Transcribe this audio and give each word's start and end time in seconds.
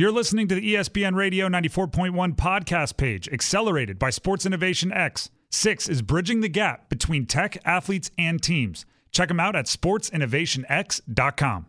You're 0.00 0.12
listening 0.12 0.48
to 0.48 0.54
the 0.54 0.76
ESPN 0.76 1.14
Radio 1.14 1.46
94.1 1.46 2.34
podcast 2.34 2.96
page, 2.96 3.28
accelerated 3.28 3.98
by 3.98 4.08
Sports 4.08 4.46
Innovation 4.46 4.90
X. 4.90 5.28
Six 5.50 5.90
is 5.90 6.00
bridging 6.00 6.40
the 6.40 6.48
gap 6.48 6.88
between 6.88 7.26
tech, 7.26 7.58
athletes, 7.66 8.10
and 8.16 8.42
teams. 8.42 8.86
Check 9.12 9.28
them 9.28 9.38
out 9.38 9.54
at 9.54 9.66
sportsinnovationx.com. 9.66 11.66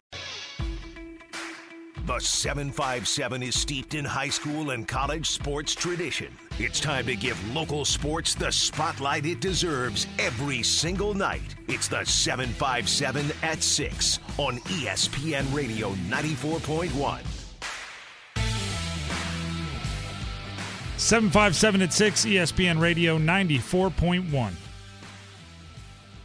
The 2.05 2.19
757 2.19 3.43
is 3.43 3.59
steeped 3.59 3.95
in 3.95 4.05
high 4.05 4.29
school 4.29 4.69
and 4.69 4.87
college 4.87 5.29
sports 5.29 5.75
tradition. 5.75 6.33
It's 6.57 6.79
time 6.79 7.07
to 7.07 7.17
give 7.17 7.53
local 7.53 7.83
sports 7.83 8.33
the 8.33 8.53
spotlight 8.53 9.25
it 9.25 9.41
deserves 9.41 10.07
every 10.19 10.63
single 10.63 11.13
night. 11.13 11.55
It's 11.67 11.89
the 11.89 12.05
757 12.05 13.25
at 13.43 13.61
6 13.61 14.19
on 14.37 14.59
ESPN 14.59 15.53
Radio 15.53 15.89
94.1. 16.07 17.40
757 21.01 21.81
at 21.81 21.91
6, 21.91 22.25
ESPN 22.25 22.79
Radio 22.79 23.17
94.1. 23.17 24.53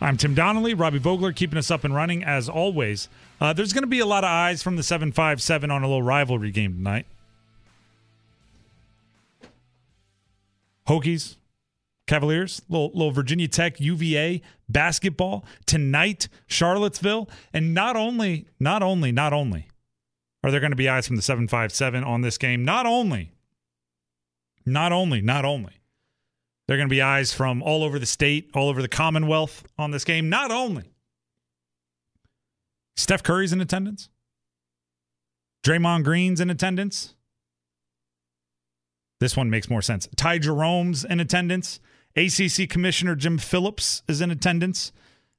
I'm 0.03 0.17
Tim 0.19 0.35
Donnelly, 0.35 0.75
Robbie 0.75 0.99
Vogler 0.99 1.33
keeping 1.33 1.57
us 1.57 1.71
up 1.71 1.83
and 1.85 1.95
running 1.95 2.23
as 2.23 2.47
always. 2.51 3.09
Uh, 3.41 3.55
there's 3.55 3.73
going 3.73 3.85
to 3.85 3.89
be 3.89 4.01
a 4.01 4.07
lot 4.07 4.23
of 4.23 4.29
eyes 4.29 4.63
from 4.63 4.77
the 4.77 4.83
757 4.83 5.71
on 5.71 5.83
a 5.83 5.87
little 5.87 6.03
rivalry 6.03 6.51
game 6.51 6.75
tonight. 6.75 7.07
Hokies, 10.87 11.37
Cavaliers, 12.07 12.61
little, 12.69 12.91
little 12.93 13.13
Virginia 13.13 13.49
Tech, 13.49 13.81
UVA 13.81 14.43
basketball 14.69 15.47
tonight, 15.65 16.29
Charlottesville, 16.47 17.31
and 17.55 17.73
not 17.73 17.97
only, 17.97 18.47
not 18.61 18.83
only, 18.83 19.11
not 19.11 19.33
only 19.33 19.69
are 20.45 20.51
there 20.51 20.61
going 20.61 20.71
to 20.71 20.77
be 20.77 20.89
eyes 20.89 21.07
from 21.07 21.17
the 21.17 21.23
757 21.23 22.05
on 22.05 22.21
this 22.21 22.37
game, 22.37 22.63
not 22.63 22.85
only, 22.85 23.33
not 24.67 24.93
only, 24.93 25.21
not 25.23 25.45
only, 25.45 25.81
there 26.67 26.77
are 26.77 26.79
going 26.79 26.89
to 26.89 26.95
be 26.95 27.03
eyes 27.03 27.33
from 27.33 27.63
all 27.63 27.85
over 27.85 27.99
the 27.99 28.07
state, 28.07 28.51
all 28.55 28.69
over 28.69 28.83
the 28.83 28.89
Commonwealth 28.89 29.65
on 29.79 29.93
this 29.93 30.05
game, 30.05 30.29
not 30.29 30.51
only. 30.51 30.85
Steph 32.97 33.23
Curry's 33.23 33.53
in 33.53 33.61
attendance. 33.61 34.09
Draymond 35.65 36.05
Green's 36.05 36.41
in 36.41 36.51
attendance. 36.51 37.15
This 39.21 39.37
one 39.37 39.49
makes 39.49 39.71
more 39.71 39.83
sense. 39.83 40.09
Ty 40.17 40.39
Jerome's 40.39 41.05
in 41.05 41.21
attendance. 41.21 41.81
ACC 42.17 42.69
Commissioner 42.69 43.15
Jim 43.15 43.39
Phillips 43.39 44.03
is 44.09 44.21
in 44.21 44.31
attendance. 44.31 44.93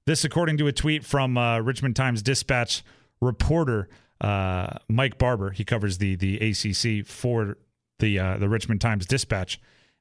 This, 0.05 0.23
according 0.23 0.57
to 0.57 0.67
a 0.67 0.71
tweet 0.71 1.03
from 1.03 1.37
uh, 1.37 1.59
Richmond 1.59 1.95
Times 1.95 2.21
Dispatch 2.21 2.83
reporter 3.19 3.89
uh, 4.21 4.77
Mike 4.87 5.17
Barber. 5.17 5.51
He 5.51 5.63
covers 5.63 5.97
the 5.97 6.15
the 6.15 6.37
ACC 6.37 7.05
for 7.05 7.57
the 7.99 8.19
uh, 8.19 8.37
the 8.37 8.49
Richmond 8.49 8.81
Times 8.81 9.05
Dispatch. 9.05 9.59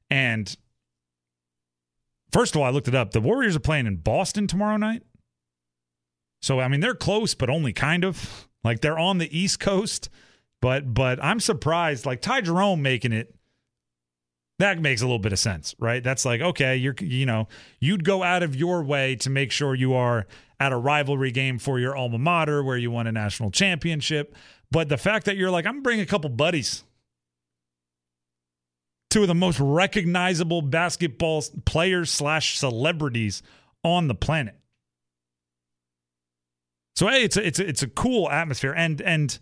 And 0.09 0.55
first 2.31 2.55
of 2.55 2.61
all, 2.61 2.67
I 2.67 2.69
looked 2.69 2.87
it 2.87 2.95
up. 2.95 3.11
The 3.11 3.21
Warriors 3.21 3.55
are 3.55 3.61
playing 3.61 3.87
in 3.87 3.97
Boston 3.97 4.47
tomorrow 4.47 4.77
night. 4.77 5.03
So 6.41 6.59
I 6.59 6.67
mean, 6.67 6.79
they're 6.79 6.95
close, 6.95 7.33
but 7.33 7.49
only 7.49 7.73
kind 7.73 8.03
of. 8.03 8.47
Like 8.63 8.81
they're 8.81 8.99
on 8.99 9.17
the 9.17 9.37
East 9.37 9.61
Coast, 9.61 10.09
but 10.61 10.93
but 10.93 11.23
I'm 11.23 11.39
surprised. 11.39 12.05
Like 12.05 12.21
Ty 12.21 12.41
Jerome 12.41 12.81
making 12.81 13.13
it 13.13 13.33
that 14.59 14.79
makes 14.79 15.01
a 15.01 15.05
little 15.05 15.19
bit 15.19 15.33
of 15.33 15.39
sense, 15.39 15.75
right? 15.79 16.03
That's 16.03 16.25
like, 16.25 16.41
okay, 16.41 16.75
you're, 16.75 16.95
you 16.99 17.25
know, 17.25 17.47
you'd 17.79 18.03
go 18.03 18.23
out 18.23 18.41
of 18.41 18.55
your 18.55 18.81
way 18.83 19.15
to 19.17 19.29
make 19.29 19.51
sure 19.51 19.75
you 19.75 19.93
are 19.93 20.25
at 20.59 20.71
a 20.71 20.77
rivalry 20.77 21.31
game 21.31 21.59
for 21.59 21.79
your 21.79 21.95
alma 21.95 22.17
mater 22.17 22.63
where 22.63 22.77
you 22.77 22.89
won 22.89 23.05
a 23.05 23.11
national 23.11 23.51
championship. 23.51 24.35
But 24.71 24.89
the 24.89 24.97
fact 24.97 25.25
that 25.25 25.37
you're 25.37 25.51
like, 25.51 25.67
I'm 25.67 25.83
gonna 25.83 26.01
a 26.01 26.05
couple 26.05 26.29
buddies, 26.31 26.83
two 29.09 29.21
of 29.21 29.27
the 29.27 29.35
most 29.35 29.59
recognizable 29.59 30.61
basketball 30.61 31.43
players 31.65 32.11
slash 32.11 32.57
celebrities 32.57 33.41
on 33.83 34.07
the 34.07 34.15
planet. 34.15 34.55
So 36.95 37.07
hey, 37.07 37.23
it's 37.23 37.37
a, 37.37 37.45
it's 37.45 37.59
a, 37.59 37.67
it's 37.67 37.83
a 37.83 37.87
cool 37.87 38.29
atmosphere, 38.29 38.73
and 38.73 39.01
and 39.01 39.37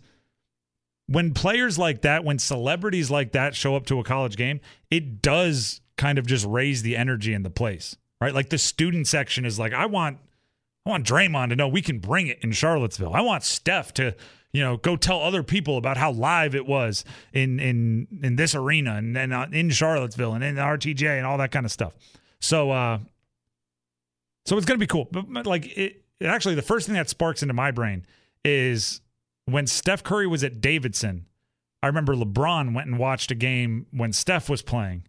when 1.08 1.34
players 1.34 1.78
like 1.78 2.02
that, 2.02 2.24
when 2.24 2.38
celebrities 2.38 3.10
like 3.10 3.32
that 3.32 3.54
show 3.54 3.76
up 3.76 3.86
to 3.86 4.00
a 4.00 4.04
college 4.04 4.36
game, 4.36 4.60
it 4.90 5.22
does 5.22 5.80
kind 5.96 6.18
of 6.18 6.26
just 6.26 6.44
raise 6.46 6.82
the 6.82 6.96
energy 6.96 7.32
in 7.32 7.42
the 7.42 7.50
place, 7.50 7.96
right? 8.20 8.34
Like 8.34 8.50
the 8.50 8.58
student 8.58 9.06
section 9.06 9.44
is 9.44 9.58
like, 9.58 9.72
I 9.72 9.86
want, 9.86 10.18
I 10.84 10.90
want 10.90 11.06
Draymond 11.06 11.50
to 11.50 11.56
know 11.56 11.68
we 11.68 11.82
can 11.82 12.00
bring 12.00 12.26
it 12.26 12.38
in 12.42 12.52
Charlottesville. 12.52 13.14
I 13.14 13.20
want 13.20 13.44
Steph 13.44 13.94
to, 13.94 14.16
you 14.56 14.62
know, 14.62 14.78
go 14.78 14.96
tell 14.96 15.20
other 15.20 15.42
people 15.42 15.76
about 15.76 15.98
how 15.98 16.10
live 16.10 16.54
it 16.54 16.64
was 16.64 17.04
in 17.34 17.60
in 17.60 18.08
in 18.22 18.36
this 18.36 18.54
arena 18.54 18.94
and 18.94 19.14
and 19.14 19.34
uh, 19.34 19.46
in 19.52 19.68
Charlottesville 19.68 20.32
and 20.32 20.42
in 20.42 20.54
RTJ 20.54 21.18
and 21.18 21.26
all 21.26 21.36
that 21.36 21.50
kind 21.50 21.66
of 21.66 21.72
stuff. 21.72 21.92
So, 22.40 22.70
uh, 22.70 23.00
so 24.46 24.56
it's 24.56 24.64
gonna 24.64 24.78
be 24.78 24.86
cool. 24.86 25.08
But, 25.12 25.30
but 25.30 25.44
like 25.44 25.66
it, 25.76 26.04
it 26.20 26.24
actually, 26.24 26.54
the 26.54 26.62
first 26.62 26.86
thing 26.86 26.94
that 26.94 27.10
sparks 27.10 27.42
into 27.42 27.52
my 27.52 27.70
brain 27.70 28.06
is 28.46 29.02
when 29.44 29.66
Steph 29.66 30.02
Curry 30.02 30.26
was 30.26 30.42
at 30.42 30.62
Davidson, 30.62 31.26
I 31.82 31.88
remember 31.88 32.14
LeBron 32.14 32.74
went 32.74 32.88
and 32.88 32.98
watched 32.98 33.30
a 33.30 33.34
game 33.34 33.84
when 33.90 34.14
Steph 34.14 34.48
was 34.48 34.62
playing, 34.62 35.06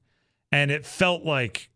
and 0.51 0.71
it 0.71 0.85
felt 0.85 1.23
like, 1.23 1.69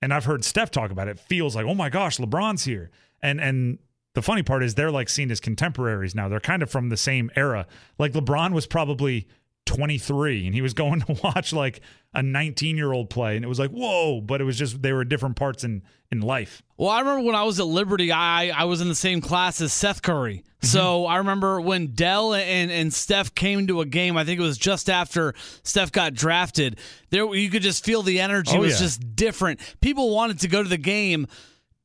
and 0.00 0.14
I've 0.14 0.24
heard 0.24 0.46
Steph 0.46 0.70
talk 0.70 0.90
about 0.90 1.08
it, 1.08 1.18
it 1.18 1.20
feels 1.20 1.54
like, 1.54 1.66
oh 1.66 1.74
my 1.74 1.90
gosh, 1.90 2.16
LeBron's 2.16 2.64
here. 2.64 2.90
And 3.22 3.38
and 3.38 3.78
the 4.14 4.22
funny 4.22 4.42
part 4.42 4.62
is 4.62 4.74
they're 4.74 4.90
like 4.90 5.08
seen 5.08 5.30
as 5.30 5.40
contemporaries 5.40 6.14
now. 6.14 6.28
They're 6.28 6.40
kind 6.40 6.62
of 6.62 6.70
from 6.70 6.88
the 6.88 6.96
same 6.96 7.30
era. 7.36 7.66
Like 7.98 8.12
LeBron 8.12 8.52
was 8.52 8.66
probably 8.66 9.28
23 9.66 10.46
and 10.46 10.54
he 10.54 10.62
was 10.62 10.74
going 10.74 11.00
to 11.06 11.12
watch 11.22 11.52
like 11.52 11.80
a 12.14 12.22
19 12.22 12.76
year 12.76 12.92
old 12.92 13.08
play 13.08 13.36
and 13.36 13.44
it 13.44 13.48
was 13.48 13.58
like 13.60 13.70
whoa 13.70 14.20
but 14.20 14.40
it 14.40 14.44
was 14.44 14.58
just 14.58 14.82
they 14.82 14.92
were 14.92 15.04
different 15.04 15.36
parts 15.36 15.62
in 15.62 15.82
in 16.10 16.20
life 16.22 16.60
Well, 16.76 16.88
I 16.88 16.98
remember 16.98 17.22
when 17.24 17.36
I 17.36 17.44
was 17.44 17.60
at 17.60 17.66
Liberty, 17.66 18.10
I 18.10 18.48
I 18.48 18.64
was 18.64 18.80
in 18.80 18.88
the 18.88 18.96
same 18.96 19.20
class 19.20 19.60
as 19.60 19.72
Seth 19.72 20.02
Curry. 20.02 20.38
Mm-hmm. 20.38 20.66
So 20.66 21.06
I 21.06 21.18
remember 21.18 21.60
when 21.60 21.88
Dell 21.94 22.34
and, 22.34 22.68
and 22.70 22.92
Steph 22.92 23.32
came 23.36 23.68
to 23.68 23.80
a 23.80 23.86
game. 23.86 24.16
I 24.16 24.24
think 24.24 24.40
it 24.40 24.42
was 24.42 24.58
just 24.58 24.90
after 24.90 25.34
Steph 25.62 25.92
got 25.92 26.14
drafted. 26.14 26.78
There, 27.10 27.32
you 27.32 27.48
could 27.48 27.62
just 27.62 27.84
feel 27.84 28.02
the 28.02 28.18
energy 28.18 28.56
Oh, 28.56 28.60
was 28.60 28.72
yeah. 28.72 28.78
just 28.86 29.14
different. 29.14 29.60
People 29.80 30.12
wanted 30.12 30.40
to 30.40 30.48
go 30.48 30.64
to 30.64 30.68
the 30.68 30.76
game 30.78 31.28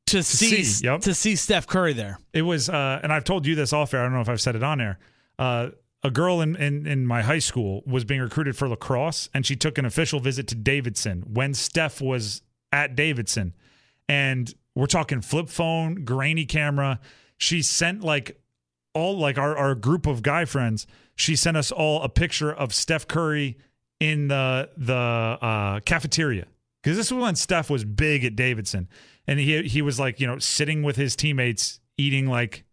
to 0.06 0.22
see 0.22 0.64
see, 0.64 0.84
yep. 0.86 1.00
to 1.02 1.14
see 1.14 1.36
Steph 1.36 1.66
Curry 1.66 1.92
there. 1.92 2.18
it 2.32 2.42
was 2.42 2.68
uh 2.68 3.00
and 3.02 3.12
i've 3.12 3.24
told 3.24 3.46
you 3.46 3.54
this 3.54 3.72
off 3.72 3.92
air 3.92 4.00
i 4.00 4.04
don't 4.04 4.12
know 4.12 4.20
if 4.20 4.28
i've 4.28 4.40
said 4.40 4.56
it 4.56 4.62
on 4.62 4.80
air 4.80 4.98
uh 5.38 5.68
a 6.02 6.10
girl 6.10 6.40
in, 6.40 6.54
in 6.56 6.86
in 6.86 7.06
my 7.06 7.22
high 7.22 7.38
school 7.40 7.82
was 7.86 8.04
being 8.04 8.20
recruited 8.20 8.56
for 8.56 8.68
lacrosse 8.68 9.28
and 9.34 9.44
she 9.44 9.56
took 9.56 9.78
an 9.78 9.84
official 9.84 10.20
visit 10.20 10.46
to 10.46 10.54
davidson 10.54 11.22
when 11.26 11.52
steph 11.52 12.00
was 12.00 12.42
at 12.72 12.94
davidson 12.94 13.54
and 14.08 14.54
we're 14.74 14.86
talking 14.86 15.20
flip 15.20 15.48
phone 15.48 16.04
grainy 16.04 16.44
camera 16.46 17.00
she 17.38 17.60
sent 17.60 18.02
like 18.02 18.40
all 18.94 19.18
like 19.18 19.36
our, 19.38 19.56
our 19.56 19.74
group 19.74 20.06
of 20.06 20.22
guy 20.22 20.44
friends 20.44 20.86
she 21.16 21.34
sent 21.34 21.56
us 21.56 21.72
all 21.72 22.02
a 22.02 22.08
picture 22.08 22.52
of 22.52 22.72
steph 22.72 23.08
curry 23.08 23.58
in 23.98 24.28
the 24.28 24.68
the 24.76 24.94
uh, 24.94 25.80
cafeteria 25.80 26.46
because 26.82 26.96
this 26.96 27.10
was 27.10 27.22
when 27.22 27.36
steph 27.36 27.70
was 27.70 27.84
big 27.84 28.24
at 28.24 28.36
davidson. 28.36 28.88
And 29.26 29.40
he 29.40 29.62
he 29.62 29.82
was 29.82 29.98
like 29.98 30.20
you 30.20 30.26
know 30.26 30.38
sitting 30.38 30.82
with 30.82 30.96
his 30.96 31.16
teammates 31.16 31.80
eating 31.98 32.26
like 32.26 32.64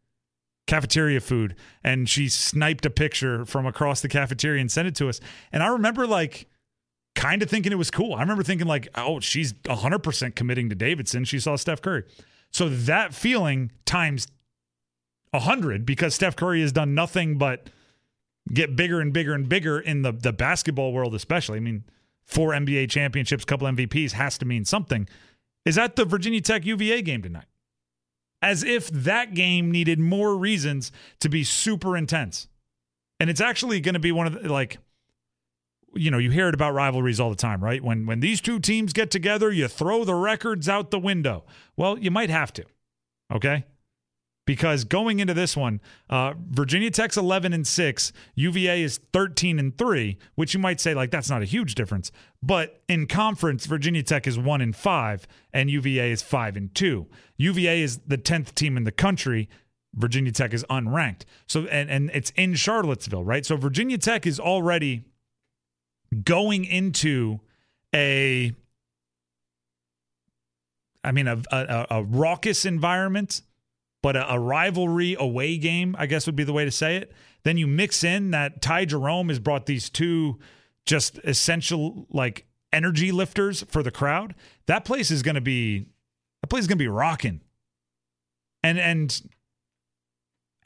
cafeteria 0.67 1.19
food. 1.19 1.55
And 1.83 2.09
she 2.09 2.29
sniped 2.29 2.85
a 2.85 2.89
picture 2.89 3.45
from 3.45 3.65
across 3.65 4.01
the 4.01 4.07
cafeteria 4.09 4.61
and 4.61 4.71
sent 4.71 4.87
it 4.87 4.95
to 4.95 5.09
us. 5.09 5.19
And 5.51 5.63
i 5.63 5.67
remember 5.67 6.07
like 6.07 6.47
kind 7.15 7.43
of 7.43 7.49
thinking 7.49 7.71
it 7.71 7.77
was 7.77 7.91
cool. 7.91 8.15
I 8.15 8.21
remember 8.21 8.43
thinking 8.43 8.67
like 8.67 8.87
oh 8.95 9.19
she's 9.19 9.53
100% 9.53 10.35
committing 10.35 10.69
to 10.69 10.75
davidson. 10.75 11.25
She 11.25 11.39
saw 11.39 11.55
steph 11.55 11.81
curry. 11.81 12.03
So 12.51 12.69
that 12.69 13.13
feeling 13.13 13.71
times 13.85 14.27
100 15.31 15.85
because 15.85 16.13
steph 16.13 16.35
curry 16.35 16.61
has 16.61 16.71
done 16.71 16.93
nothing 16.93 17.37
but 17.37 17.69
get 18.51 18.75
bigger 18.75 18.99
and 18.99 19.11
bigger 19.13 19.33
and 19.33 19.47
bigger 19.49 19.79
in 19.79 20.01
the 20.01 20.11
the 20.11 20.33
basketball 20.33 20.93
world 20.93 21.15
especially. 21.15 21.57
I 21.57 21.61
mean 21.61 21.83
four 22.25 22.51
nba 22.51 22.89
championships 22.89 23.45
couple 23.45 23.67
mvps 23.67 24.13
has 24.13 24.37
to 24.37 24.45
mean 24.45 24.65
something 24.65 25.07
is 25.65 25.77
at 25.77 25.95
the 25.95 26.05
virginia 26.05 26.41
tech 26.41 26.65
uva 26.65 27.01
game 27.01 27.21
tonight 27.21 27.45
as 28.43 28.61
if 28.61 28.89
that 28.89 29.33
game 29.33 29.71
needed 29.71 29.99
more 29.99 30.35
reasons 30.35 30.91
to 31.21 31.29
be 31.29 31.45
super 31.45 31.95
intense. 31.95 32.49
And 33.19 33.29
it's 33.29 33.39
actually 33.39 33.79
going 33.79 33.93
to 33.93 34.01
be 34.01 34.11
one 34.11 34.27
of 34.27 34.43
the 34.43 34.51
like 34.51 34.77
you 35.95 36.09
know, 36.09 36.17
you 36.17 36.31
hear 36.31 36.49
it 36.49 36.55
about 36.55 36.73
rivalries 36.73 37.19
all 37.19 37.29
the 37.29 37.35
time, 37.35 37.63
right? 37.63 37.81
When 37.81 38.05
when 38.05 38.19
these 38.19 38.41
two 38.41 38.59
teams 38.59 38.91
get 38.93 39.09
together, 39.09 39.49
you 39.51 39.67
throw 39.67 40.03
the 40.03 40.15
records 40.15 40.67
out 40.67 40.91
the 40.91 40.99
window. 40.99 41.45
Well, 41.77 41.97
you 41.97 42.11
might 42.11 42.29
have 42.29 42.51
to. 42.53 42.65
Okay? 43.33 43.63
Because 44.45 44.83
going 44.83 45.19
into 45.19 45.33
this 45.33 45.55
one, 45.55 45.79
uh, 46.09 46.33
Virginia 46.49 46.91
Tech's 46.91 47.15
11 47.15 47.53
and 47.53 47.65
6, 47.65 48.11
UVA 48.35 48.83
is 48.83 48.99
13 49.13 49.57
and 49.57 49.77
3, 49.77 50.17
which 50.35 50.53
you 50.53 50.59
might 50.59 50.81
say 50.81 50.93
like 50.93 51.11
that's 51.11 51.29
not 51.29 51.41
a 51.41 51.45
huge 51.45 51.75
difference. 51.75 52.11
But 52.41 52.81
in 52.89 53.07
conference, 53.07 53.65
Virginia 53.65 54.03
Tech 54.03 54.27
is 54.27 54.37
1 54.37 54.59
and 54.59 54.75
5 54.75 55.27
and 55.53 55.69
UVA 55.69 56.11
is 56.11 56.21
5 56.21 56.57
and 56.57 56.75
2. 56.75 57.07
UVA 57.37 57.81
is 57.81 57.99
the 58.05 58.17
10th 58.17 58.53
team 58.53 58.75
in 58.75 58.83
the 58.83 58.91
country. 58.91 59.47
Virginia 59.95 60.31
Tech 60.31 60.53
is 60.53 60.65
unranked. 60.69 61.21
So 61.47 61.65
and 61.67 61.89
and 61.89 62.09
it's 62.13 62.31
in 62.31 62.55
Charlottesville, 62.55 63.23
right? 63.23 63.45
So 63.45 63.55
Virginia 63.55 63.97
Tech 63.97 64.25
is 64.25 64.39
already 64.39 65.05
going 66.23 66.65
into 66.65 67.39
a 67.93 68.53
I 71.03 71.11
mean 71.11 71.27
a 71.27 71.41
a, 71.51 71.87
a 71.91 72.03
raucous 72.03 72.65
environment, 72.65 73.41
but 74.03 74.15
a, 74.15 74.33
a 74.33 74.37
rivalry 74.37 75.15
away 75.17 75.57
game, 75.57 75.95
I 75.97 76.05
guess 76.05 76.27
would 76.27 76.35
be 76.35 76.43
the 76.43 76.53
way 76.53 76.65
to 76.65 76.71
say 76.71 76.97
it. 76.97 77.11
Then 77.43 77.57
you 77.57 77.65
mix 77.65 78.03
in 78.03 78.29
that 78.31 78.61
Ty 78.61 78.85
Jerome 78.85 79.29
has 79.29 79.39
brought 79.39 79.65
these 79.65 79.89
two 79.89 80.37
just 80.85 81.17
essential 81.23 82.05
like 82.11 82.45
energy 82.71 83.11
lifters 83.11 83.63
for 83.63 83.81
the 83.81 83.91
crowd. 83.91 84.35
That 84.67 84.85
place 84.85 85.09
is 85.09 85.23
going 85.23 85.35
to 85.35 85.41
be 85.41 85.87
that 86.41 86.47
place 86.49 86.61
is 86.61 86.67
going 86.67 86.77
to 86.77 86.83
be 86.83 86.87
rocking. 86.87 87.41
And 88.61 88.77
and 88.77 89.21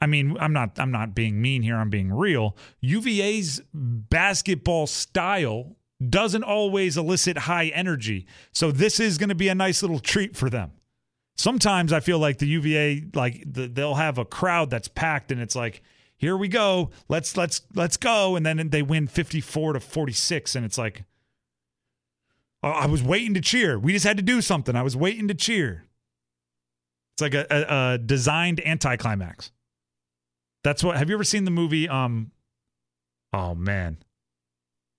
I 0.02 0.06
mean, 0.06 0.36
I'm 0.38 0.52
not 0.52 0.78
I'm 0.78 0.90
not 0.90 1.14
being 1.14 1.40
mean 1.40 1.62
here, 1.62 1.76
I'm 1.76 1.90
being 1.90 2.12
real. 2.12 2.56
UVA's 2.80 3.62
basketball 3.72 4.86
style 4.86 5.76
doesn't 6.06 6.44
always 6.44 6.96
elicit 6.96 7.38
high 7.38 7.66
energy. 7.66 8.26
So 8.52 8.70
this 8.72 9.00
is 9.00 9.18
going 9.18 9.30
to 9.30 9.34
be 9.34 9.48
a 9.48 9.54
nice 9.54 9.82
little 9.82 9.98
treat 10.00 10.36
for 10.36 10.50
them. 10.50 10.72
Sometimes 11.38 11.92
I 11.92 12.00
feel 12.00 12.18
like 12.18 12.38
the 12.38 12.46
UVA 12.46 13.04
like 13.14 13.44
the, 13.46 13.68
they'll 13.68 13.94
have 13.94 14.18
a 14.18 14.24
crowd 14.24 14.70
that's 14.70 14.88
packed 14.88 15.30
and 15.30 15.40
it's 15.40 15.54
like 15.54 15.82
here 16.16 16.36
we 16.36 16.48
go. 16.48 16.90
Let's 17.08 17.36
let's 17.36 17.62
let's 17.74 17.96
go 17.96 18.34
and 18.34 18.44
then 18.44 18.70
they 18.70 18.82
win 18.82 19.06
54 19.06 19.74
to 19.74 19.80
46 19.80 20.56
and 20.56 20.66
it's 20.66 20.76
like 20.76 21.04
I 22.62 22.86
was 22.86 23.04
waiting 23.04 23.34
to 23.34 23.40
cheer. 23.40 23.78
We 23.78 23.92
just 23.92 24.04
had 24.04 24.16
to 24.16 24.22
do 24.22 24.40
something. 24.40 24.74
I 24.74 24.82
was 24.82 24.96
waiting 24.96 25.28
to 25.28 25.34
cheer. 25.34 25.84
It's 27.14 27.22
like 27.22 27.34
a, 27.34 27.46
a, 27.50 27.94
a 27.94 27.98
designed 27.98 28.60
anticlimax. 28.66 29.52
That's 30.64 30.82
what. 30.82 30.96
Have 30.96 31.08
you 31.08 31.14
ever 31.14 31.24
seen 31.24 31.44
the 31.44 31.52
movie? 31.52 31.88
Um, 31.88 32.32
oh 33.32 33.54
man, 33.54 33.98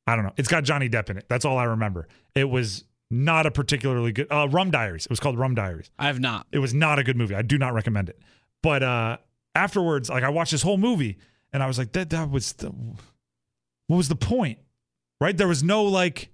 I 0.08 0.16
don't 0.16 0.24
know. 0.24 0.34
It's 0.38 0.48
got 0.48 0.64
Johnny 0.64 0.90
Depp 0.90 1.10
in 1.10 1.18
it. 1.18 1.26
That's 1.28 1.44
all 1.44 1.58
I 1.58 1.66
remember. 1.66 2.08
It 2.34 2.46
was 2.46 2.86
not 3.12 3.46
a 3.46 3.52
particularly 3.52 4.12
good. 4.12 4.28
Uh, 4.30 4.48
Rum 4.50 4.72
Diaries. 4.72 5.06
It 5.06 5.10
was 5.10 5.20
called 5.20 5.38
Rum 5.38 5.56
Diaries. 5.56 5.90
I 5.98 6.08
have 6.08 6.20
not. 6.20 6.48
It 6.52 6.60
was 6.60 6.74
not 6.74 7.00
a 7.00 7.04
good 7.04 7.18
movie. 7.18 7.36
I 7.36 7.42
do 7.42 7.58
not 7.58 7.74
recommend 7.74 8.10
it. 8.10 8.20
But 8.62 8.84
uh, 8.84 9.18
afterwards, 9.56 10.10
like 10.10 10.24
I 10.24 10.30
watched 10.30 10.52
this 10.52 10.62
whole 10.62 10.78
movie, 10.78 11.18
and 11.52 11.64
I 11.64 11.68
was 11.68 11.78
like, 11.78 11.92
that 11.94 12.10
that 12.12 12.30
was 12.30 12.54
the, 12.54 12.70
what 13.88 13.98
was 13.98 14.10
the 14.10 14.16
point? 14.16 14.60
Right? 15.20 15.36
There 15.36 15.48
was 15.48 15.64
no 15.64 15.84
like 15.84 16.30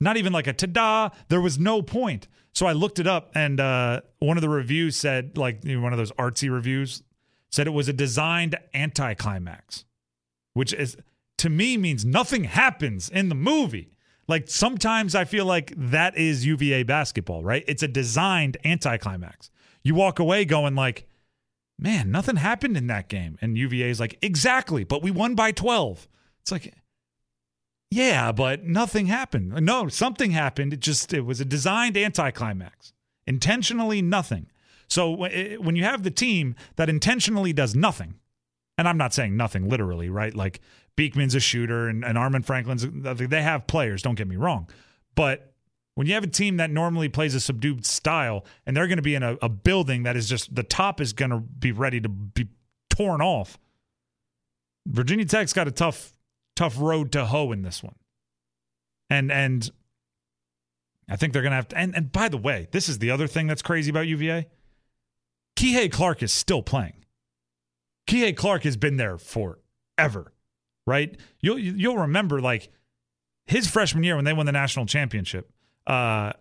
not 0.00 0.16
even 0.16 0.32
like 0.32 0.46
a 0.46 0.52
ta-da. 0.52 1.10
There 1.28 1.40
was 1.40 1.58
no 1.58 1.82
point. 1.82 2.28
So 2.52 2.66
I 2.66 2.72
looked 2.72 2.98
it 2.98 3.06
up, 3.06 3.30
and 3.34 3.60
uh, 3.60 4.00
one 4.18 4.36
of 4.36 4.40
the 4.40 4.48
reviews 4.48 4.96
said, 4.96 5.36
like 5.38 5.64
you 5.64 5.76
know, 5.76 5.82
one 5.82 5.92
of 5.92 5.98
those 5.98 6.12
artsy 6.12 6.50
reviews, 6.50 7.02
said 7.50 7.66
it 7.66 7.70
was 7.70 7.88
a 7.88 7.92
designed 7.92 8.56
anticlimax, 8.74 9.84
which 10.54 10.72
is 10.72 10.96
to 11.38 11.48
me 11.48 11.76
means 11.76 12.04
nothing 12.04 12.44
happens 12.44 13.08
in 13.08 13.28
the 13.28 13.34
movie. 13.34 13.92
Like 14.30 14.48
sometimes 14.48 15.16
I 15.16 15.24
feel 15.24 15.44
like 15.44 15.74
that 15.76 16.16
is 16.16 16.46
UVA 16.46 16.84
basketball, 16.84 17.42
right? 17.42 17.64
It's 17.66 17.82
a 17.82 17.88
designed 17.88 18.56
anticlimax. 18.64 19.50
You 19.82 19.96
walk 19.96 20.20
away 20.20 20.44
going 20.44 20.76
like, 20.76 21.08
man, 21.76 22.12
nothing 22.12 22.36
happened 22.36 22.76
in 22.76 22.86
that 22.86 23.08
game, 23.08 23.36
and 23.40 23.58
UVA 23.58 23.90
is 23.90 23.98
like, 23.98 24.18
exactly, 24.22 24.84
but 24.84 25.02
we 25.02 25.10
won 25.10 25.34
by 25.34 25.50
twelve. 25.50 26.06
It's 26.42 26.52
like 26.52 26.72
yeah, 27.90 28.30
but 28.30 28.64
nothing 28.64 29.06
happened. 29.06 29.52
No, 29.64 29.88
something 29.88 30.30
happened. 30.30 30.72
It 30.72 30.80
just 30.80 31.12
it 31.12 31.22
was 31.22 31.40
a 31.40 31.44
designed 31.44 31.96
anticlimax. 31.96 32.92
Intentionally 33.26 34.00
nothing. 34.00 34.46
So 34.86 35.24
eh, 35.24 35.56
when 35.56 35.74
you 35.74 35.82
have 35.82 36.04
the 36.04 36.10
team 36.12 36.54
that 36.76 36.88
intentionally 36.88 37.52
does 37.52 37.74
nothing, 37.74 38.14
and 38.78 38.86
I'm 38.86 38.96
not 38.96 39.12
saying 39.12 39.36
nothing 39.36 39.68
literally, 39.68 40.08
right? 40.08 40.34
Like 40.34 40.60
Beekman's 40.96 41.34
a 41.34 41.40
shooter 41.40 41.88
and, 41.88 42.04
and 42.04 42.18
Armaan 42.18 42.44
Franklin's 42.44 42.86
they 42.88 43.42
have 43.42 43.66
players, 43.66 44.02
don't 44.02 44.16
get 44.16 44.28
me 44.28 44.36
wrong. 44.36 44.68
But 45.14 45.52
when 45.94 46.06
you 46.06 46.14
have 46.14 46.24
a 46.24 46.28
team 46.28 46.58
that 46.58 46.70
normally 46.70 47.08
plays 47.08 47.34
a 47.34 47.40
subdued 47.40 47.84
style 47.84 48.44
and 48.66 48.76
they're 48.76 48.86
going 48.86 48.98
to 48.98 49.02
be 49.02 49.14
in 49.14 49.22
a, 49.22 49.36
a 49.42 49.48
building 49.48 50.04
that 50.04 50.16
is 50.16 50.28
just 50.28 50.54
the 50.54 50.62
top 50.62 51.00
is 51.00 51.12
going 51.12 51.30
to 51.30 51.40
be 51.40 51.72
ready 51.72 52.00
to 52.00 52.08
be 52.08 52.48
torn 52.88 53.20
off. 53.20 53.58
Virginia 54.86 55.24
Tech's 55.24 55.52
got 55.52 55.68
a 55.68 55.72
tough 55.72 56.12
tough 56.56 56.76
road 56.78 57.12
to 57.12 57.24
hoe 57.24 57.52
in 57.52 57.62
this 57.62 57.82
one. 57.82 57.94
And 59.08 59.32
and 59.32 59.70
I 61.08 61.16
think 61.16 61.32
they're 61.32 61.42
gonna 61.42 61.56
have 61.56 61.68
to 61.68 61.78
and, 61.78 61.94
and 61.96 62.12
by 62.12 62.28
the 62.28 62.36
way, 62.36 62.68
this 62.70 62.88
is 62.88 62.98
the 62.98 63.10
other 63.10 63.26
thing 63.26 63.46
that's 63.46 63.62
crazy 63.62 63.90
about 63.90 64.06
UVA. 64.06 64.46
Kihei 65.56 65.90
Clark 65.90 66.22
is 66.22 66.32
still 66.32 66.62
playing. 66.62 67.04
Kihei 68.06 68.36
Clark 68.36 68.62
has 68.64 68.76
been 68.76 68.96
there 68.96 69.18
forever, 69.18 70.32
right? 70.90 71.16
You'll 71.40 71.58
you'll 71.58 71.98
remember 71.98 72.40
like 72.40 72.68
his 73.46 73.66
freshman 73.68 74.04
year 74.04 74.16
when 74.16 74.24
they 74.24 74.32
won 74.32 74.46
the 74.46 74.52
national 74.52 74.86
championship. 74.86 75.50
Uh, 75.86 76.32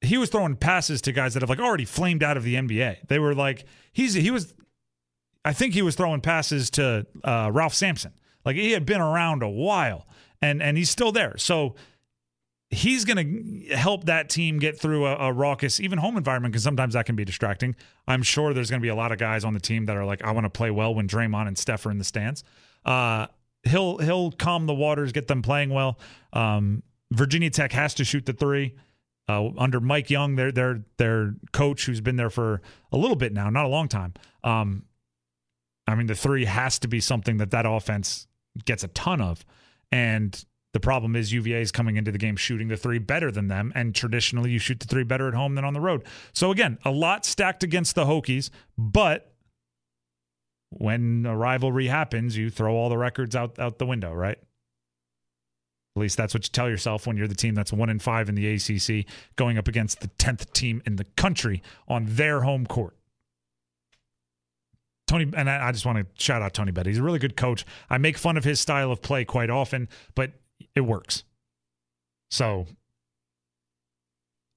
he 0.00 0.16
was 0.16 0.30
throwing 0.30 0.56
passes 0.56 1.00
to 1.02 1.12
guys 1.12 1.34
that 1.34 1.42
have 1.42 1.50
like 1.50 1.60
already 1.60 1.84
flamed 1.84 2.22
out 2.22 2.36
of 2.36 2.42
the 2.42 2.54
NBA. 2.54 3.08
They 3.08 3.18
were 3.18 3.34
like 3.34 3.64
he's 3.92 4.14
he 4.14 4.30
was, 4.30 4.54
I 5.44 5.52
think 5.52 5.74
he 5.74 5.82
was 5.82 5.94
throwing 5.94 6.20
passes 6.20 6.70
to 6.70 7.06
uh, 7.22 7.50
Ralph 7.52 7.74
Sampson, 7.74 8.12
like 8.44 8.56
he 8.56 8.72
had 8.72 8.86
been 8.86 9.00
around 9.00 9.42
a 9.42 9.48
while 9.48 10.06
and 10.40 10.62
and 10.62 10.76
he's 10.76 10.90
still 10.90 11.12
there. 11.12 11.36
So 11.36 11.74
he's 12.70 13.04
going 13.04 13.16
to 13.68 13.76
help 13.76 14.04
that 14.04 14.28
team 14.28 14.58
get 14.58 14.78
through 14.78 15.06
a, 15.06 15.28
a 15.28 15.32
raucous, 15.32 15.80
even 15.80 15.98
home 15.98 16.16
environment, 16.16 16.52
because 16.52 16.62
sometimes 16.62 16.94
that 16.94 17.06
can 17.06 17.16
be 17.16 17.24
distracting. 17.24 17.74
I'm 18.06 18.22
sure 18.22 18.52
there's 18.52 18.70
going 18.70 18.80
to 18.80 18.84
be 18.84 18.90
a 18.90 18.94
lot 18.94 19.10
of 19.12 19.18
guys 19.18 19.44
on 19.44 19.54
the 19.54 19.60
team 19.60 19.86
that 19.86 19.96
are 19.96 20.04
like, 20.04 20.22
I 20.22 20.32
want 20.32 20.44
to 20.44 20.50
play 20.50 20.70
well 20.70 20.94
when 20.94 21.08
Draymond 21.08 21.48
and 21.48 21.56
Steph 21.56 21.86
are 21.86 21.90
in 21.90 21.98
the 21.98 22.04
stands. 22.04 22.44
Uh, 22.84 23.26
he'll 23.64 23.98
he'll 23.98 24.30
calm 24.32 24.66
the 24.66 24.74
waters, 24.74 25.12
get 25.12 25.28
them 25.28 25.42
playing 25.42 25.70
well. 25.70 25.98
Um, 26.32 26.82
Virginia 27.12 27.50
Tech 27.50 27.72
has 27.72 27.94
to 27.94 28.04
shoot 28.04 28.26
the 28.26 28.32
three. 28.32 28.76
Uh, 29.28 29.50
under 29.58 29.78
Mike 29.78 30.08
Young, 30.08 30.36
their 30.36 30.50
their 30.50 30.82
their 30.96 31.34
coach, 31.52 31.84
who's 31.84 32.00
been 32.00 32.16
there 32.16 32.30
for 32.30 32.62
a 32.92 32.96
little 32.96 33.16
bit 33.16 33.32
now, 33.32 33.50
not 33.50 33.66
a 33.66 33.68
long 33.68 33.88
time. 33.88 34.14
Um, 34.42 34.84
I 35.86 35.94
mean, 35.94 36.06
the 36.06 36.14
three 36.14 36.44
has 36.44 36.78
to 36.80 36.88
be 36.88 37.00
something 37.00 37.38
that 37.38 37.50
that 37.50 37.66
offense 37.66 38.26
gets 38.64 38.84
a 38.84 38.88
ton 38.88 39.20
of. 39.20 39.44
And 39.90 40.44
the 40.72 40.80
problem 40.80 41.16
is 41.16 41.32
UVA 41.32 41.60
is 41.60 41.72
coming 41.72 41.96
into 41.96 42.12
the 42.12 42.18
game 42.18 42.36
shooting 42.36 42.68
the 42.68 42.76
three 42.76 42.98
better 42.98 43.30
than 43.30 43.48
them, 43.48 43.72
and 43.74 43.94
traditionally 43.94 44.50
you 44.50 44.58
shoot 44.58 44.80
the 44.80 44.86
three 44.86 45.04
better 45.04 45.28
at 45.28 45.34
home 45.34 45.54
than 45.54 45.64
on 45.64 45.72
the 45.72 45.80
road. 45.80 46.04
So 46.34 46.50
again, 46.50 46.78
a 46.84 46.90
lot 46.90 47.24
stacked 47.24 47.62
against 47.62 47.94
the 47.94 48.04
Hokies, 48.04 48.50
but 48.76 49.32
when 50.70 51.26
a 51.26 51.36
rivalry 51.36 51.86
happens, 51.86 52.36
you 52.36 52.50
throw 52.50 52.74
all 52.74 52.88
the 52.88 52.98
records 52.98 53.34
out 53.34 53.58
out 53.58 53.78
the 53.78 53.86
window, 53.86 54.12
right? 54.12 54.38
At 55.96 56.00
least 56.00 56.16
that's 56.16 56.32
what 56.32 56.44
you 56.46 56.50
tell 56.52 56.68
yourself 56.68 57.06
when 57.06 57.16
you're 57.16 57.26
the 57.26 57.34
team 57.34 57.54
that's 57.54 57.72
one 57.72 57.88
in 57.88 57.98
five 57.98 58.28
in 58.28 58.34
the 58.34 58.54
ACC, 58.54 59.04
going 59.36 59.58
up 59.58 59.66
against 59.66 60.00
the 60.00 60.06
tenth 60.06 60.52
team 60.52 60.80
in 60.86 60.96
the 60.96 61.04
country 61.16 61.62
on 61.88 62.04
their 62.06 62.42
home 62.42 62.66
court. 62.66 62.94
Tony, 65.08 65.26
and 65.34 65.48
I 65.48 65.72
just 65.72 65.86
want 65.86 65.98
to 65.98 66.22
shout 66.22 66.42
out 66.42 66.52
Tony 66.52 66.70
Bennett. 66.70 66.88
He's 66.88 66.98
a 66.98 67.02
really 67.02 67.18
good 67.18 67.36
coach. 67.36 67.64
I 67.88 67.96
make 67.98 68.18
fun 68.18 68.36
of 68.36 68.44
his 68.44 68.60
style 68.60 68.92
of 68.92 69.00
play 69.00 69.24
quite 69.24 69.48
often, 69.48 69.88
but 70.14 70.32
it 70.74 70.82
works. 70.82 71.24
So 72.30 72.66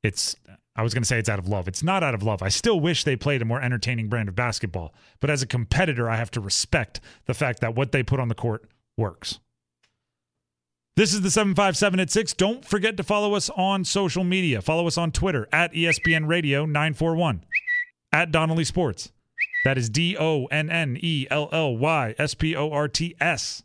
it's, 0.04 0.36
I 0.76 0.84
was 0.84 0.94
going 0.94 1.04
to 1.04 1.08
say 1.08 1.20
it's 1.20 1.30
out 1.30 1.40
of 1.40 1.48
love. 1.48 1.68
It's 1.68 1.84
not 1.84 2.04
out 2.04 2.14
of 2.14 2.24
love. 2.24 2.42
I 2.42 2.50
still 2.50 2.80
wish 2.80 3.04
they 3.04 3.16
played 3.16 3.42
a 3.42 3.46
more 3.46 3.62
entertaining 3.62 4.08
brand 4.08 4.30
of 4.30 4.36
basketball. 4.36 4.94
But 5.20 5.30
as 5.30 5.42
a 5.42 5.48
competitor, 5.48 6.10
I 6.10 6.16
have 6.16 6.32
to 6.32 6.42
respect 6.42 7.02
the 7.26 7.34
fact 7.34 7.60
that 7.60 7.76
what 7.76 7.92
they 7.92 8.04
put 8.04 8.20
on 8.20 8.30
the 8.30 8.36
court 8.36 8.70
works. 8.98 9.40
This 10.96 11.14
is 11.14 11.22
the 11.22 11.32
757 11.32 12.00
at 12.00 12.10
6. 12.10 12.34
Don't 12.34 12.64
forget 12.64 12.98
to 12.98 13.04
follow 13.04 13.34
us 13.34 13.50
on 13.50 13.84
social 13.84 14.24
media. 14.24 14.62
Follow 14.62 14.88
us 14.88 14.98
on 14.98 15.12
Twitter 15.12 15.48
at 15.52 15.74
ESPN 15.74 16.28
Radio 16.28 16.66
941, 16.66 17.44
at 18.14 18.32
Donnelly 18.32 18.66
Sports 18.66 19.12
that 19.64 19.78
is 19.78 19.90
D 19.90 20.18
O 20.18 20.46
N 20.46 20.70
N 20.70 20.98
E 21.00 21.28
L 21.30 21.50
L 21.52 21.78
Y 21.78 22.16
S 22.18 22.34
P 22.34 22.56
O 22.56 22.72
R 22.72 22.88
T 22.88 23.16
S. 23.20 23.64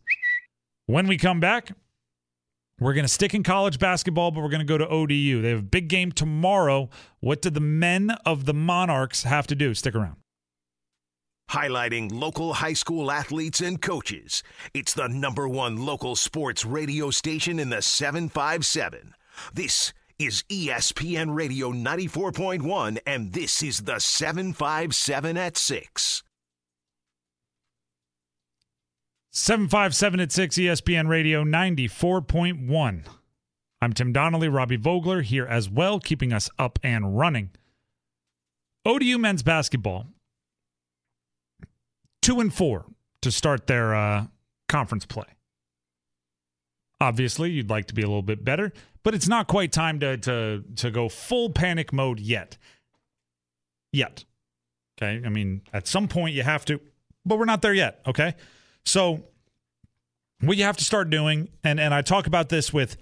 When 0.87 1.07
we 1.07 1.17
come 1.17 1.41
back, 1.41 1.73
we're 2.79 2.93
going 2.93 3.05
to 3.05 3.13
stick 3.13 3.35
in 3.35 3.43
college 3.43 3.79
basketball, 3.79 4.31
but 4.31 4.43
we're 4.43 4.51
going 4.51 4.61
to 4.61 4.67
go 4.67 4.77
to 4.77 4.87
ODU. 4.87 5.41
They 5.41 5.51
have 5.51 5.61
a 5.61 5.63
big 5.63 5.89
game 5.89 6.13
tomorrow. 6.13 6.91
What 7.21 7.41
do 7.41 7.49
the 7.49 7.61
men 7.61 8.11
of 8.27 8.45
the 8.45 8.53
Monarchs 8.53 9.23
have 9.23 9.47
to 9.47 9.55
do? 9.55 9.73
Stick 9.73 9.95
around. 9.95 10.17
Highlighting 11.51 12.13
local 12.13 12.55
high 12.55 12.75
school 12.75 13.11
athletes 13.11 13.61
and 13.61 13.81
coaches. 13.81 14.43
It's 14.75 14.93
the 14.93 15.09
number 15.09 15.49
one 15.49 15.77
local 15.77 16.17
sports 16.17 16.65
radio 16.65 17.11
station 17.11 17.59
in 17.59 17.71
the 17.71 17.81
757. 17.81 19.15
This 19.55 19.95
is 20.19 20.45
ESPN 20.51 21.35
Radio 21.35 21.73
94.1, 21.73 22.99
and 23.07 23.33
this 23.33 23.63
is 23.63 23.81
the 23.81 24.01
757 24.01 25.37
at 25.37 25.57
6. 25.57 26.23
757 29.37 30.19
at 30.19 30.33
6, 30.33 30.57
ESPN 30.57 31.09
Radio 31.09 31.45
94.1. 31.45 33.05
I'm 33.83 33.93
Tim 33.93 34.11
Donnelly, 34.11 34.49
Robbie 34.49 34.77
Vogler 34.77 35.21
here 35.21 35.45
as 35.45 35.69
well, 35.69 36.01
keeping 36.01 36.33
us 36.33 36.49
up 36.59 36.79
and 36.83 37.19
running. 37.19 37.51
ODU 38.87 39.19
men's 39.19 39.43
basketball. 39.43 40.07
two 42.23 42.41
and 42.41 42.53
four 42.53 42.87
to 43.21 43.31
start 43.31 43.67
their 43.67 43.95
uh, 43.95 44.29
conference 44.71 45.05
play. 45.05 45.27
Obviously, 46.99 47.51
you'd 47.51 47.69
like 47.69 47.85
to 47.89 47.95
be 47.95 48.01
a 48.01 48.07
little 48.07 48.23
bit 48.23 48.43
better, 48.43 48.73
but 49.03 49.15
it's 49.15 49.29
not 49.29 49.49
quite 49.49 49.71
time 49.71 50.01
to 50.01 50.17
to 50.17 50.65
to 50.77 50.91
go 50.91 51.11
full 51.11 51.51
panic 51.51 51.93
mode 51.93 52.21
yet. 52.21 52.57
Yet. 53.93 54.25
Okay? 54.97 55.21
I 55.27 55.29
mean, 55.29 55.61
at 55.75 55.87
some 55.87 56.09
point 56.09 56.35
you 56.35 56.43
have 56.43 56.65
to, 56.65 56.81
but 57.27 57.39
we're 57.39 57.45
not 57.45 57.61
there 57.61 57.75
yet, 57.75 58.01
okay? 58.07 58.35
So 58.87 59.25
what 60.41 60.57
you 60.57 60.65
have 60.65 60.77
to 60.79 60.85
start 60.85 61.11
doing 61.11 61.49
and 61.65 61.79
and 61.79 61.93
I 61.93 62.03
talk 62.03 62.27
about 62.27 62.49
this 62.49 62.73
with 62.73 62.97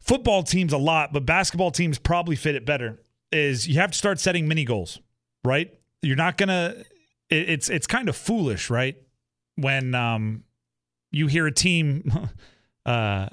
football 0.00 0.42
teams 0.42 0.72
a 0.72 0.78
lot, 0.78 1.12
but 1.12 1.26
basketball 1.26 1.72
teams 1.72 1.98
probably 1.98 2.36
fit 2.36 2.54
it 2.54 2.64
better 2.64 3.02
is 3.32 3.66
you 3.66 3.74
have 3.80 3.90
to 3.90 3.98
start 3.98 4.20
setting 4.20 4.46
mini 4.46 4.64
goals, 4.64 5.00
right? 5.44 5.74
You're 6.02 6.16
not 6.16 6.36
going 6.38 6.48
to 6.48 6.84
it, 7.28 7.50
it's 7.50 7.68
it's 7.68 7.86
kind 7.86 8.08
of 8.08 8.16
foolish, 8.16 8.70
right? 8.70 8.96
When 9.56 9.94
um 9.94 10.44
you 11.10 11.26
hear 11.26 11.46
a 11.46 11.52
team 11.52 12.30
uh 12.86 13.28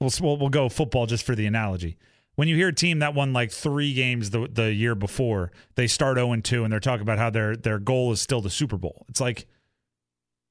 we'll, 0.00 0.36
we'll 0.38 0.48
go 0.48 0.68
football 0.68 1.06
just 1.06 1.24
for 1.24 1.36
the 1.36 1.46
analogy. 1.46 1.96
When 2.34 2.48
you 2.48 2.56
hear 2.56 2.68
a 2.68 2.74
team 2.74 2.98
that 2.98 3.14
won 3.14 3.32
like 3.32 3.52
3 3.52 3.94
games 3.94 4.30
the 4.30 4.48
the 4.48 4.72
year 4.72 4.96
before, 4.96 5.52
they 5.76 5.86
start 5.86 6.16
0 6.16 6.32
and 6.32 6.44
2 6.44 6.64
and 6.64 6.72
they're 6.72 6.80
talking 6.80 7.02
about 7.02 7.18
how 7.18 7.30
their 7.30 7.54
their 7.54 7.78
goal 7.78 8.10
is 8.10 8.20
still 8.20 8.40
the 8.40 8.50
Super 8.50 8.76
Bowl. 8.76 9.06
It's 9.08 9.20
like 9.20 9.46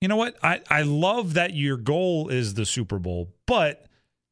you 0.04 0.10
know 0.10 0.18
what? 0.18 0.36
I, 0.44 0.60
I 0.70 0.82
love 0.82 1.36
that 1.36 1.56
your 1.56 1.78
goal 1.78 2.28
is 2.28 2.56
the 2.56 2.66
Super 2.66 3.00
Bowl, 3.00 3.34
but 3.46 3.86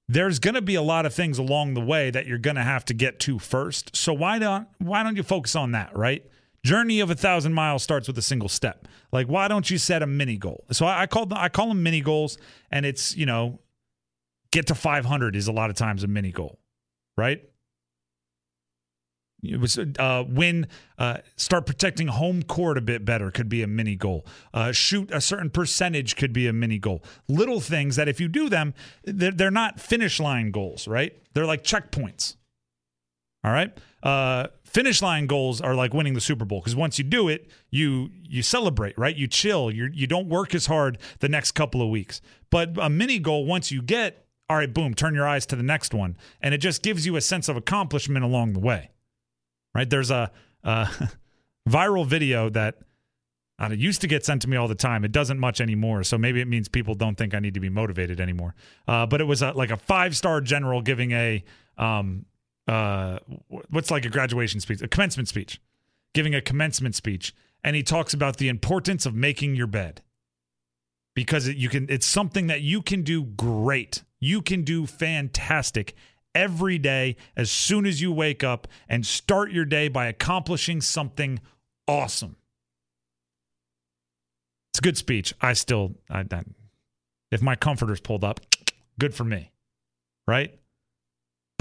there's 0.09 0.37
going 0.37 0.55
to 0.55 0.61
be 0.61 0.75
a 0.75 0.81
lot 0.81 1.05
of 1.05 1.13
things 1.13 1.37
along 1.37 1.75
the 1.75 1.81
way 1.81 2.11
that 2.11 2.27
you're 2.27 2.37
going 2.37 2.57
to 2.57 2.61
have 2.61 2.83
to 2.85 2.93
get 2.93 3.21
to 3.21 3.39
first. 3.39 3.95
So 3.95 4.11
why 4.11 4.37
don't 4.37 4.67
why 4.79 5.01
don't 5.01 5.15
you 5.15 5.23
focus 5.23 5.55
on 5.55 5.71
that, 5.71 5.95
right? 5.95 6.25
Journey 6.65 6.99
of 6.99 7.09
a 7.09 7.15
thousand 7.15 7.53
miles 7.53 7.83
starts 7.83 8.07
with 8.07 8.17
a 8.17 8.21
single 8.21 8.49
step. 8.49 8.85
Like, 9.13 9.27
why 9.27 9.47
don't 9.47 9.71
you 9.71 9.77
set 9.77 10.03
a 10.03 10.07
mini 10.07 10.35
goal? 10.35 10.65
So 10.73 10.85
I, 10.85 11.03
I 11.03 11.07
call 11.07 11.25
them 11.25 11.37
I 11.37 11.47
call 11.47 11.69
them 11.69 11.81
mini 11.81 12.01
goals, 12.01 12.37
and 12.69 12.85
it's 12.85 13.15
you 13.15 13.25
know, 13.25 13.61
get 14.51 14.67
to 14.67 14.75
500 14.75 15.37
is 15.37 15.47
a 15.47 15.53
lot 15.53 15.69
of 15.69 15.77
times 15.77 16.03
a 16.03 16.07
mini 16.07 16.33
goal, 16.33 16.59
right? 17.15 17.49
It 19.43 19.59
was 19.59 19.77
uh, 19.77 20.23
win, 20.27 20.67
uh, 20.97 21.17
start 21.35 21.65
protecting 21.65 22.07
home 22.07 22.43
court 22.43 22.77
a 22.77 22.81
bit 22.81 23.03
better 23.03 23.31
could 23.31 23.49
be 23.49 23.63
a 23.63 23.67
mini 23.67 23.95
goal. 23.95 24.25
Uh, 24.53 24.71
shoot 24.71 25.09
a 25.11 25.19
certain 25.19 25.49
percentage 25.49 26.15
could 26.15 26.31
be 26.31 26.47
a 26.47 26.53
mini 26.53 26.77
goal. 26.77 27.03
Little 27.27 27.59
things 27.59 27.95
that 27.95 28.07
if 28.07 28.19
you 28.19 28.27
do 28.27 28.49
them, 28.49 28.73
they're, 29.03 29.31
they're 29.31 29.51
not 29.51 29.79
finish 29.79 30.19
line 30.19 30.51
goals, 30.51 30.87
right? 30.87 31.17
They're 31.33 31.45
like 31.45 31.63
checkpoints. 31.63 32.35
All 33.43 33.51
right. 33.51 33.75
Uh, 34.03 34.47
finish 34.63 35.01
line 35.01 35.25
goals 35.25 35.61
are 35.61 35.73
like 35.73 35.93
winning 35.93 36.13
the 36.13 36.21
Super 36.21 36.45
Bowl 36.45 36.59
because 36.59 36.75
once 36.75 36.99
you 36.99 37.03
do 37.03 37.27
it, 37.27 37.49
you 37.71 38.11
you 38.23 38.43
celebrate, 38.43 38.97
right? 38.99 39.15
You 39.15 39.27
chill. 39.27 39.71
You 39.71 39.89
you 39.91 40.05
don't 40.05 40.29
work 40.29 40.53
as 40.53 40.67
hard 40.67 40.99
the 41.19 41.29
next 41.29 41.53
couple 41.53 41.81
of 41.81 41.89
weeks. 41.89 42.21
But 42.51 42.77
a 42.79 42.89
mini 42.89 43.17
goal, 43.17 43.45
once 43.45 43.71
you 43.71 43.81
get, 43.81 44.27
all 44.47 44.57
right, 44.57 44.71
boom, 44.71 44.93
turn 44.93 45.15
your 45.15 45.27
eyes 45.27 45.47
to 45.47 45.55
the 45.55 45.63
next 45.63 45.93
one, 45.93 46.17
and 46.39 46.53
it 46.53 46.59
just 46.59 46.83
gives 46.83 47.05
you 47.07 47.15
a 47.15 47.21
sense 47.21 47.49
of 47.49 47.57
accomplishment 47.57 48.23
along 48.23 48.53
the 48.53 48.59
way 48.59 48.91
right? 49.73 49.89
There's 49.89 50.11
a, 50.11 50.31
a 50.63 50.89
viral 51.69 52.05
video 52.05 52.49
that 52.49 52.79
uh, 53.61 53.69
used 53.69 54.01
to 54.01 54.07
get 54.07 54.25
sent 54.25 54.41
to 54.41 54.49
me 54.49 54.57
all 54.57 54.67
the 54.67 54.75
time. 54.75 55.05
It 55.05 55.11
doesn't 55.11 55.39
much 55.39 55.61
anymore, 55.61 56.03
so 56.03 56.17
maybe 56.17 56.41
it 56.41 56.47
means 56.47 56.67
people 56.67 56.95
don't 56.95 57.15
think 57.17 57.35
I 57.35 57.39
need 57.39 57.53
to 57.53 57.59
be 57.59 57.69
motivated 57.69 58.19
anymore. 58.19 58.55
Uh, 58.87 59.05
but 59.05 59.21
it 59.21 59.25
was 59.25 59.41
a, 59.41 59.51
like 59.51 59.69
a 59.69 59.77
five 59.77 60.15
star 60.17 60.41
general 60.41 60.81
giving 60.81 61.11
a 61.11 61.43
um, 61.77 62.25
uh, 62.67 63.19
what's 63.69 63.91
like 63.91 64.05
a 64.05 64.09
graduation 64.09 64.59
speech, 64.59 64.81
a 64.81 64.87
commencement 64.87 65.27
speech, 65.27 65.61
giving 66.13 66.33
a 66.33 66.41
commencement 66.41 66.95
speech, 66.95 67.35
and 67.63 67.75
he 67.75 67.83
talks 67.83 68.13
about 68.13 68.37
the 68.37 68.49
importance 68.49 69.05
of 69.05 69.13
making 69.13 69.55
your 69.55 69.67
bed 69.67 70.01
because 71.13 71.47
it, 71.47 71.57
you 71.57 71.69
can. 71.69 71.87
It's 71.89 72.05
something 72.05 72.47
that 72.47 72.61
you 72.61 72.81
can 72.81 73.03
do 73.03 73.23
great. 73.23 74.03
You 74.19 74.41
can 74.41 74.63
do 74.63 74.85
fantastic 74.85 75.95
every 76.33 76.77
day 76.77 77.15
as 77.35 77.51
soon 77.51 77.85
as 77.85 78.01
you 78.01 78.11
wake 78.11 78.43
up 78.43 78.67
and 78.87 79.05
start 79.05 79.51
your 79.51 79.65
day 79.65 79.87
by 79.87 80.07
accomplishing 80.07 80.81
something 80.81 81.39
awesome. 81.87 82.35
It's 84.71 84.79
a 84.79 84.81
good 84.81 84.97
speech. 84.97 85.33
I 85.41 85.53
still, 85.53 85.95
I, 86.09 86.19
I, 86.19 86.43
if 87.31 87.41
my 87.41 87.55
comforter's 87.55 87.99
pulled 87.99 88.23
up, 88.23 88.39
good 88.99 89.13
for 89.13 89.23
me, 89.23 89.51
right? 90.27 90.57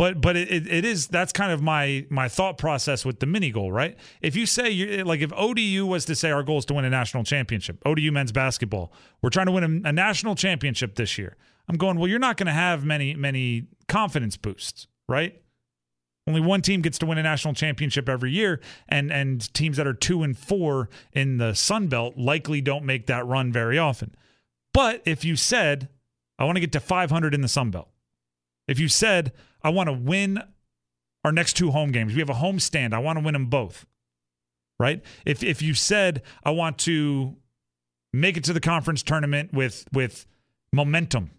But 0.01 0.23
but 0.23 0.35
it, 0.35 0.67
it 0.67 0.87
is 0.87 1.09
that's 1.09 1.31
kind 1.31 1.53
of 1.53 1.61
my 1.61 2.07
my 2.09 2.27
thought 2.27 2.57
process 2.57 3.05
with 3.05 3.21
the 3.21 3.27
mini 3.27 3.51
goal, 3.51 3.71
right? 3.71 3.99
If 4.23 4.35
you 4.35 4.47
say 4.47 4.71
you 4.71 5.05
like 5.05 5.21
if 5.21 5.31
ODU 5.35 5.85
was 5.85 6.07
to 6.07 6.15
say 6.15 6.31
our 6.31 6.43
goal 6.43 6.57
is 6.57 6.65
to 6.67 6.75
win 6.75 6.87
a 6.87 6.91
national 6.91 7.23
championship, 7.23 7.83
ODU 7.85 8.11
men's 8.11 8.33
basketball, 8.33 8.95
we're 9.21 9.29
trying 9.29 9.45
to 9.45 9.53
win 9.53 9.83
a, 9.85 9.89
a 9.91 9.93
national 9.93 10.37
championship 10.37 10.95
this 10.95 11.19
year. 11.19 11.37
I'm 11.69 11.77
going, 11.77 11.99
well, 11.99 12.09
you're 12.09 12.19
not 12.19 12.37
going 12.37 12.47
to 12.47 12.53
have 12.53 12.85
many, 12.85 13.15
many 13.15 13.67
confidence 13.89 14.37
boosts, 14.37 14.87
right? 15.09 15.41
Only 16.27 16.41
one 16.41 16.63
team 16.63 16.81
gets 16.81 16.99
to 16.99 17.07
win 17.07 17.19
a 17.19 17.23
national 17.23 17.55
championship 17.55 18.09
every 18.09 18.31
year, 18.31 18.61
and 18.89 19.11
and 19.11 19.53
teams 19.55 19.77
that 19.79 19.87
are 19.87 19.95
two 19.95 20.23
and 20.23 20.39
four 20.39 20.89
in 21.13 21.39
the 21.39 21.55
Sun 21.55 21.89
Belt 21.89 22.17
likely 22.17 22.61
don't 22.61 22.85
make 22.85 23.07
that 23.07 23.27
run 23.27 23.51
very 23.53 23.79
often. 23.79 24.15
But 24.73 25.03
if 25.05 25.25
you 25.25 25.35
said, 25.35 25.89
I 26.39 26.45
want 26.45 26.57
to 26.57 26.61
get 26.61 26.73
to 26.73 26.81
500 26.81 27.35
in 27.35 27.41
the 27.41 27.49
Sun 27.49 27.71
Belt, 27.71 27.89
if 28.69 28.79
you 28.79 28.89
said, 28.89 29.33
I 29.63 29.71
want 29.71 29.89
to 29.89 29.93
win 29.93 30.41
our 31.25 31.33
next 31.33 31.55
two 31.55 31.71
home 31.71 31.91
games, 31.91 32.15
we 32.15 32.21
have 32.21 32.31
a 32.31 32.35
home 32.35 32.61
stand, 32.61 32.95
I 32.95 32.99
want 32.99 33.19
to 33.19 33.25
win 33.25 33.33
them 33.33 33.47
both, 33.47 33.87
right? 34.79 35.03
If 35.27 35.43
if 35.43 35.63
you 35.63 35.75
said, 35.75 36.23
I 36.45 36.51
want 36.51 36.79
to 36.81 37.37
make 38.13 38.37
it 38.37 38.45
to 38.45 38.53
the 38.53 38.61
conference 38.61 39.03
tournament 39.03 39.53
with 39.53 39.87
with 39.93 40.27
momentum, 40.73 41.31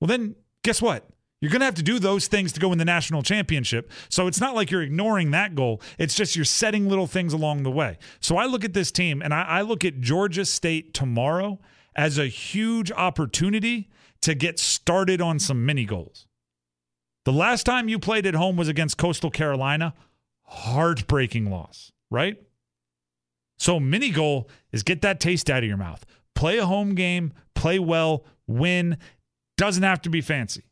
well, 0.00 0.08
then 0.08 0.34
guess 0.62 0.80
what? 0.80 1.08
You're 1.40 1.50
going 1.50 1.60
to 1.60 1.66
have 1.66 1.74
to 1.76 1.82
do 1.82 1.98
those 1.98 2.26
things 2.26 2.52
to 2.52 2.60
go 2.60 2.70
in 2.72 2.78
the 2.78 2.84
national 2.84 3.22
championship. 3.22 3.90
So 4.10 4.26
it's 4.26 4.40
not 4.40 4.54
like 4.54 4.70
you're 4.70 4.82
ignoring 4.82 5.30
that 5.30 5.54
goal. 5.54 5.80
It's 5.98 6.14
just 6.14 6.36
you're 6.36 6.44
setting 6.44 6.88
little 6.88 7.06
things 7.06 7.32
along 7.32 7.62
the 7.62 7.70
way. 7.70 7.96
So 8.20 8.36
I 8.36 8.44
look 8.44 8.62
at 8.64 8.74
this 8.74 8.90
team 8.92 9.22
and 9.22 9.32
I, 9.32 9.42
I 9.42 9.60
look 9.62 9.84
at 9.84 10.00
Georgia 10.00 10.44
State 10.44 10.92
tomorrow 10.92 11.58
as 11.96 12.18
a 12.18 12.26
huge 12.26 12.92
opportunity 12.92 13.88
to 14.20 14.34
get 14.34 14.58
started 14.58 15.22
on 15.22 15.38
some 15.38 15.64
mini 15.64 15.86
goals. 15.86 16.26
The 17.24 17.32
last 17.32 17.64
time 17.64 17.88
you 17.88 17.98
played 17.98 18.26
at 18.26 18.34
home 18.34 18.56
was 18.56 18.68
against 18.68 18.98
Coastal 18.98 19.30
Carolina. 19.30 19.94
Heartbreaking 20.44 21.50
loss, 21.50 21.92
right? 22.10 22.36
So, 23.58 23.78
mini 23.78 24.10
goal 24.10 24.48
is 24.72 24.82
get 24.82 25.02
that 25.02 25.20
taste 25.20 25.48
out 25.50 25.62
of 25.62 25.68
your 25.68 25.76
mouth. 25.76 26.04
Play 26.34 26.58
a 26.58 26.66
home 26.66 26.94
game, 26.94 27.32
play 27.54 27.78
well, 27.78 28.24
win, 28.46 28.96
doesn't 29.60 29.82
have 29.82 30.00
to 30.00 30.08
be 30.08 30.22
fancy, 30.22 30.64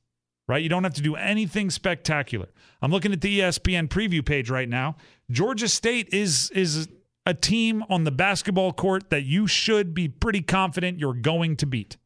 right? 0.49 0.63
You 0.63 0.71
don't 0.71 0.83
have 0.83 0.95
to 0.95 1.03
do 1.03 1.15
anything 1.15 1.69
spectacular. 1.69 2.49
I'm 2.81 2.91
looking 2.91 3.13
at 3.13 3.21
the 3.21 3.41
ESPN 3.41 3.89
preview 3.89 4.25
page 4.25 4.49
right 4.49 4.69
now. 4.69 4.97
Georgia 5.31 5.69
State 5.69 6.09
is 6.11 6.51
is 6.53 6.89
a 7.27 7.35
team 7.35 7.85
on 7.91 8.05
the 8.05 8.11
basketball 8.11 8.73
court 8.73 9.11
that 9.11 9.25
you 9.25 9.47
should 9.47 9.93
be 9.93 10.09
pretty 10.09 10.41
confident 10.41 10.99
you're 10.99 11.13
going 11.13 11.55
to 11.57 11.67
beat. 11.67 11.99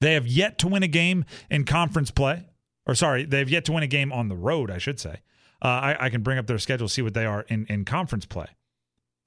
They 0.00 0.14
have 0.14 0.26
yet 0.26 0.58
to 0.58 0.68
win 0.68 0.82
a 0.82 0.88
game 0.88 1.24
in 1.48 1.64
conference 1.64 2.10
play, 2.10 2.48
or 2.84 2.96
sorry, 2.96 3.24
they 3.24 3.38
have 3.38 3.50
yet 3.50 3.64
to 3.66 3.72
win 3.72 3.84
a 3.84 3.86
game 3.86 4.12
on 4.12 4.26
the 4.26 4.36
road, 4.36 4.68
I 4.68 4.78
should 4.78 4.98
say. 4.98 5.20
Uh, 5.62 5.68
I, 5.68 6.06
I, 6.06 6.10
can 6.10 6.22
bring 6.22 6.38
up 6.38 6.48
their 6.48 6.58
schedule, 6.58 6.88
see 6.88 7.02
what 7.02 7.14
they 7.14 7.26
are 7.26 7.42
in, 7.42 7.66
in 7.66 7.84
conference 7.84 8.24
play. 8.24 8.46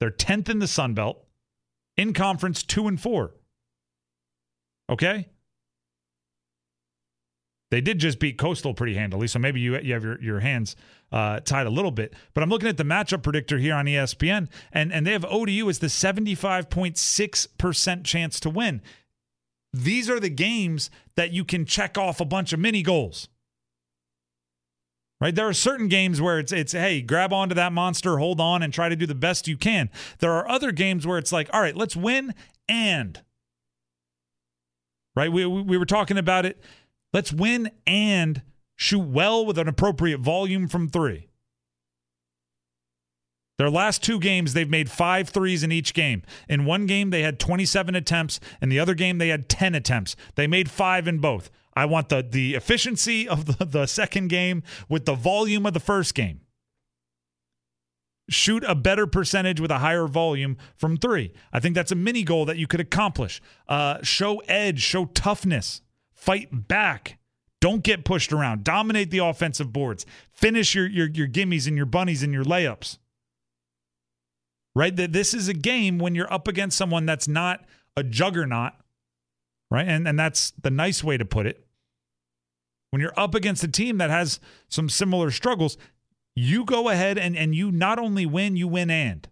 They're 0.00 0.10
10th 0.10 0.50
in 0.50 0.58
the 0.58 0.66
Sun 0.66 0.92
Belt, 0.94 1.24
in 1.96 2.12
conference, 2.12 2.64
two 2.64 2.88
and 2.88 3.00
four. 3.00 3.34
Okay? 4.90 5.28
They 7.74 7.80
did 7.80 7.98
just 7.98 8.20
beat 8.20 8.38
Coastal 8.38 8.72
pretty 8.72 8.94
handily, 8.94 9.26
so 9.26 9.40
maybe 9.40 9.58
you 9.58 9.76
you 9.80 9.94
have 9.94 10.04
your, 10.04 10.22
your 10.22 10.38
hands 10.38 10.76
uh, 11.10 11.40
tied 11.40 11.66
a 11.66 11.70
little 11.70 11.90
bit. 11.90 12.14
But 12.32 12.44
I'm 12.44 12.48
looking 12.48 12.68
at 12.68 12.76
the 12.76 12.84
matchup 12.84 13.24
predictor 13.24 13.58
here 13.58 13.74
on 13.74 13.86
ESPN, 13.86 14.46
and, 14.70 14.92
and 14.92 15.04
they 15.04 15.10
have 15.10 15.24
ODU 15.24 15.68
as 15.68 15.80
the 15.80 15.88
75.6% 15.88 18.04
chance 18.04 18.38
to 18.38 18.48
win. 18.48 18.80
These 19.72 20.08
are 20.08 20.20
the 20.20 20.28
games 20.28 20.88
that 21.16 21.32
you 21.32 21.44
can 21.44 21.64
check 21.64 21.98
off 21.98 22.20
a 22.20 22.24
bunch 22.24 22.52
of 22.52 22.60
mini 22.60 22.80
goals. 22.80 23.28
Right? 25.20 25.34
There 25.34 25.48
are 25.48 25.52
certain 25.52 25.88
games 25.88 26.20
where 26.20 26.38
it's 26.38 26.52
it's 26.52 26.70
hey, 26.70 27.02
grab 27.02 27.32
onto 27.32 27.56
that 27.56 27.72
monster, 27.72 28.18
hold 28.18 28.40
on, 28.40 28.62
and 28.62 28.72
try 28.72 28.88
to 28.88 28.94
do 28.94 29.06
the 29.06 29.16
best 29.16 29.48
you 29.48 29.56
can. 29.56 29.90
There 30.20 30.30
are 30.30 30.48
other 30.48 30.70
games 30.70 31.08
where 31.08 31.18
it's 31.18 31.32
like, 31.32 31.50
all 31.52 31.60
right, 31.60 31.76
let's 31.76 31.96
win 31.96 32.34
and 32.68 33.20
right. 35.16 35.32
We 35.32 35.44
we 35.44 35.76
were 35.76 35.86
talking 35.86 36.18
about 36.18 36.46
it 36.46 36.62
Let's 37.14 37.32
win 37.32 37.70
and 37.86 38.42
shoot 38.74 38.98
well 38.98 39.46
with 39.46 39.56
an 39.56 39.68
appropriate 39.68 40.18
volume 40.18 40.66
from 40.66 40.88
three. 40.88 41.28
Their 43.56 43.70
last 43.70 44.02
two 44.02 44.18
games, 44.18 44.52
they've 44.52 44.68
made 44.68 44.90
five 44.90 45.28
threes 45.28 45.62
in 45.62 45.70
each 45.70 45.94
game. 45.94 46.22
In 46.48 46.64
one 46.64 46.86
game, 46.86 47.10
they 47.10 47.22
had 47.22 47.38
27 47.38 47.94
attempts. 47.94 48.40
In 48.60 48.68
the 48.68 48.80
other 48.80 48.94
game, 48.94 49.18
they 49.18 49.28
had 49.28 49.48
10 49.48 49.76
attempts. 49.76 50.16
They 50.34 50.48
made 50.48 50.68
five 50.68 51.06
in 51.06 51.18
both. 51.18 51.50
I 51.76 51.84
want 51.84 52.08
the, 52.08 52.26
the 52.28 52.56
efficiency 52.56 53.28
of 53.28 53.44
the, 53.46 53.64
the 53.64 53.86
second 53.86 54.26
game 54.26 54.64
with 54.88 55.04
the 55.04 55.14
volume 55.14 55.66
of 55.66 55.72
the 55.72 55.80
first 55.80 56.16
game. 56.16 56.40
shoot 58.28 58.64
a 58.66 58.74
better 58.74 59.06
percentage 59.06 59.60
with 59.60 59.70
a 59.70 59.78
higher 59.78 60.08
volume 60.08 60.56
from 60.76 60.96
three. 60.96 61.32
I 61.52 61.60
think 61.60 61.76
that's 61.76 61.92
a 61.92 61.96
mini 61.96 62.24
goal 62.24 62.46
that 62.46 62.56
you 62.56 62.66
could 62.66 62.80
accomplish. 62.80 63.40
Uh, 63.68 64.02
show 64.02 64.38
edge, 64.48 64.80
show 64.80 65.04
toughness, 65.06 65.80
fight 66.24 66.68
back. 66.68 67.18
Don't 67.60 67.82
get 67.82 68.04
pushed 68.04 68.32
around. 68.32 68.64
Dominate 68.64 69.10
the 69.10 69.18
offensive 69.18 69.72
boards. 69.72 70.04
Finish 70.32 70.74
your 70.74 70.86
your 70.86 71.08
your 71.08 71.28
gimmies 71.28 71.66
and 71.66 71.76
your 71.76 71.86
bunnies 71.86 72.22
and 72.22 72.32
your 72.32 72.44
layups. 72.44 72.98
Right? 74.74 74.94
That 74.94 75.12
this 75.12 75.34
is 75.34 75.48
a 75.48 75.54
game 75.54 75.98
when 75.98 76.14
you're 76.14 76.32
up 76.32 76.48
against 76.48 76.76
someone 76.76 77.06
that's 77.06 77.28
not 77.28 77.64
a 77.96 78.02
juggernaut, 78.02 78.72
right? 79.70 79.86
And 79.86 80.08
and 80.08 80.18
that's 80.18 80.52
the 80.60 80.70
nice 80.70 81.04
way 81.04 81.16
to 81.16 81.24
put 81.24 81.46
it. 81.46 81.64
When 82.90 83.00
you're 83.00 83.18
up 83.18 83.34
against 83.34 83.64
a 83.64 83.68
team 83.68 83.98
that 83.98 84.10
has 84.10 84.40
some 84.68 84.88
similar 84.88 85.30
struggles, 85.30 85.76
you 86.36 86.64
go 86.64 86.88
ahead 86.88 87.18
and, 87.18 87.36
and 87.36 87.54
you 87.54 87.72
not 87.72 87.98
only 87.98 88.26
win, 88.26 88.56
you 88.56 88.68
win 88.68 88.90
and. 88.90 89.28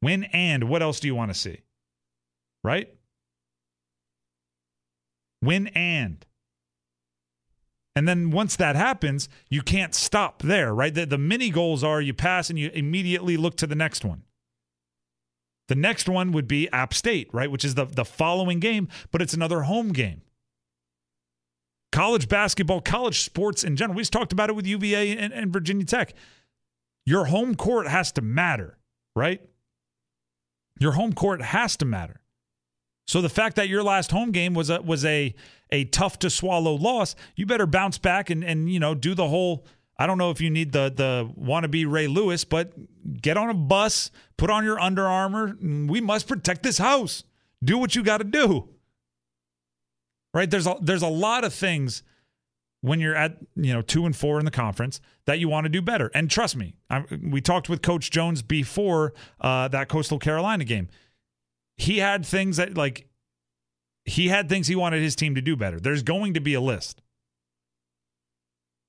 Win 0.00 0.24
and 0.24 0.64
what 0.64 0.82
else 0.82 1.00
do 1.00 1.06
you 1.06 1.14
want 1.14 1.32
to 1.32 1.38
see? 1.38 1.60
Right? 2.64 2.94
Win 5.42 5.66
and. 5.68 6.24
And 7.94 8.08
then 8.08 8.30
once 8.30 8.56
that 8.56 8.74
happens, 8.74 9.28
you 9.50 9.60
can't 9.60 9.94
stop 9.94 10.40
there, 10.40 10.74
right? 10.74 10.94
The, 10.94 11.04
the 11.04 11.18
mini 11.18 11.50
goals 11.50 11.84
are 11.84 12.00
you 12.00 12.14
pass 12.14 12.48
and 12.48 12.58
you 12.58 12.70
immediately 12.72 13.36
look 13.36 13.56
to 13.56 13.66
the 13.66 13.74
next 13.74 14.04
one. 14.04 14.22
The 15.68 15.74
next 15.74 16.08
one 16.08 16.32
would 16.32 16.48
be 16.48 16.70
App 16.70 16.94
State, 16.94 17.28
right? 17.32 17.50
Which 17.50 17.64
is 17.64 17.74
the, 17.74 17.84
the 17.84 18.04
following 18.04 18.60
game, 18.60 18.88
but 19.10 19.20
it's 19.20 19.34
another 19.34 19.62
home 19.62 19.92
game 19.92 20.22
college 21.92 22.28
basketball, 22.28 22.80
college 22.80 23.20
sports 23.20 23.62
in 23.62 23.76
general. 23.76 23.94
We 23.96 24.00
just 24.02 24.12
talked 24.12 24.32
about 24.32 24.50
it 24.50 24.56
with 24.56 24.66
UVA 24.66 25.16
and, 25.16 25.32
and 25.32 25.52
Virginia 25.52 25.84
Tech. 25.84 26.14
Your 27.04 27.26
home 27.26 27.54
court 27.54 27.86
has 27.86 28.10
to 28.12 28.22
matter, 28.22 28.78
right? 29.14 29.40
Your 30.80 30.92
home 30.92 31.12
court 31.12 31.42
has 31.42 31.76
to 31.76 31.84
matter. 31.84 32.21
So 33.12 33.20
the 33.20 33.28
fact 33.28 33.56
that 33.56 33.68
your 33.68 33.82
last 33.82 34.10
home 34.10 34.30
game 34.30 34.54
was 34.54 34.70
a 34.70 34.80
was 34.80 35.04
a 35.04 35.34
a 35.70 35.84
tough 35.84 36.18
to 36.20 36.30
swallow 36.30 36.74
loss, 36.74 37.14
you 37.36 37.46
better 37.46 37.66
bounce 37.66 37.98
back 37.98 38.30
and 38.30 38.42
and 38.42 38.72
you 38.72 38.80
know 38.80 38.94
do 38.94 39.14
the 39.14 39.28
whole. 39.28 39.66
I 39.98 40.06
don't 40.06 40.18
know 40.18 40.30
if 40.30 40.40
you 40.40 40.50
need 40.50 40.72
the 40.72 40.92
the 40.94 41.30
wannabe 41.38 41.90
Ray 41.90 42.06
Lewis, 42.06 42.44
but 42.44 42.72
get 43.20 43.36
on 43.36 43.50
a 43.50 43.54
bus, 43.54 44.10
put 44.36 44.50
on 44.50 44.64
your 44.64 44.80
Under 44.80 45.06
Armour. 45.06 45.56
we 45.60 46.00
must 46.00 46.26
protect 46.26 46.62
this 46.62 46.78
house. 46.78 47.24
Do 47.62 47.78
what 47.78 47.94
you 47.94 48.02
got 48.02 48.18
to 48.18 48.24
do 48.24 48.68
right? 50.34 50.50
There's 50.50 50.66
a, 50.66 50.76
there's 50.80 51.02
a 51.02 51.08
lot 51.08 51.44
of 51.44 51.52
things 51.52 52.02
when 52.80 52.98
you're 52.98 53.14
at 53.14 53.36
you 53.54 53.72
know 53.72 53.82
two 53.82 54.06
and 54.06 54.16
four 54.16 54.38
in 54.38 54.44
the 54.44 54.50
conference 54.50 55.00
that 55.26 55.38
you 55.38 55.48
want 55.48 55.64
to 55.64 55.68
do 55.68 55.82
better. 55.82 56.10
And 56.14 56.30
trust 56.30 56.56
me, 56.56 56.74
I, 56.90 57.04
we 57.22 57.40
talked 57.40 57.68
with 57.68 57.82
Coach 57.82 58.10
Jones 58.10 58.42
before 58.42 59.14
uh, 59.40 59.68
that 59.68 59.88
Coastal 59.88 60.18
Carolina 60.18 60.64
game. 60.64 60.88
He 61.82 61.98
had 61.98 62.24
things 62.24 62.58
that 62.58 62.76
like 62.76 63.08
he 64.04 64.28
had 64.28 64.48
things 64.48 64.68
he 64.68 64.76
wanted 64.76 65.02
his 65.02 65.16
team 65.16 65.34
to 65.34 65.40
do 65.40 65.56
better. 65.56 65.80
There's 65.80 66.02
going 66.02 66.34
to 66.34 66.40
be 66.40 66.54
a 66.54 66.60
list. 66.60 67.02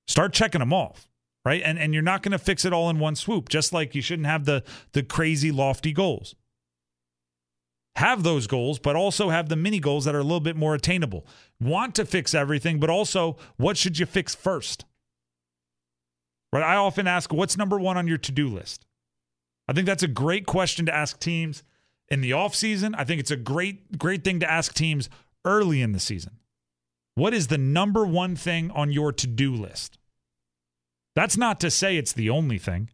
Start 0.06 0.32
checking 0.32 0.60
them 0.60 0.72
off, 0.72 1.08
right? 1.44 1.62
And 1.64 1.78
and 1.78 1.92
you're 1.92 2.02
not 2.02 2.22
going 2.22 2.32
to 2.32 2.38
fix 2.38 2.64
it 2.64 2.72
all 2.72 2.88
in 2.90 2.98
one 2.98 3.16
swoop. 3.16 3.48
Just 3.48 3.72
like 3.72 3.94
you 3.94 4.02
shouldn't 4.02 4.26
have 4.26 4.44
the 4.44 4.62
the 4.92 5.02
crazy 5.02 5.50
lofty 5.50 5.92
goals 5.92 6.36
have 7.96 8.22
those 8.22 8.46
goals, 8.46 8.78
but 8.78 8.96
also 8.96 9.30
have 9.30 9.48
the 9.48 9.56
mini 9.56 9.78
goals 9.78 10.04
that 10.04 10.14
are 10.14 10.20
a 10.20 10.24
little 10.24 10.40
bit 10.40 10.56
more 10.56 10.74
attainable. 10.74 11.26
Want 11.60 11.94
to 11.96 12.04
fix 12.04 12.34
everything, 12.34 12.80
but 12.80 12.90
also 12.90 13.36
what 13.56 13.76
should 13.76 13.98
you 13.98 14.06
fix 14.06 14.34
first? 14.34 14.84
Right? 16.52 16.62
I 16.62 16.76
often 16.76 17.06
ask, 17.06 17.32
what's 17.32 17.56
number 17.56 17.78
one 17.78 17.96
on 17.96 18.08
your 18.08 18.18
to 18.18 18.32
do 18.32 18.48
list? 18.48 18.84
I 19.68 19.72
think 19.72 19.86
that's 19.86 20.02
a 20.02 20.08
great 20.08 20.46
question 20.46 20.86
to 20.86 20.94
ask 20.94 21.18
teams 21.18 21.62
in 22.08 22.20
the 22.20 22.30
offseason. 22.30 22.94
I 22.96 23.04
think 23.04 23.20
it's 23.20 23.30
a 23.30 23.36
great, 23.36 23.98
great 23.98 24.24
thing 24.24 24.40
to 24.40 24.50
ask 24.50 24.74
teams 24.74 25.08
early 25.44 25.82
in 25.82 25.92
the 25.92 26.00
season. 26.00 26.38
What 27.14 27.34
is 27.34 27.46
the 27.46 27.58
number 27.58 28.04
one 28.04 28.36
thing 28.36 28.70
on 28.72 28.90
your 28.90 29.12
to 29.12 29.26
do 29.26 29.54
list? 29.54 29.98
That's 31.14 31.36
not 31.36 31.60
to 31.60 31.70
say 31.70 31.96
it's 31.96 32.12
the 32.12 32.30
only 32.30 32.58
thing 32.58 32.90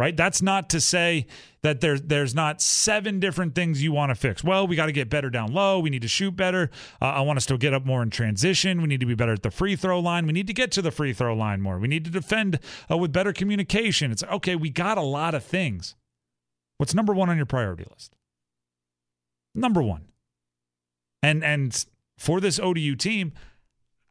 right? 0.00 0.16
That's 0.16 0.40
not 0.40 0.70
to 0.70 0.80
say 0.80 1.26
that 1.60 1.82
there's 1.82 2.00
there's 2.00 2.34
not 2.34 2.62
seven 2.62 3.20
different 3.20 3.54
things 3.54 3.82
you 3.82 3.92
want 3.92 4.08
to 4.08 4.14
fix. 4.14 4.42
Well, 4.42 4.66
we 4.66 4.74
got 4.74 4.86
to 4.86 4.92
get 4.92 5.10
better 5.10 5.28
down 5.28 5.52
low. 5.52 5.78
We 5.78 5.90
need 5.90 6.00
to 6.02 6.08
shoot 6.08 6.34
better. 6.34 6.70
Uh, 7.02 7.06
I 7.06 7.20
want 7.20 7.36
us 7.36 7.44
to 7.46 7.58
get 7.58 7.74
up 7.74 7.84
more 7.84 8.02
in 8.02 8.08
transition. 8.08 8.80
We 8.80 8.88
need 8.88 9.00
to 9.00 9.06
be 9.06 9.14
better 9.14 9.34
at 9.34 9.42
the 9.42 9.50
free 9.50 9.76
throw 9.76 10.00
line. 10.00 10.26
We 10.26 10.32
need 10.32 10.46
to 10.46 10.54
get 10.54 10.72
to 10.72 10.82
the 10.82 10.90
free 10.90 11.12
throw 11.12 11.34
line 11.34 11.60
more. 11.60 11.78
We 11.78 11.86
need 11.86 12.06
to 12.06 12.10
defend 12.10 12.60
uh, 12.90 12.96
with 12.96 13.12
better 13.12 13.34
communication. 13.34 14.10
It's 14.10 14.22
okay. 14.24 14.56
We 14.56 14.70
got 14.70 14.96
a 14.96 15.02
lot 15.02 15.34
of 15.34 15.44
things. 15.44 15.96
What's 16.78 16.94
number 16.94 17.12
one 17.12 17.28
on 17.28 17.36
your 17.36 17.46
priority 17.46 17.84
list? 17.90 18.16
Number 19.54 19.82
one. 19.82 20.06
And 21.22 21.44
and 21.44 21.84
for 22.18 22.40
this 22.40 22.58
ODU 22.58 22.96
team, 22.96 23.32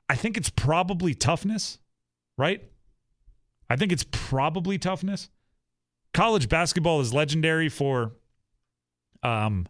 I 0.07 0.15
think 0.15 0.37
it's 0.37 0.49
probably 0.49 1.13
toughness, 1.13 1.79
right? 2.37 2.63
I 3.69 3.75
think 3.75 3.91
it's 3.91 4.05
probably 4.11 4.77
toughness 4.77 5.29
college 6.13 6.49
basketball 6.49 7.01
is 7.01 7.13
legendary 7.13 7.69
for 7.69 8.13
um, 9.23 9.67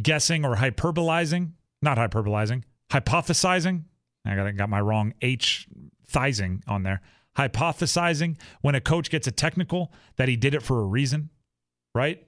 guessing 0.00 0.44
or 0.44 0.56
hyperbolizing, 0.56 1.52
not 1.82 1.98
hyperbolizing, 1.98 2.62
hypothesizing. 2.90 3.84
I 4.24 4.36
got, 4.36 4.56
got 4.56 4.70
my 4.70 4.80
wrong 4.80 5.14
H 5.20 5.66
thizing 6.10 6.62
on 6.66 6.82
there. 6.82 7.00
Hypothesizing 7.36 8.36
when 8.62 8.74
a 8.74 8.80
coach 8.80 9.10
gets 9.10 9.26
a 9.26 9.32
technical 9.32 9.92
that 10.16 10.28
he 10.28 10.36
did 10.36 10.54
it 10.54 10.62
for 10.62 10.80
a 10.80 10.84
reason, 10.84 11.30
right? 11.94 12.24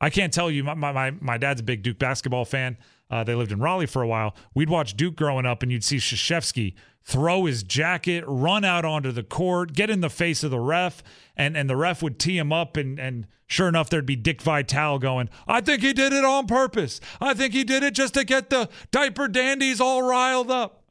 I 0.00 0.10
can't 0.10 0.32
tell 0.32 0.50
you. 0.50 0.64
My 0.64 0.74
my 0.74 1.10
my 1.20 1.38
dad's 1.38 1.60
a 1.60 1.64
big 1.64 1.82
Duke 1.82 1.98
basketball 1.98 2.44
fan. 2.44 2.76
Uh, 3.10 3.24
they 3.24 3.34
lived 3.34 3.52
in 3.52 3.60
Raleigh 3.60 3.86
for 3.86 4.02
a 4.02 4.08
while. 4.08 4.34
We'd 4.54 4.68
watch 4.68 4.96
Duke 4.96 5.16
growing 5.16 5.46
up, 5.46 5.62
and 5.62 5.72
you'd 5.72 5.84
see 5.84 5.96
Krzyzewski 5.96 6.74
throw 7.02 7.46
his 7.46 7.62
jacket, 7.62 8.22
run 8.26 8.64
out 8.64 8.84
onto 8.84 9.10
the 9.10 9.22
court, 9.22 9.72
get 9.72 9.88
in 9.88 10.02
the 10.02 10.10
face 10.10 10.44
of 10.44 10.50
the 10.50 10.60
ref, 10.60 11.02
and 11.36 11.56
and 11.56 11.68
the 11.68 11.76
ref 11.76 12.02
would 12.02 12.18
tee 12.18 12.36
him 12.36 12.52
up, 12.52 12.76
and 12.76 12.98
and 12.98 13.26
sure 13.46 13.66
enough, 13.68 13.88
there'd 13.88 14.06
be 14.06 14.16
Dick 14.16 14.42
Vitale 14.42 14.98
going, 14.98 15.30
"I 15.46 15.60
think 15.60 15.82
he 15.82 15.92
did 15.92 16.12
it 16.12 16.24
on 16.24 16.46
purpose. 16.46 17.00
I 17.20 17.34
think 17.34 17.54
he 17.54 17.64
did 17.64 17.82
it 17.82 17.94
just 17.94 18.14
to 18.14 18.24
get 18.24 18.50
the 18.50 18.68
diaper 18.90 19.26
dandies 19.26 19.80
all 19.80 20.02
riled 20.02 20.50
up." 20.50 20.84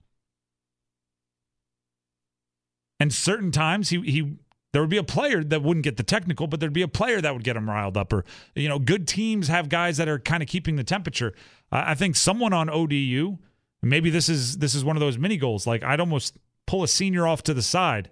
And 3.00 3.14
certain 3.14 3.52
times 3.52 3.90
he 3.90 4.02
he 4.02 4.38
there 4.74 4.82
would 4.82 4.90
be 4.90 4.98
a 4.98 5.04
player 5.04 5.44
that 5.44 5.64
wouldn't 5.64 5.84
get 5.84 5.98
the 5.98 6.04
technical, 6.04 6.46
but 6.48 6.60
there'd 6.60 6.74
be 6.74 6.82
a 6.82 6.88
player 6.88 7.22
that 7.22 7.34
would 7.34 7.44
get 7.44 7.56
him 7.56 7.70
riled 7.70 7.98
up. 7.98 8.12
Or, 8.12 8.26
you 8.56 8.68
know, 8.68 8.80
good 8.80 9.08
teams 9.08 9.48
have 9.48 9.70
guys 9.70 9.98
that 9.98 10.08
are 10.08 10.20
kind 10.20 10.44
of 10.44 10.50
keeping 10.50 10.76
the 10.76 10.84
temperature. 10.84 11.34
Uh, 11.72 11.84
I 11.88 11.96
think 11.96 12.16
someone 12.16 12.54
on 12.54 12.70
ODU, 12.70 13.38
maybe 13.82 14.10
this 14.10 14.30
is 14.30 14.58
this 14.58 14.76
is 14.76 14.84
one 14.84 14.96
of 14.96 15.00
those 15.00 15.18
mini 15.18 15.38
goals. 15.38 15.66
Like 15.66 15.84
I'd 15.84 16.00
almost 16.00 16.38
pull 16.66 16.84
a 16.84 16.88
senior 16.88 17.26
off 17.26 17.44
to 17.44 17.54
the 17.54 17.62
side 17.62 18.10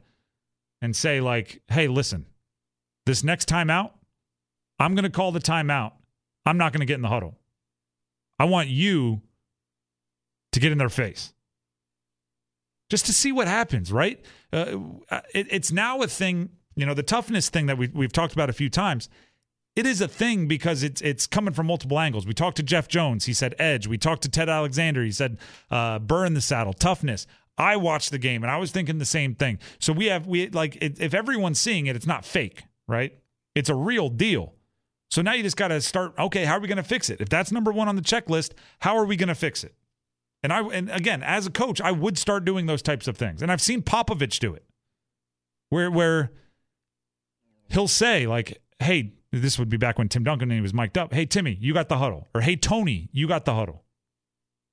and 0.82 0.96
say, 0.96 1.20
like, 1.22 1.62
hey, 1.68 1.88
listen, 1.88 2.26
this 3.06 3.24
next 3.24 3.46
time 3.46 3.70
out, 3.70 3.94
I'm 4.80 4.96
gonna 4.96 5.10
call 5.10 5.32
the 5.32 5.40
timeout. 5.40 5.94
I'm 6.46 6.58
not 6.58 6.74
gonna 6.74 6.86
get 6.86 6.96
in 6.96 7.02
the 7.02 7.10
huddle. 7.10 7.38
I 8.40 8.46
want 8.46 8.70
you 8.70 9.22
to 10.52 10.60
get 10.60 10.72
in 10.72 10.78
their 10.78 10.90
face 10.90 11.34
just 12.90 13.06
to 13.08 13.14
see 13.14 13.32
what 13.32 13.48
happens, 13.48 13.92
right? 13.92 14.24
Uh, 14.54 14.78
it, 15.34 15.48
it's 15.50 15.72
now 15.72 16.02
a 16.02 16.08
thing, 16.08 16.50
you 16.76 16.86
know, 16.86 16.94
the 16.94 17.04
toughness 17.04 17.50
thing 17.50 17.66
that 17.66 17.78
we, 17.78 17.90
we've 17.94 18.12
talked 18.12 18.34
about 18.34 18.50
a 18.50 18.54
few 18.54 18.70
times. 18.70 19.10
It 19.76 19.86
is 19.86 20.00
a 20.00 20.08
thing 20.08 20.48
because 20.48 20.84
it's 20.84 21.02
it's 21.02 21.28
coming 21.28 21.54
from 21.54 21.68
multiple 21.68 22.00
angles. 22.00 22.26
We 22.26 22.34
talked 22.34 22.56
to 22.58 22.64
Jeff 22.64 22.88
Jones. 22.88 23.26
He 23.26 23.34
said 23.34 23.56
edge. 23.60 23.88
We 23.88 23.98
talked 23.98 24.22
to 24.22 24.30
Ted 24.30 24.48
Alexander. 24.48 25.04
He 25.04 25.12
said 25.12 25.38
uh, 25.70 26.00
burn 26.00 26.34
the 26.34 26.40
saddle, 26.40 26.72
toughness. 26.72 27.28
I 27.58 27.76
watched 27.76 28.12
the 28.12 28.18
game 28.18 28.44
and 28.44 28.52
I 28.52 28.58
was 28.58 28.72
thinking 28.72 29.00
the 29.00 29.06
same 29.06 29.36
thing. 29.36 29.60
So 29.80 29.92
we 29.92 30.06
have 30.06 30.28
we 30.28 30.50
like 30.50 30.78
it, 30.82 31.02
if 31.02 31.14
everyone's 31.14 31.60
seeing 31.60 31.88
it, 31.88 31.96
it's 31.96 32.08
not 32.08 32.24
fake, 32.24 32.64
right? 32.88 33.18
It's 33.54 33.70
a 33.70 33.76
real 33.76 34.10
deal. 34.10 34.54
So 35.12 35.22
now 35.22 35.34
you 35.34 35.44
just 35.44 35.58
got 35.58 35.70
to 35.70 35.82
start. 35.82 36.14
Okay, 36.18 36.46
how 36.46 36.58
are 36.58 36.60
we 36.60 36.68
going 36.68 36.78
to 36.78 36.84
fix 36.84 37.10
it? 37.10 37.22
If 37.22 37.30
that's 37.30 37.52
number 37.52 37.72
one 37.72 37.88
on 37.88 37.96
the 37.96 38.02
checklist, 38.02 38.52
how 38.80 38.98
are 38.98 39.06
we 39.06 39.16
going 39.16 39.30
to 39.30 39.36
fix 39.36 39.64
it? 39.64 39.74
And 40.46 40.54
I 40.54 40.62
and 40.62 40.92
again, 40.92 41.24
as 41.24 41.48
a 41.48 41.50
coach, 41.50 41.82
I 41.82 41.92
would 41.92 42.20
start 42.20 42.46
doing 42.46 42.68
those 42.68 42.84
types 42.84 43.08
of 43.08 43.18
things. 43.18 43.42
And 43.42 43.52
I've 43.52 43.62
seen 43.62 43.82
Popovich 43.82 44.38
do 44.38 44.54
it. 44.54 44.64
Where 45.70 45.90
where 45.90 46.32
he'll 47.70 47.88
say 47.88 48.28
like, 48.28 48.62
"Hey, 48.78 49.14
this 49.32 49.58
would 49.58 49.70
be 49.70 49.78
back 49.78 49.98
when 49.98 50.08
Tim 50.08 50.24
Duncan 50.24 50.52
and 50.52 50.60
he 50.60 50.62
was 50.62 50.72
mic'd 50.72 51.00
up. 51.00 51.16
Hey, 51.16 51.26
Timmy, 51.26 51.58
you 51.60 51.74
got 51.74 51.90
the 51.90 51.98
huddle." 51.98 52.28
Or, 52.36 52.42
"Hey, 52.42 52.56
Tony, 52.56 53.10
you 53.12 53.28
got 53.28 53.46
the 53.46 53.56
huddle." 53.56 53.86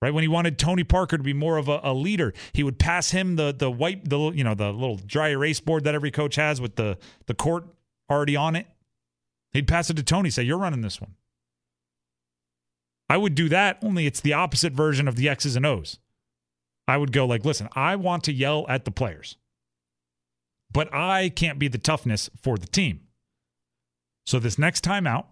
Right 0.03 0.13
when 0.13 0.21
he 0.21 0.29
wanted 0.29 0.59
Tony 0.59 0.85
Parker 0.85 1.17
to 1.17 1.23
be 1.23 1.33
more 1.33 1.57
of 1.57 1.69
a, 1.69 1.81
a 1.83 1.95
leader, 1.95 2.35
he 2.53 2.63
would 2.63 2.79
pass 2.79 3.13
him 3.13 3.37
the 3.37 3.55
the 3.57 3.71
white 3.71 4.11
the 4.11 4.31
you 4.33 4.45
know 4.45 4.55
the 4.55 4.73
little 4.73 4.97
dry 4.97 5.29
erase 5.31 5.61
board 5.61 5.85
that 5.85 5.95
every 5.95 6.11
coach 6.11 6.35
has 6.35 6.61
with 6.61 6.77
the 6.77 6.99
the 7.25 7.35
court 7.35 7.65
already 8.11 8.37
on 8.37 8.57
it. 8.57 8.67
He'd 9.53 9.67
pass 9.67 9.89
it 9.89 9.97
to 9.97 10.03
Tony, 10.03 10.29
say, 10.29 10.43
"You're 10.43 10.59
running 10.59 10.83
this 10.83 11.01
one." 11.01 11.15
I 13.13 13.19
would 13.19 13.35
do 13.35 13.51
that, 13.51 13.77
only 13.83 14.07
it's 14.07 14.23
the 14.23 14.33
opposite 14.33 14.73
version 14.73 15.07
of 15.07 15.17
the 15.17 15.29
X's 15.29 15.55
and 15.55 15.67
O's. 15.67 15.99
I 16.89 16.97
would 16.97 17.13
go 17.13 17.27
like, 17.27 17.45
listen, 17.45 17.69
I 17.75 17.95
want 17.95 18.25
to 18.25 18.33
yell 18.33 18.65
at 18.71 18.87
the 18.87 18.91
players, 18.91 19.37
but 20.73 20.89
I 20.95 21.29
can't 21.29 21.59
be 21.59 21.69
the 21.69 21.77
toughness 21.77 22.31
for 22.41 22.57
the 22.57 22.67
team. 22.67 23.03
So 24.25 24.39
this 24.39 24.59
next 24.59 24.81
time 24.81 25.07
out, 25.07 25.29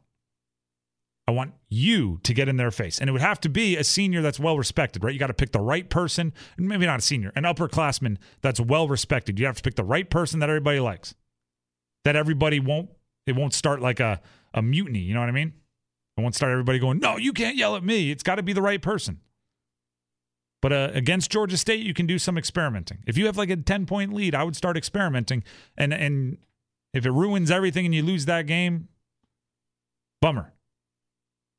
I 1.27 1.31
want 1.31 1.55
you 1.71 2.21
to 2.25 2.35
get 2.35 2.51
in 2.51 2.59
their 2.59 2.71
face. 2.71 2.99
And 2.99 3.09
it 3.09 3.15
would 3.15 3.23
have 3.23 3.41
to 3.41 3.49
be 3.49 3.79
a 3.79 3.85
senior 3.85 4.21
that's 4.21 4.39
well 4.39 4.59
respected, 4.59 5.03
right? 5.03 5.15
You 5.15 5.19
got 5.19 5.29
to 5.29 5.33
pick 5.33 5.53
the 5.53 5.61
right 5.61 5.89
person, 5.89 6.35
maybe 6.59 6.85
not 6.85 6.99
a 6.99 7.03
senior, 7.03 7.33
an 7.35 7.45
upperclassman 7.45 8.19
that's 8.43 8.61
well 8.61 8.89
respected. 8.89 9.41
You 9.41 9.47
have 9.47 9.57
to 9.57 9.63
pick 9.63 9.77
the 9.77 9.85
right 9.85 10.11
person 10.11 10.41
that 10.41 10.51
everybody 10.51 10.81
likes. 10.81 11.15
That 12.05 12.15
everybody 12.15 12.61
won't 12.61 12.91
it 13.27 13.37
won't 13.37 13.55
start 13.55 13.81
like 13.81 14.01
a, 14.01 14.21
a 14.53 14.61
mutiny, 14.61 14.99
you 14.99 15.15
know 15.15 15.21
what 15.21 15.31
I 15.31 15.33
mean? 15.33 15.55
It 16.21 16.23
won't 16.23 16.35
start 16.35 16.53
everybody 16.53 16.79
going, 16.79 16.99
No, 16.99 17.17
you 17.17 17.33
can't 17.33 17.57
yell 17.57 17.77
at 17.77 17.83
me. 17.83 18.11
It's 18.11 18.23
got 18.23 18.37
to 18.37 18.43
be 18.43 18.53
the 18.53 18.63
right 18.63 18.81
person. 18.81 19.21
But 20.63 20.73
uh, 20.73 20.91
against 20.93 21.31
Georgia 21.31 21.57
State, 21.57 21.81
you 21.87 21.95
can 21.95 22.07
do 22.07 22.19
some 22.19 22.37
experimenting. 22.37 22.99
If 23.07 23.17
you 23.17 23.27
have 23.27 23.39
like 23.39 23.49
a 23.49 23.57
10 23.57 23.87
point 23.87 24.13
lead, 24.13 24.35
I 24.35 24.45
would 24.45 24.57
start 24.57 24.77
experimenting. 24.77 25.43
And 25.77 25.95
and 25.95 26.37
if 26.93 27.07
it 27.07 27.11
ruins 27.11 27.51
everything 27.51 27.87
and 27.87 27.95
you 27.95 28.03
lose 28.03 28.27
that 28.27 28.47
game, 28.47 28.89
bummer. 30.21 30.53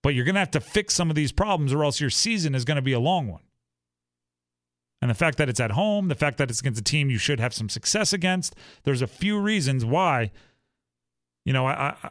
But 0.04 0.13
you're 0.13 0.26
going 0.26 0.36
to 0.36 0.39
have 0.39 0.52
to 0.52 0.60
fix 0.60 0.93
some 0.93 1.10
of 1.10 1.15
these 1.15 1.32
problems, 1.32 1.74
or 1.74 1.84
else 1.84 2.02
your 2.02 2.10
season 2.10 2.56
is 2.56 2.65
going 2.65 2.76
to 2.76 2.82
be 2.82 2.93
a 2.93 3.00
long 3.00 3.28
one. 3.28 3.43
And 5.02 5.10
the 5.10 5.15
fact 5.15 5.38
that 5.38 5.50
it's 5.50 5.60
at 5.60 5.71
home, 5.71 6.08
the 6.08 6.15
fact 6.15 6.38
that 6.38 6.50
it's 6.50 6.60
against 6.60 6.80
a 6.80 6.84
team 6.84 7.10
you 7.10 7.17
should 7.17 7.39
have 7.39 7.54
some 7.54 7.69
success 7.69 8.13
against, 8.13 8.56
there's 8.84 9.02
a 9.02 9.08
few 9.08 9.39
reasons 9.39 9.84
why, 9.84 10.32
you 11.43 11.54
know, 11.54 11.65
I, 11.65 11.95
I, 12.04 12.10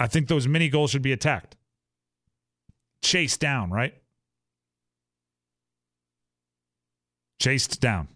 I 0.00 0.06
think 0.06 0.28
those 0.28 0.46
mini 0.46 0.68
goals 0.68 0.90
should 0.90 1.02
be 1.02 1.12
attacked, 1.12 1.56
chased 3.02 3.40
down, 3.40 3.70
right? 3.70 3.94
Chased 7.40 7.80
down. 7.80 8.08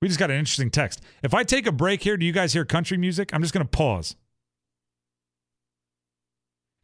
We 0.00 0.08
just 0.08 0.20
got 0.20 0.30
an 0.30 0.38
interesting 0.38 0.70
text. 0.70 1.00
If 1.22 1.32
I 1.32 1.44
take 1.44 1.66
a 1.66 1.72
break 1.72 2.02
here, 2.02 2.16
do 2.16 2.26
you 2.26 2.32
guys 2.32 2.52
hear 2.52 2.64
country 2.64 2.98
music? 2.98 3.30
I'm 3.32 3.40
just 3.40 3.54
going 3.54 3.64
to 3.64 3.70
pause. 3.70 4.16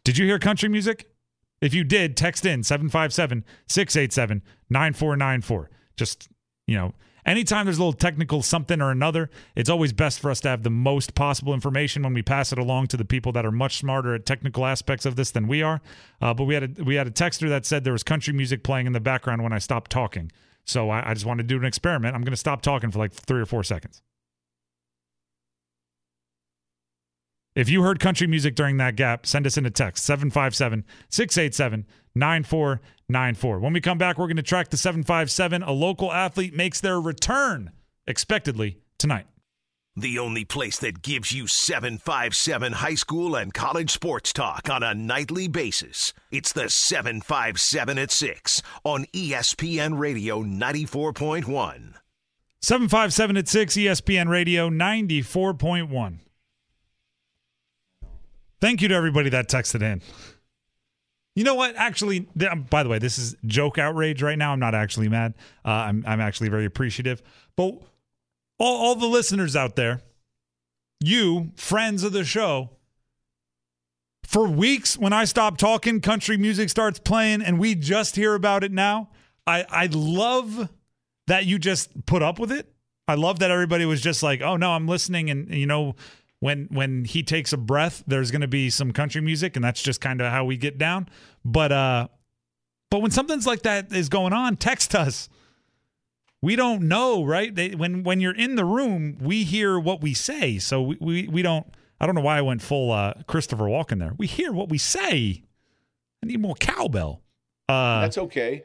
Did 0.05 0.17
you 0.17 0.27
hear 0.27 0.39
country 0.39 0.69
music? 0.69 1.07
If 1.61 1.75
you 1.75 1.85
did, 1.85 2.17
text 2.17 2.47
in 2.47 2.63
757 2.63 3.45
687 3.69 4.43
9494. 4.71 5.71
Just, 5.97 6.29
you 6.67 6.77
know, 6.77 6.95
anytime 7.25 7.67
there's 7.67 7.79
a 7.79 7.81
little 7.81 7.93
technical 7.93 8.43
something 8.43 8.81
or 8.81 8.91
another, 8.91 9.31
it's 9.55 9.71
always 9.71 9.93
best 9.93 10.21
for 10.21 10.31
us 10.31 10.41
to 10.41 10.49
have 10.49 10.63
the 10.63 10.71
most 10.71 11.15
possible 11.15 11.55
information 11.55 12.03
when 12.03 12.15
we 12.15 12.23
pass 12.23 12.53
it 12.53 12.59
along 12.59 12.89
to 12.89 12.97
the 12.97 13.05
people 13.05 13.33
that 13.33 13.47
are 13.47 13.53
much 13.53 13.79
smarter 13.79 14.15
at 14.15 14.27
technical 14.27 14.67
aspects 14.67 15.07
of 15.07 15.17
this 15.17 15.31
than 15.31 15.47
we 15.47 15.63
are. 15.63 15.81
Uh, 16.21 16.35
but 16.35 16.45
we 16.45 16.55
had 16.55 16.79
a 16.79 16.85
we 16.85 16.95
had 16.95 17.07
a 17.07 17.11
texter 17.11 17.49
that 17.49 17.67
said 17.67 17.85
there 17.85 17.93
was 17.93 18.03
country 18.03 18.33
music 18.33 18.63
playing 18.63 18.87
in 18.87 18.93
the 18.93 19.01
background 19.01 19.43
when 19.43 19.53
I 19.53 19.59
stopped 19.59 19.91
talking. 19.91 20.31
So 20.65 20.91
I, 20.91 21.11
I 21.11 21.15
just 21.15 21.27
wanted 21.27 21.45
to 21.45 21.49
do 21.49 21.59
an 21.59 21.65
experiment. 21.65 22.15
I'm 22.15 22.23
going 22.23 22.33
to 22.33 22.37
stop 22.37 22.63
talking 22.63 22.91
for 22.91 22.99
like 22.99 23.13
three 23.13 23.41
or 23.41 23.47
four 23.47 23.65
seconds. 23.65 24.03
If 27.57 27.69
you 27.69 27.83
heard 27.83 27.99
country 27.99 28.29
music 28.29 28.55
during 28.55 28.77
that 28.77 28.95
gap, 28.95 29.27
send 29.27 29.47
us 29.47 29.59
in 29.59 29.67
a 29.67 29.71
text 29.71 30.05
757 30.05 30.85
687 31.09 31.87
9494. 32.15 33.61
When 33.61 33.73
we 33.73 33.81
come 33.81 33.99
back, 33.99 34.19
we're 34.19 34.27
going 34.27 34.37
to 34.37 34.43
track 34.43 34.71
the 34.71 34.77
757. 34.77 35.63
A 35.63 35.73
local 35.73 36.13
athlete 36.13 36.55
makes 36.55 36.81
their 36.81 37.01
return 37.01 37.73
expectedly 38.07 38.79
tonight. 38.99 39.27
The 39.97 40.19
only 40.19 40.45
place 40.45 40.79
that 40.79 41.03
gives 41.03 41.33
you 41.33 41.47
757 41.47 42.75
high 42.75 42.95
school 42.95 43.35
and 43.35 43.53
college 43.53 43.91
sports 43.91 44.33
talk 44.33 44.71
on 44.71 44.83
a 44.83 44.95
nightly 44.95 45.49
basis. 45.49 46.15
It's 46.31 46.53
the 46.53 46.71
757 46.71 47.99
at 47.99 48.11
6 48.11 48.63
on 48.85 49.05
ESPN 49.07 49.99
Radio 49.99 50.43
94.1. 50.43 51.95
757 52.63 53.37
at 53.37 53.49
6, 53.49 53.75
ESPN 53.75 54.29
Radio 54.29 54.69
94.1. 54.71 56.19
Thank 58.61 58.83
you 58.83 58.89
to 58.89 58.95
everybody 58.95 59.31
that 59.31 59.49
texted 59.49 59.83
in. 59.83 60.03
You 61.41 61.45
know 61.45 61.55
what? 61.55 61.75
Actually, 61.75 62.29
by 62.69 62.83
the 62.83 62.91
way, 62.91 62.99
this 62.99 63.17
is 63.17 63.35
joke 63.47 63.79
outrage 63.79 64.23
right 64.23 64.37
now. 64.37 64.53
I'm 64.53 64.61
not 64.61 64.75
actually 64.75 65.09
mad. 65.09 65.33
Uh, 65.65 65.71
I'm 65.71 66.05
I'm 66.07 66.21
actually 66.21 66.51
very 66.51 66.67
appreciative. 66.67 67.23
But 67.57 67.81
all 68.59 68.77
all 68.77 68.95
the 68.95 69.07
listeners 69.07 69.57
out 69.57 69.75
there, 69.75 70.03
you 71.01 71.53
friends 71.57 72.05
of 72.05 72.13
the 72.13 72.25
show, 72.25 72.69
for 74.23 74.47
weeks 74.47 74.99
when 74.99 75.15
I 75.15 75.25
stop 75.25 75.57
talking, 75.57 76.03
country 76.03 76.37
music 76.37 76.69
starts 76.69 76.99
playing, 76.99 77.41
and 77.41 77.59
we 77.59 77.75
just 77.75 78.17
hear 78.17 78.35
about 78.35 78.63
it 78.63 78.71
now. 78.71 79.09
I 79.47 79.65
I 79.71 79.89
love 79.91 80.69
that 81.27 81.47
you 81.47 81.59
just 81.59 82.05
put 82.05 82.23
up 82.23 82.39
with 82.39 82.53
it. 82.53 82.71
I 83.09 83.15
love 83.15 83.39
that 83.39 83.51
everybody 83.51 83.87
was 83.87 84.03
just 84.03 84.23
like, 84.23 84.43
"Oh 84.43 84.59
no, 84.59 84.73
I'm 84.73 84.87
listening," 84.87 85.31
and 85.31 85.49
you 85.55 85.65
know, 85.65 85.95
when 86.41 86.69
when 86.71 87.05
he 87.05 87.23
takes 87.23 87.53
a 87.53 87.57
breath, 87.57 88.03
there's 88.07 88.31
going 88.31 88.41
to 88.41 88.49
be 88.49 88.71
some 88.71 88.93
country 88.93 89.21
music, 89.21 89.57
and 89.57 89.65
that's 89.65 89.83
just 89.83 90.01
kind 90.01 90.21
of 90.21 90.33
how 90.33 90.45
we 90.45 90.57
get 90.57 90.79
down. 90.79 91.09
But 91.45 91.71
uh, 91.71 92.09
but 92.91 93.01
when 93.03 93.11
something's 93.11 93.47
like 93.47 93.63
that 93.63 93.93
is 93.93 94.09
going 94.09 94.33
on, 94.33 94.57
text 94.57 94.95
us. 94.95 95.29
We 96.43 96.57
don't 96.57 96.89
know, 96.89 97.23
right? 97.23 97.55
They, 97.55 97.71
when 97.71 98.03
when 98.03 98.21
you're 98.21 98.35
in 98.35 98.57
the 98.57 98.65
room, 98.65 99.19
we 99.21 99.45
hear 99.45 99.79
what 99.79 100.01
we 100.01 100.15
say, 100.15 100.59
so 100.59 100.83
we 100.83 100.97
we, 101.01 101.29
we 101.29 101.43
don't. 101.43 101.67
I 102.01 102.07
don't 102.07 102.15
know 102.15 102.23
why 102.23 102.39
I 102.39 102.41
went 102.43 102.63
full 102.63 102.91
uh, 102.91 103.13
Christopher 103.27 103.65
Walken 103.65 103.99
there. 103.99 104.15
We 104.17 104.27
hear 104.27 104.53
what 104.53 104.71
we 104.71 104.79
say. 104.79 105.43
I 106.23 106.27
need 106.27 106.41
more 106.41 106.55
cowbell. 106.55 107.21
Uh, 107.69 108.01
That's 108.01 108.17
okay 108.17 108.65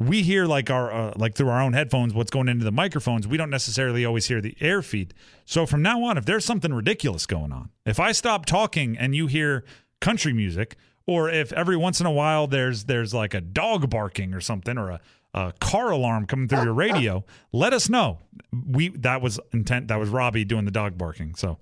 we 0.00 0.22
hear 0.22 0.46
like 0.46 0.70
our 0.70 0.90
uh, 0.90 1.12
like 1.16 1.34
through 1.34 1.50
our 1.50 1.60
own 1.60 1.74
headphones 1.74 2.14
what's 2.14 2.30
going 2.30 2.48
into 2.48 2.64
the 2.64 2.72
microphones 2.72 3.28
we 3.28 3.36
don't 3.36 3.50
necessarily 3.50 4.04
always 4.04 4.26
hear 4.26 4.40
the 4.40 4.56
air 4.60 4.82
feed. 4.82 5.14
So 5.44 5.66
from 5.66 5.82
now 5.82 6.02
on 6.04 6.16
if 6.16 6.24
there's 6.24 6.44
something 6.44 6.72
ridiculous 6.72 7.26
going 7.26 7.52
on 7.52 7.70
if 7.84 8.00
i 8.00 8.10
stop 8.12 8.46
talking 8.46 8.96
and 8.96 9.14
you 9.14 9.26
hear 9.26 9.64
country 10.00 10.32
music 10.32 10.76
or 11.06 11.28
if 11.28 11.52
every 11.52 11.76
once 11.76 12.00
in 12.00 12.06
a 12.06 12.10
while 12.10 12.46
there's 12.46 12.84
there's 12.84 13.12
like 13.12 13.34
a 13.34 13.40
dog 13.40 13.90
barking 13.90 14.32
or 14.32 14.40
something 14.40 14.78
or 14.78 14.90
a, 14.90 15.00
a 15.34 15.52
car 15.60 15.90
alarm 15.90 16.26
coming 16.26 16.48
through 16.48 16.64
your 16.64 16.74
radio 16.74 17.22
let 17.52 17.74
us 17.74 17.88
know. 17.88 18.18
We 18.52 18.88
that 18.88 19.20
was 19.20 19.38
intent 19.52 19.88
that 19.88 19.98
was 19.98 20.08
robbie 20.08 20.46
doing 20.46 20.64
the 20.64 20.70
dog 20.70 20.96
barking. 20.96 21.34
So 21.34 21.58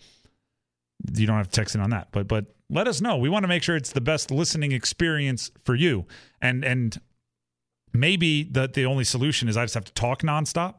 you 1.12 1.26
don't 1.26 1.36
have 1.36 1.48
to 1.48 1.52
text 1.52 1.74
in 1.74 1.80
on 1.80 1.90
that 1.90 2.08
but 2.12 2.28
but 2.28 2.46
let 2.70 2.86
us 2.86 3.00
know. 3.00 3.16
We 3.16 3.30
want 3.30 3.44
to 3.44 3.48
make 3.48 3.62
sure 3.62 3.76
it's 3.76 3.92
the 3.92 4.00
best 4.00 4.30
listening 4.30 4.72
experience 4.72 5.50
for 5.64 5.74
you. 5.74 6.06
And 6.40 6.64
and 6.64 7.00
maybe 7.92 8.44
the 8.44 8.68
the 8.68 8.84
only 8.84 9.04
solution 9.04 9.48
is 9.48 9.56
I 9.56 9.64
just 9.64 9.74
have 9.74 9.84
to 9.84 9.92
talk 9.92 10.22
nonstop. 10.22 10.76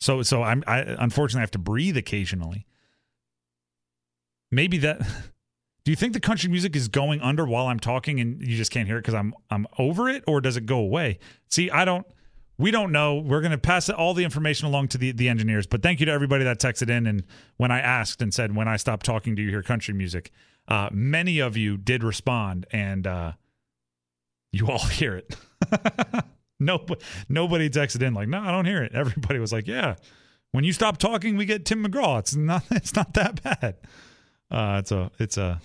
So 0.00 0.22
so 0.22 0.42
I'm 0.42 0.62
I 0.66 0.80
unfortunately 0.80 1.40
I 1.40 1.42
have 1.42 1.50
to 1.52 1.58
breathe 1.58 1.96
occasionally. 1.96 2.66
Maybe 4.50 4.78
that. 4.78 5.00
Do 5.84 5.92
you 5.92 5.96
think 5.96 6.12
the 6.12 6.20
country 6.20 6.50
music 6.50 6.76
is 6.76 6.88
going 6.88 7.22
under 7.22 7.46
while 7.46 7.66
I'm 7.68 7.80
talking 7.80 8.20
and 8.20 8.42
you 8.42 8.58
just 8.58 8.70
can't 8.70 8.86
hear 8.86 8.98
it 8.98 9.02
because 9.02 9.14
I'm 9.14 9.32
I'm 9.50 9.66
over 9.78 10.08
it, 10.08 10.22
or 10.26 10.40
does 10.42 10.56
it 10.58 10.66
go 10.66 10.78
away? 10.78 11.18
See, 11.48 11.70
I 11.70 11.84
don't. 11.84 12.06
We 12.58 12.72
don't 12.72 12.90
know. 12.90 13.14
We're 13.14 13.40
going 13.40 13.52
to 13.52 13.58
pass 13.58 13.88
all 13.88 14.14
the 14.14 14.24
information 14.24 14.66
along 14.66 14.88
to 14.88 14.98
the, 14.98 15.12
the 15.12 15.28
engineers. 15.28 15.68
But 15.68 15.80
thank 15.80 16.00
you 16.00 16.06
to 16.06 16.12
everybody 16.12 16.42
that 16.42 16.58
texted 16.58 16.90
in. 16.90 17.06
And 17.06 17.22
when 17.56 17.70
I 17.70 17.78
asked 17.78 18.20
and 18.20 18.34
said, 18.34 18.56
when 18.56 18.66
I 18.66 18.76
stopped 18.76 19.06
talking, 19.06 19.36
do 19.36 19.42
you 19.42 19.50
hear 19.50 19.62
country 19.62 19.94
music? 19.94 20.32
Uh, 20.66 20.88
many 20.92 21.38
of 21.38 21.56
you 21.56 21.76
did 21.76 22.02
respond, 22.02 22.66
and 22.72 23.06
uh, 23.06 23.32
you 24.52 24.66
all 24.66 24.78
hear 24.88 25.16
it. 25.16 25.36
no, 26.60 26.84
nobody 27.28 27.70
texted 27.70 28.02
in 28.02 28.14
like, 28.14 28.28
no, 28.28 28.40
I 28.40 28.50
don't 28.50 28.64
hear 28.64 28.82
it. 28.82 28.92
Everybody 28.94 29.38
was 29.38 29.52
like, 29.52 29.66
yeah. 29.66 29.96
When 30.52 30.64
you 30.64 30.72
stop 30.72 30.98
talking, 30.98 31.36
we 31.36 31.44
get 31.44 31.64
Tim 31.64 31.84
McGraw. 31.84 32.18
It's 32.20 32.34
not. 32.34 32.64
It's 32.70 32.94
not 32.94 33.14
that 33.14 33.42
bad. 33.42 33.76
Uh, 34.50 34.76
it's 34.80 34.92
a. 34.92 35.10
It's 35.18 35.36
a. 35.36 35.60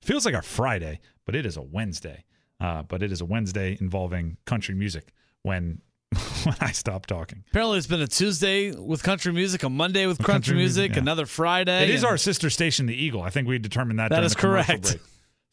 Feels 0.00 0.24
like 0.24 0.34
a 0.34 0.42
Friday, 0.42 1.00
but 1.26 1.34
it 1.34 1.44
is 1.46 1.56
a 1.56 1.62
Wednesday. 1.62 2.24
Uh, 2.60 2.82
but 2.82 3.02
it 3.02 3.12
is 3.12 3.20
a 3.20 3.24
Wednesday 3.24 3.76
involving 3.80 4.36
country 4.46 4.74
music 4.74 5.12
when 5.42 5.80
when 6.44 6.56
I 6.60 6.72
stop 6.72 7.06
talking. 7.06 7.44
Apparently, 7.50 7.78
it's 7.78 7.86
been 7.86 8.00
a 8.00 8.06
Tuesday 8.06 8.70
with 8.72 9.02
country 9.02 9.32
music, 9.32 9.62
a 9.64 9.68
Monday 9.68 10.06
with 10.06 10.18
country, 10.18 10.32
country, 10.32 10.56
music, 10.56 10.80
music 10.80 10.96
yeah. 10.96 11.02
another 11.02 11.26
Friday. 11.26 11.84
It 11.84 11.90
is 11.90 12.04
our 12.04 12.16
sister 12.16 12.50
station, 12.50 12.86
the 12.86 12.94
Eagle. 12.94 13.22
I 13.22 13.30
think 13.30 13.48
we 13.48 13.58
determined 13.58 13.98
that. 13.98 14.10
That 14.10 14.24
is 14.24 14.34
correct. 14.34 14.96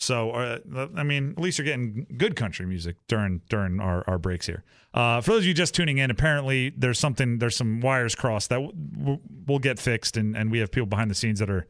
So, 0.01 0.31
uh, 0.31 0.87
I 0.95 1.03
mean, 1.03 1.31
at 1.31 1.39
least 1.39 1.57
you're 1.57 1.65
getting 1.65 2.07
good 2.17 2.37
country 2.37 2.65
music 2.65 2.95
during 3.09 3.41
during 3.49 3.81
our, 3.81 4.03
our 4.07 4.17
breaks 4.17 4.45
here. 4.45 4.63
Uh, 4.93 5.19
for 5.19 5.31
those 5.31 5.39
of 5.39 5.45
you 5.45 5.53
just 5.53 5.75
tuning 5.75 5.97
in, 5.97 6.09
apparently 6.09 6.69
there's 6.69 6.97
something, 6.97 7.37
there's 7.37 7.57
some 7.57 7.81
wires 7.81 8.15
crossed 8.15 8.49
that 8.49 8.61
w- 8.97 9.19
will 9.45 9.59
get 9.59 9.77
fixed, 9.77 10.15
and, 10.15 10.37
and 10.37 10.51
we 10.51 10.59
have 10.59 10.71
people 10.71 10.87
behind 10.87 11.11
the 11.11 11.15
scenes 11.15 11.39
that 11.39 11.49
are 11.49 11.67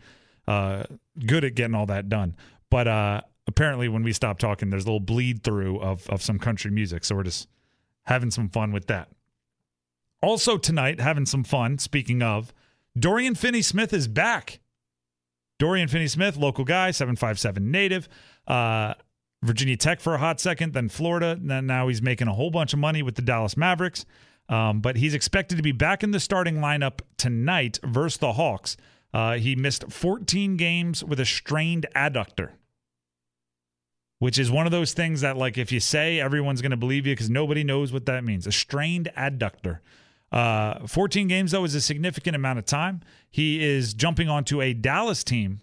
uh, 0.47 0.83
good 1.25 1.43
at 1.43 1.55
getting 1.55 1.73
all 1.73 1.87
that 1.87 2.07
done. 2.07 2.35
But 2.69 2.87
uh, 2.87 3.21
apparently, 3.47 3.89
when 3.89 4.03
we 4.03 4.13
stop 4.13 4.37
talking, 4.37 4.69
there's 4.69 4.83
a 4.83 4.87
little 4.87 4.99
bleed 4.99 5.43
through 5.43 5.79
of 5.79 6.07
of 6.07 6.21
some 6.21 6.37
country 6.37 6.69
music, 6.69 7.05
so 7.05 7.15
we're 7.15 7.23
just 7.23 7.47
having 8.03 8.29
some 8.29 8.47
fun 8.47 8.71
with 8.71 8.85
that. 8.87 9.09
Also 10.21 10.57
tonight, 10.57 10.99
having 10.99 11.25
some 11.25 11.43
fun. 11.43 11.79
Speaking 11.79 12.21
of, 12.21 12.53
Dorian 12.97 13.33
Finney 13.33 13.63
Smith 13.63 13.91
is 13.91 14.07
back. 14.07 14.59
Dorian 15.59 15.87
Finney 15.87 16.07
Smith, 16.07 16.37
local 16.37 16.63
guy, 16.63 16.91
757 16.91 17.69
native. 17.69 18.09
Uh, 18.47 18.95
Virginia 19.43 19.77
Tech 19.77 19.99
for 19.99 20.15
a 20.15 20.17
hot 20.17 20.39
second, 20.39 20.73
then 20.73 20.89
Florida. 20.89 21.37
Now 21.39 21.87
he's 21.87 22.01
making 22.01 22.27
a 22.27 22.33
whole 22.33 22.49
bunch 22.49 22.73
of 22.73 22.79
money 22.79 23.03
with 23.03 23.15
the 23.15 23.21
Dallas 23.21 23.55
Mavericks. 23.55 24.05
Um, 24.49 24.81
but 24.81 24.95
he's 24.95 25.13
expected 25.13 25.57
to 25.57 25.61
be 25.61 25.71
back 25.71 26.03
in 26.03 26.11
the 26.11 26.19
starting 26.19 26.55
lineup 26.55 27.01
tonight 27.17 27.77
versus 27.83 28.17
the 28.17 28.33
Hawks. 28.33 28.75
Uh, 29.13 29.33
he 29.33 29.55
missed 29.55 29.91
14 29.91 30.57
games 30.57 31.03
with 31.03 31.19
a 31.19 31.25
strained 31.25 31.85
adductor, 31.95 32.51
which 34.17 34.39
is 34.39 34.51
one 34.51 34.65
of 34.65 34.71
those 34.71 34.93
things 34.93 35.21
that, 35.21 35.37
like, 35.37 35.57
if 35.57 35.71
you 35.71 35.79
say, 35.79 36.19
everyone's 36.19 36.61
going 36.61 36.71
to 36.71 36.77
believe 36.77 37.05
you 37.05 37.13
because 37.13 37.29
nobody 37.29 37.63
knows 37.63 37.93
what 37.93 38.05
that 38.07 38.23
means. 38.23 38.47
A 38.47 38.51
strained 38.51 39.09
adductor. 39.15 39.79
Uh, 40.31 40.85
14 40.87 41.27
games, 41.27 41.51
though, 41.51 41.63
is 41.63 41.73
a 41.75 41.81
significant 41.81 42.35
amount 42.35 42.59
of 42.59 42.65
time. 42.65 43.01
He 43.29 43.63
is 43.63 43.93
jumping 43.93 44.29
onto 44.29 44.61
a 44.61 44.73
Dallas 44.73 45.23
team 45.23 45.61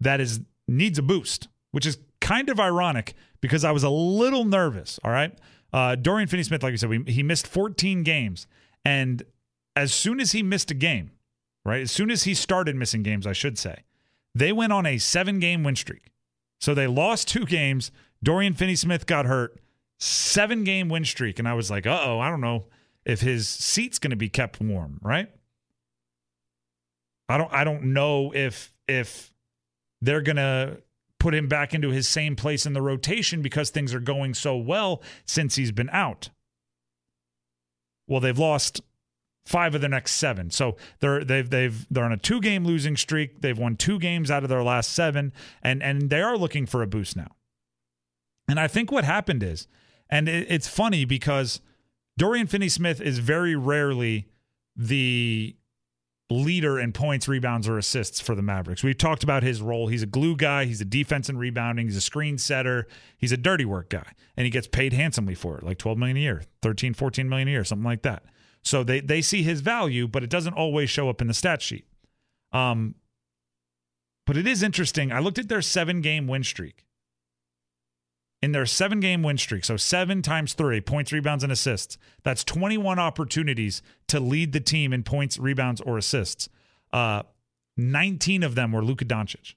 that 0.00 0.20
is 0.20 0.40
needs 0.66 0.98
a 0.98 1.02
boost, 1.02 1.48
which 1.72 1.84
is 1.84 1.98
kind 2.20 2.48
of 2.48 2.58
ironic 2.58 3.14
because 3.40 3.64
I 3.64 3.72
was 3.72 3.82
a 3.82 3.90
little 3.90 4.44
nervous. 4.44 4.98
All 5.04 5.10
right. 5.10 5.36
Uh, 5.72 5.94
Dorian 5.96 6.28
Finney 6.28 6.42
Smith, 6.42 6.62
like 6.62 6.72
you 6.72 6.78
said, 6.78 6.88
we, 6.88 7.02
he 7.06 7.22
missed 7.22 7.46
14 7.46 8.02
games. 8.02 8.46
And 8.84 9.22
as 9.76 9.92
soon 9.92 10.20
as 10.20 10.32
he 10.32 10.42
missed 10.42 10.70
a 10.70 10.74
game, 10.74 11.12
right, 11.64 11.82
as 11.82 11.90
soon 11.90 12.10
as 12.10 12.24
he 12.24 12.34
started 12.34 12.74
missing 12.76 13.02
games, 13.02 13.26
I 13.26 13.32
should 13.32 13.58
say, 13.58 13.84
they 14.34 14.52
went 14.52 14.72
on 14.72 14.86
a 14.86 14.98
seven 14.98 15.38
game 15.38 15.62
win 15.62 15.76
streak. 15.76 16.10
So 16.60 16.74
they 16.74 16.86
lost 16.86 17.28
two 17.28 17.46
games. 17.46 17.90
Dorian 18.22 18.54
Finney 18.54 18.76
Smith 18.76 19.06
got 19.06 19.26
hurt, 19.26 19.60
seven 19.98 20.64
game 20.64 20.88
win 20.88 21.04
streak. 21.04 21.38
And 21.38 21.48
I 21.48 21.54
was 21.54 21.70
like, 21.70 21.86
uh 21.86 22.00
oh, 22.02 22.20
I 22.20 22.30
don't 22.30 22.40
know 22.40 22.66
if 23.04 23.20
his 23.20 23.48
seat's 23.48 23.98
going 23.98 24.10
to 24.10 24.16
be 24.16 24.28
kept 24.28 24.60
warm, 24.60 24.98
right? 25.02 25.30
I 27.28 27.38
don't 27.38 27.52
I 27.52 27.64
don't 27.64 27.92
know 27.92 28.32
if 28.34 28.72
if 28.88 29.32
they're 30.00 30.22
going 30.22 30.36
to 30.36 30.78
put 31.18 31.34
him 31.34 31.46
back 31.46 31.74
into 31.74 31.90
his 31.90 32.08
same 32.08 32.34
place 32.34 32.66
in 32.66 32.72
the 32.72 32.82
rotation 32.82 33.42
because 33.42 33.70
things 33.70 33.94
are 33.94 34.00
going 34.00 34.34
so 34.34 34.56
well 34.56 35.02
since 35.26 35.54
he's 35.54 35.70
been 35.70 35.90
out. 35.90 36.30
Well, 38.08 38.20
they've 38.20 38.38
lost 38.38 38.80
five 39.46 39.74
of 39.74 39.80
the 39.80 39.88
next 39.88 40.12
seven. 40.12 40.50
So 40.50 40.76
they're 40.98 41.24
they've 41.24 41.48
they've 41.48 41.86
they're 41.90 42.04
on 42.04 42.12
a 42.12 42.16
two 42.16 42.40
game 42.40 42.64
losing 42.64 42.96
streak. 42.96 43.40
They've 43.42 43.58
won 43.58 43.76
two 43.76 43.98
games 43.98 44.30
out 44.30 44.42
of 44.42 44.48
their 44.48 44.62
last 44.62 44.92
seven, 44.92 45.32
and 45.62 45.82
and 45.82 46.10
they 46.10 46.20
are 46.20 46.36
looking 46.36 46.66
for 46.66 46.82
a 46.82 46.86
boost 46.86 47.16
now. 47.16 47.30
And 48.48 48.58
I 48.58 48.66
think 48.66 48.90
what 48.90 49.04
happened 49.04 49.44
is, 49.44 49.68
and 50.08 50.28
it, 50.28 50.46
it's 50.50 50.66
funny 50.66 51.04
because 51.04 51.60
Dorian 52.20 52.46
Finney 52.46 52.68
Smith 52.68 53.00
is 53.00 53.18
very 53.18 53.56
rarely 53.56 54.28
the 54.76 55.56
leader 56.28 56.78
in 56.78 56.92
points, 56.92 57.26
rebounds, 57.26 57.66
or 57.66 57.78
assists 57.78 58.20
for 58.20 58.34
the 58.34 58.42
Mavericks. 58.42 58.84
We've 58.84 58.98
talked 58.98 59.24
about 59.24 59.42
his 59.42 59.62
role. 59.62 59.86
He's 59.86 60.02
a 60.02 60.06
glue 60.06 60.36
guy, 60.36 60.66
he's 60.66 60.82
a 60.82 60.84
defense 60.84 61.30
and 61.30 61.38
rebounding, 61.38 61.86
he's 61.86 61.96
a 61.96 62.02
screen 62.02 62.36
setter, 62.36 62.86
he's 63.16 63.32
a 63.32 63.38
dirty 63.38 63.64
work 63.64 63.88
guy, 63.88 64.12
and 64.36 64.44
he 64.44 64.50
gets 64.50 64.66
paid 64.66 64.92
handsomely 64.92 65.34
for 65.34 65.56
it, 65.56 65.64
like 65.64 65.78
12 65.78 65.96
million 65.96 66.18
a 66.18 66.20
year, 66.20 66.42
13, 66.60 66.92
14 66.92 67.26
million 67.26 67.48
a 67.48 67.52
year, 67.52 67.64
something 67.64 67.86
like 67.86 68.02
that. 68.02 68.24
So 68.62 68.84
they 68.84 69.00
they 69.00 69.22
see 69.22 69.42
his 69.42 69.62
value, 69.62 70.06
but 70.06 70.22
it 70.22 70.28
doesn't 70.28 70.52
always 70.52 70.90
show 70.90 71.08
up 71.08 71.22
in 71.22 71.26
the 71.26 71.32
stat 71.32 71.62
sheet. 71.62 71.86
Um 72.52 72.96
but 74.26 74.36
it 74.36 74.46
is 74.46 74.62
interesting. 74.62 75.10
I 75.10 75.20
looked 75.20 75.38
at 75.38 75.48
their 75.48 75.60
7-game 75.60 76.26
win 76.26 76.44
streak. 76.44 76.84
In 78.42 78.52
their 78.52 78.64
7-game 78.64 79.22
win 79.22 79.36
streak, 79.36 79.64
so 79.66 79.76
7 79.76 80.22
times 80.22 80.54
3 80.54 80.80
points, 80.80 81.12
rebounds 81.12 81.44
and 81.44 81.52
assists. 81.52 81.98
That's 82.22 82.42
21 82.42 82.98
opportunities 82.98 83.82
to 84.08 84.18
lead 84.18 84.52
the 84.52 84.60
team 84.60 84.92
in 84.92 85.02
points, 85.02 85.38
rebounds 85.38 85.80
or 85.80 85.98
assists. 85.98 86.48
Uh 86.92 87.22
19 87.76 88.42
of 88.42 88.54
them 88.54 88.72
were 88.72 88.84
Luka 88.84 89.04
Doncic. 89.04 89.54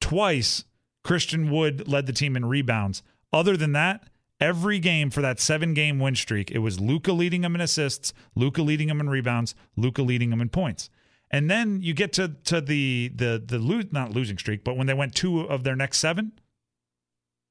Twice 0.00 0.64
Christian 1.04 1.50
Wood 1.50 1.86
led 1.88 2.06
the 2.06 2.12
team 2.12 2.36
in 2.36 2.46
rebounds. 2.46 3.02
Other 3.32 3.56
than 3.56 3.72
that, 3.72 4.08
every 4.40 4.78
game 4.78 5.10
for 5.10 5.20
that 5.20 5.40
seven 5.40 5.74
game 5.74 5.98
win 5.98 6.14
streak, 6.14 6.50
it 6.50 6.58
was 6.58 6.80
Luka 6.80 7.12
leading 7.12 7.42
them 7.42 7.54
in 7.54 7.60
assists, 7.60 8.12
Luka 8.34 8.62
leading 8.62 8.88
them 8.88 9.00
in 9.00 9.08
rebounds, 9.08 9.54
Luka 9.76 10.02
leading 10.02 10.30
them 10.30 10.40
in 10.40 10.48
points. 10.48 10.90
And 11.30 11.50
then 11.50 11.82
you 11.82 11.92
get 11.92 12.12
to 12.14 12.28
to 12.44 12.60
the 12.60 13.10
the 13.14 13.42
the 13.44 13.58
lo- 13.58 13.82
not 13.90 14.12
losing 14.12 14.38
streak, 14.38 14.64
but 14.64 14.76
when 14.76 14.86
they 14.86 14.94
went 14.94 15.14
two 15.14 15.40
of 15.40 15.64
their 15.64 15.76
next 15.76 15.98
seven, 15.98 16.32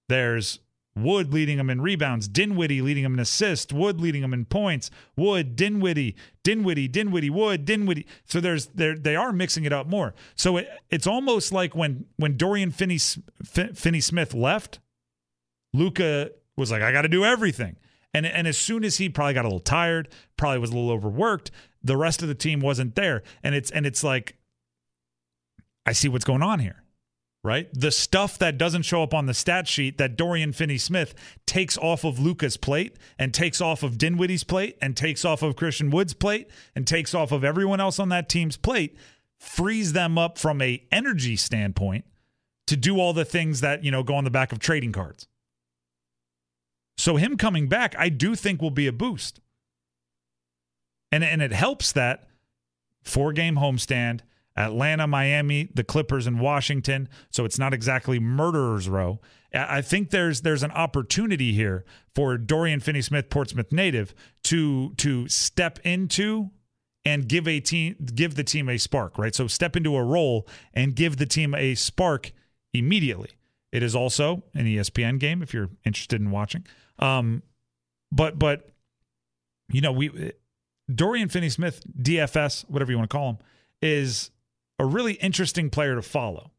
there's 0.09 0.59
Wood 0.97 1.33
leading 1.33 1.57
them 1.57 1.69
in 1.69 1.81
rebounds, 1.81 2.29
Dinwiddie 2.29 2.81
leading 2.81 3.03
them 3.03 3.15
in 3.15 3.19
assists, 3.19 3.73
Wood 3.73 3.99
leading 3.99 4.21
them 4.21 4.33
in 4.33 4.45
points, 4.45 4.89
Wood, 5.17 5.57
Dinwiddie, 5.57 6.15
Dinwiddie, 6.41 6.87
Dinwiddie, 6.87 7.29
Wood, 7.29 7.65
Dinwiddie. 7.65 8.07
So 8.25 8.39
there's 8.39 8.67
they 8.67 8.93
they 8.93 9.15
are 9.17 9.33
mixing 9.33 9.65
it 9.65 9.73
up 9.73 9.87
more. 9.87 10.13
So 10.35 10.55
it, 10.55 10.69
it's 10.89 11.05
almost 11.05 11.51
like 11.51 11.75
when 11.75 12.05
when 12.15 12.37
Dorian 12.37 12.71
Finney 12.71 12.97
Finney 12.97 13.99
Smith 13.99 14.33
left, 14.33 14.79
Luka 15.73 16.31
was 16.55 16.71
like, 16.71 16.81
I 16.81 16.93
got 16.93 17.01
to 17.01 17.09
do 17.09 17.25
everything. 17.25 17.75
And, 18.13 18.25
and 18.25 18.47
as 18.47 18.57
soon 18.57 18.85
as 18.85 18.95
he 18.95 19.09
probably 19.09 19.33
got 19.33 19.43
a 19.43 19.49
little 19.49 19.59
tired, 19.59 20.07
probably 20.37 20.59
was 20.59 20.69
a 20.69 20.73
little 20.73 20.91
overworked, 20.91 21.51
the 21.83 21.97
rest 21.97 22.21
of 22.21 22.29
the 22.29 22.35
team 22.35 22.61
wasn't 22.61 22.95
there. 22.95 23.23
And 23.43 23.53
it's 23.53 23.69
and 23.71 23.85
it's 23.85 24.03
like, 24.03 24.37
I 25.85 25.91
see 25.91 26.07
what's 26.07 26.23
going 26.23 26.41
on 26.41 26.59
here, 26.59 26.81
right? 27.45 27.69
The 27.73 27.91
stuff 27.91 28.39
that 28.39 28.57
doesn't 28.57 28.81
show 28.81 29.03
up 29.03 29.13
on 29.13 29.27
the 29.27 29.33
stat 29.33 29.67
sheet 29.67 29.99
that 29.99 30.17
Dorian 30.17 30.51
Finney 30.51 30.79
Smith 30.79 31.13
takes 31.45 31.77
off 31.77 32.03
of 32.03 32.17
Luka's 32.17 32.57
plate 32.57 32.97
and 33.19 33.33
takes 33.33 33.61
off 33.61 33.83
of 33.83 33.99
Dinwiddie's 33.99 34.43
plate 34.43 34.77
and 34.81 34.97
takes 34.97 35.23
off 35.23 35.43
of 35.43 35.55
Christian 35.55 35.91
Wood's 35.91 36.15
plate 36.15 36.49
and 36.75 36.87
takes 36.87 37.13
off 37.13 37.31
of 37.31 37.43
everyone 37.43 37.79
else 37.79 37.99
on 37.99 38.09
that 38.09 38.27
team's 38.27 38.57
plate, 38.57 38.97
frees 39.39 39.93
them 39.93 40.17
up 40.17 40.39
from 40.39 40.59
a 40.59 40.83
energy 40.91 41.35
standpoint 41.35 42.03
to 42.65 42.75
do 42.75 42.99
all 42.99 43.13
the 43.13 43.23
things 43.23 43.61
that, 43.61 43.83
you 43.83 43.91
know, 43.91 44.01
go 44.01 44.15
on 44.15 44.23
the 44.23 44.31
back 44.31 44.51
of 44.51 44.57
trading 44.57 44.91
cards. 44.91 45.27
So 46.97 47.17
him 47.17 47.37
coming 47.37 47.67
back, 47.67 47.93
I 47.99 48.09
do 48.09 48.35
think 48.35 48.59
will 48.59 48.71
be 48.71 48.87
a 48.87 48.93
boost. 48.93 49.39
And 51.11 51.23
and 51.23 51.43
it 51.43 51.51
helps 51.51 51.91
that 51.91 52.27
four 53.03 53.33
game 53.33 53.57
homestand, 53.57 54.21
Atlanta, 54.57 55.05
Miami, 55.07 55.69
the 55.73 55.83
Clippers 55.83 56.27
and 56.27 56.39
Washington, 56.39 57.09
so 57.29 57.45
it's 57.45 57.59
not 57.59 57.73
exactly 57.73 58.19
murderers 58.19 58.87
row. 58.87 59.19
I 59.53 59.81
think 59.81 60.09
there's 60.09 60.41
there's 60.41 60.63
an 60.63 60.71
opportunity 60.71 61.53
here 61.53 61.85
for 62.13 62.37
Dorian 62.37 62.79
Finney-Smith, 62.79 63.29
Portsmouth 63.29 63.71
native, 63.71 64.13
to 64.45 64.93
to 64.95 65.27
step 65.27 65.79
into 65.83 66.51
and 67.05 67.27
give 67.27 67.47
a 67.47 67.59
team 67.59 67.95
give 68.13 68.35
the 68.35 68.43
team 68.43 68.69
a 68.69 68.77
spark, 68.77 69.17
right? 69.17 69.35
So 69.35 69.47
step 69.47 69.75
into 69.75 69.95
a 69.95 70.03
role 70.03 70.47
and 70.73 70.95
give 70.95 71.17
the 71.17 71.25
team 71.25 71.53
a 71.53 71.75
spark 71.75 72.31
immediately. 72.73 73.31
It 73.71 73.83
is 73.83 73.95
also 73.95 74.43
an 74.53 74.65
ESPN 74.65 75.19
game 75.19 75.41
if 75.41 75.53
you're 75.53 75.69
interested 75.85 76.21
in 76.21 76.31
watching. 76.31 76.65
Um, 76.99 77.43
but 78.11 78.39
but 78.39 78.69
you 79.69 79.81
know 79.81 79.91
we 79.91 80.31
Dorian 80.93 81.29
Finney-Smith, 81.29 81.81
DFS, 81.99 82.69
whatever 82.69 82.91
you 82.91 82.97
want 82.97 83.09
to 83.09 83.15
call 83.15 83.29
him, 83.31 83.37
is 83.81 84.29
a 84.79 84.85
really 84.85 85.13
interesting 85.13 85.69
player 85.69 85.95
to 85.95 86.01
follow. 86.01 86.51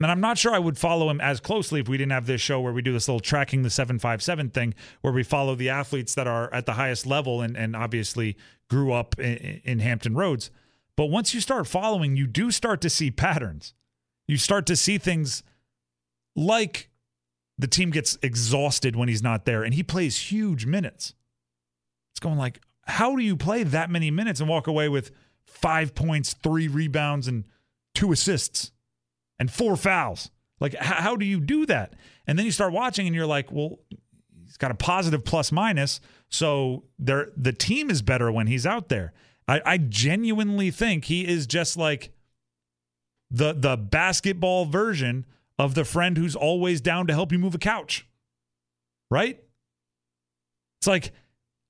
And 0.00 0.10
I'm 0.10 0.20
not 0.20 0.36
sure 0.36 0.52
I 0.52 0.58
would 0.58 0.78
follow 0.78 1.08
him 1.08 1.20
as 1.20 1.38
closely 1.38 1.80
if 1.80 1.88
we 1.88 1.96
didn't 1.96 2.12
have 2.12 2.26
this 2.26 2.40
show 2.40 2.60
where 2.60 2.72
we 2.72 2.82
do 2.82 2.92
this 2.92 3.06
little 3.06 3.20
tracking 3.20 3.62
the 3.62 3.70
757 3.70 4.50
thing 4.50 4.74
where 5.00 5.12
we 5.12 5.22
follow 5.22 5.54
the 5.54 5.70
athletes 5.70 6.14
that 6.16 6.26
are 6.26 6.52
at 6.52 6.66
the 6.66 6.72
highest 6.72 7.06
level 7.06 7.40
and, 7.40 7.56
and 7.56 7.76
obviously 7.76 8.36
grew 8.68 8.92
up 8.92 9.18
in, 9.20 9.60
in 9.64 9.78
Hampton 9.78 10.14
Roads. 10.14 10.50
But 10.96 11.06
once 11.06 11.34
you 11.34 11.40
start 11.40 11.68
following, 11.68 12.16
you 12.16 12.26
do 12.26 12.50
start 12.50 12.80
to 12.80 12.90
see 12.90 13.10
patterns. 13.10 13.74
You 14.26 14.36
start 14.36 14.66
to 14.66 14.76
see 14.76 14.98
things 14.98 15.44
like 16.34 16.90
the 17.56 17.68
team 17.68 17.90
gets 17.90 18.18
exhausted 18.22 18.96
when 18.96 19.08
he's 19.08 19.22
not 19.22 19.44
there 19.44 19.62
and 19.62 19.72
he 19.72 19.82
plays 19.82 20.32
huge 20.32 20.66
minutes. 20.66 21.14
It's 22.12 22.20
going 22.20 22.38
like, 22.38 22.60
how 22.86 23.14
do 23.14 23.22
you 23.22 23.36
play 23.36 23.62
that 23.62 23.88
many 23.88 24.10
minutes 24.10 24.40
and 24.40 24.48
walk 24.48 24.66
away 24.66 24.88
with 24.88 25.12
five 25.46 25.94
points, 25.94 26.34
three 26.34 26.68
rebounds, 26.68 27.28
and 27.28 27.44
two 27.94 28.12
assists 28.12 28.72
and 29.38 29.50
four 29.50 29.76
fouls? 29.76 30.30
Like, 30.60 30.74
how 30.74 31.16
do 31.16 31.24
you 31.24 31.40
do 31.40 31.66
that? 31.66 31.94
And 32.26 32.38
then 32.38 32.46
you 32.46 32.52
start 32.52 32.72
watching 32.72 33.06
and 33.06 33.16
you're 33.16 33.26
like, 33.26 33.50
well, 33.50 33.80
he's 34.44 34.56
got 34.56 34.70
a 34.70 34.74
positive 34.74 35.24
plus 35.24 35.50
minus. 35.50 36.00
So 36.28 36.84
the 36.98 37.54
team 37.58 37.90
is 37.90 38.00
better 38.00 38.30
when 38.30 38.46
he's 38.46 38.64
out 38.64 38.88
there. 38.88 39.12
I, 39.48 39.60
I 39.66 39.78
genuinely 39.78 40.70
think 40.70 41.06
he 41.06 41.26
is 41.26 41.46
just 41.46 41.76
like 41.76 42.12
the 43.30 43.52
the 43.52 43.76
basketball 43.76 44.66
version 44.66 45.26
of 45.58 45.74
the 45.74 45.84
friend 45.84 46.16
who's 46.16 46.36
always 46.36 46.80
down 46.80 47.06
to 47.06 47.12
help 47.12 47.32
you 47.32 47.38
move 47.38 47.54
a 47.54 47.58
couch. 47.58 48.06
Right? 49.10 49.42
It's 50.80 50.86
like, 50.86 51.12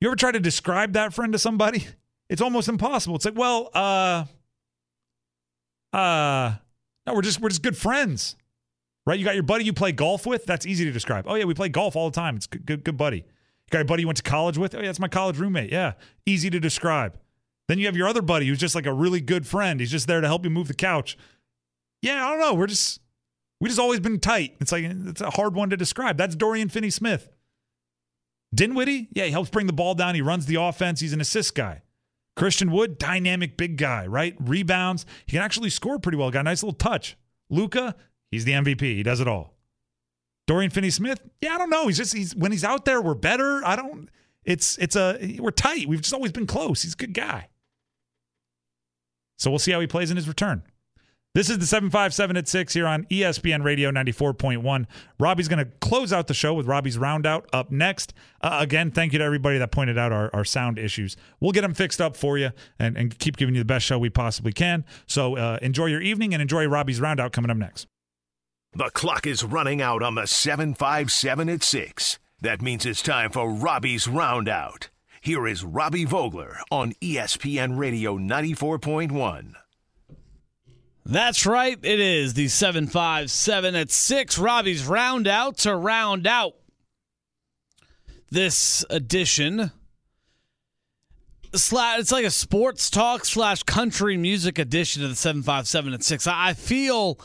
you 0.00 0.08
ever 0.08 0.16
try 0.16 0.32
to 0.32 0.40
describe 0.40 0.92
that 0.92 1.12
friend 1.12 1.32
to 1.32 1.38
somebody? 1.38 1.86
It's 2.32 2.40
almost 2.40 2.66
impossible. 2.66 3.14
It's 3.14 3.26
like, 3.26 3.36
well, 3.36 3.68
uh, 3.74 4.24
uh, 5.92 6.54
no, 7.06 7.14
we're 7.14 7.20
just 7.20 7.42
we're 7.42 7.50
just 7.50 7.62
good 7.62 7.76
friends, 7.76 8.36
right? 9.04 9.18
You 9.18 9.24
got 9.26 9.34
your 9.34 9.42
buddy 9.42 9.66
you 9.66 9.74
play 9.74 9.92
golf 9.92 10.24
with. 10.24 10.46
That's 10.46 10.64
easy 10.64 10.86
to 10.86 10.92
describe. 10.92 11.26
Oh 11.28 11.34
yeah, 11.34 11.44
we 11.44 11.52
play 11.52 11.68
golf 11.68 11.94
all 11.94 12.08
the 12.08 12.14
time. 12.14 12.36
It's 12.36 12.46
good, 12.46 12.64
good, 12.64 12.84
good 12.84 12.96
buddy. 12.96 13.18
You 13.18 13.70
got 13.70 13.82
a 13.82 13.84
buddy 13.84 14.04
you 14.04 14.06
went 14.06 14.16
to 14.16 14.22
college 14.22 14.56
with. 14.56 14.74
Oh 14.74 14.80
yeah, 14.80 14.88
it's 14.88 14.98
my 14.98 15.08
college 15.08 15.38
roommate. 15.38 15.70
Yeah, 15.70 15.92
easy 16.24 16.48
to 16.48 16.58
describe. 16.58 17.18
Then 17.68 17.78
you 17.78 17.84
have 17.84 17.98
your 17.98 18.08
other 18.08 18.22
buddy 18.22 18.46
who's 18.46 18.58
just 18.58 18.74
like 18.74 18.86
a 18.86 18.94
really 18.94 19.20
good 19.20 19.46
friend. 19.46 19.78
He's 19.78 19.90
just 19.90 20.06
there 20.06 20.22
to 20.22 20.26
help 20.26 20.42
you 20.42 20.50
move 20.50 20.68
the 20.68 20.74
couch. 20.74 21.18
Yeah, 22.00 22.26
I 22.26 22.30
don't 22.30 22.40
know. 22.40 22.54
We're 22.54 22.66
just 22.66 22.98
we 23.60 23.68
just 23.68 23.78
always 23.78 24.00
been 24.00 24.18
tight. 24.20 24.56
It's 24.58 24.72
like 24.72 24.84
it's 24.84 25.20
a 25.20 25.28
hard 25.28 25.54
one 25.54 25.68
to 25.68 25.76
describe. 25.76 26.16
That's 26.16 26.34
Dorian 26.34 26.70
Finney 26.70 26.88
Smith. 26.88 27.28
Dinwiddie, 28.54 29.08
yeah, 29.12 29.26
he 29.26 29.32
helps 29.32 29.50
bring 29.50 29.66
the 29.66 29.74
ball 29.74 29.94
down. 29.94 30.14
He 30.14 30.22
runs 30.22 30.46
the 30.46 30.54
offense. 30.54 31.00
He's 31.00 31.12
an 31.12 31.20
assist 31.20 31.54
guy. 31.54 31.82
Christian 32.36 32.70
Wood, 32.70 32.98
dynamic 32.98 33.56
big 33.56 33.76
guy, 33.76 34.06
right? 34.06 34.34
Rebounds. 34.40 35.04
He 35.26 35.32
can 35.32 35.42
actually 35.42 35.70
score 35.70 35.98
pretty 35.98 36.16
well. 36.16 36.30
Got 36.30 36.40
a 36.40 36.44
nice 36.44 36.62
little 36.62 36.76
touch. 36.76 37.16
Luka, 37.50 37.94
he's 38.30 38.44
the 38.44 38.52
MVP. 38.52 38.80
He 38.80 39.02
does 39.02 39.20
it 39.20 39.28
all. 39.28 39.54
Dorian 40.46 40.70
Finney 40.70 40.90
Smith, 40.90 41.20
yeah, 41.40 41.54
I 41.54 41.58
don't 41.58 41.70
know. 41.70 41.86
He's 41.86 41.98
just 41.98 42.14
he's 42.14 42.34
when 42.34 42.50
he's 42.50 42.64
out 42.64 42.84
there, 42.84 43.00
we're 43.00 43.14
better. 43.14 43.62
I 43.64 43.76
don't 43.76 44.08
it's 44.44 44.76
it's 44.78 44.96
a 44.96 45.36
we're 45.38 45.50
tight. 45.50 45.88
We've 45.88 46.00
just 46.00 46.14
always 46.14 46.32
been 46.32 46.46
close. 46.46 46.82
He's 46.82 46.94
a 46.94 46.96
good 46.96 47.14
guy. 47.14 47.48
So 49.38 49.50
we'll 49.50 49.58
see 49.58 49.72
how 49.72 49.80
he 49.80 49.86
plays 49.86 50.10
in 50.10 50.16
his 50.16 50.28
return. 50.28 50.62
This 51.34 51.48
is 51.48 51.58
the 51.58 51.66
757 51.66 52.36
at 52.36 52.46
6 52.46 52.74
here 52.74 52.86
on 52.86 53.04
ESPN 53.04 53.64
Radio 53.64 53.90
94.1. 53.90 54.86
Robbie's 55.18 55.48
going 55.48 55.64
to 55.64 55.70
close 55.80 56.12
out 56.12 56.26
the 56.26 56.34
show 56.34 56.52
with 56.52 56.66
Robbie's 56.66 56.98
Roundout 56.98 57.44
up 57.54 57.70
next. 57.70 58.12
Uh, 58.42 58.58
again, 58.60 58.90
thank 58.90 59.14
you 59.14 59.18
to 59.18 59.24
everybody 59.24 59.56
that 59.56 59.72
pointed 59.72 59.96
out 59.96 60.12
our, 60.12 60.28
our 60.34 60.44
sound 60.44 60.78
issues. 60.78 61.16
We'll 61.40 61.52
get 61.52 61.62
them 61.62 61.72
fixed 61.72 62.02
up 62.02 62.16
for 62.18 62.36
you 62.36 62.50
and, 62.78 62.98
and 62.98 63.18
keep 63.18 63.38
giving 63.38 63.54
you 63.54 63.62
the 63.62 63.66
best 63.66 63.86
show 63.86 63.98
we 63.98 64.10
possibly 64.10 64.52
can. 64.52 64.84
So 65.06 65.38
uh, 65.38 65.58
enjoy 65.62 65.86
your 65.86 66.02
evening 66.02 66.34
and 66.34 66.42
enjoy 66.42 66.66
Robbie's 66.66 67.00
Roundout 67.00 67.32
coming 67.32 67.50
up 67.50 67.56
next. 67.56 67.86
The 68.74 68.90
clock 68.90 69.26
is 69.26 69.42
running 69.42 69.80
out 69.80 70.02
on 70.02 70.16
the 70.16 70.26
757 70.26 71.48
at 71.48 71.62
6. 71.62 72.18
That 72.42 72.60
means 72.60 72.84
it's 72.84 73.00
time 73.00 73.30
for 73.30 73.50
Robbie's 73.50 74.06
Roundout. 74.06 74.88
Here 75.22 75.46
is 75.46 75.64
Robbie 75.64 76.04
Vogler 76.04 76.58
on 76.70 76.92
ESPN 77.00 77.78
Radio 77.78 78.18
94.1. 78.18 79.54
That's 81.04 81.46
right. 81.46 81.78
It 81.82 82.00
is 82.00 82.34
the 82.34 82.48
757 82.48 83.74
at 83.74 83.90
6. 83.90 84.38
Robbie's 84.38 84.86
round 84.86 85.26
out 85.26 85.58
to 85.58 85.74
round 85.74 86.26
out 86.26 86.54
this 88.30 88.84
edition. 88.88 89.72
It's 91.52 91.72
like 91.72 92.24
a 92.24 92.30
sports 92.30 92.88
talk 92.88 93.24
slash 93.24 93.62
country 93.64 94.16
music 94.16 94.58
edition 94.58 95.02
of 95.02 95.10
the 95.10 95.16
757 95.16 95.92
at 95.92 96.04
6. 96.04 96.26
I 96.26 96.54
feel 96.54 97.18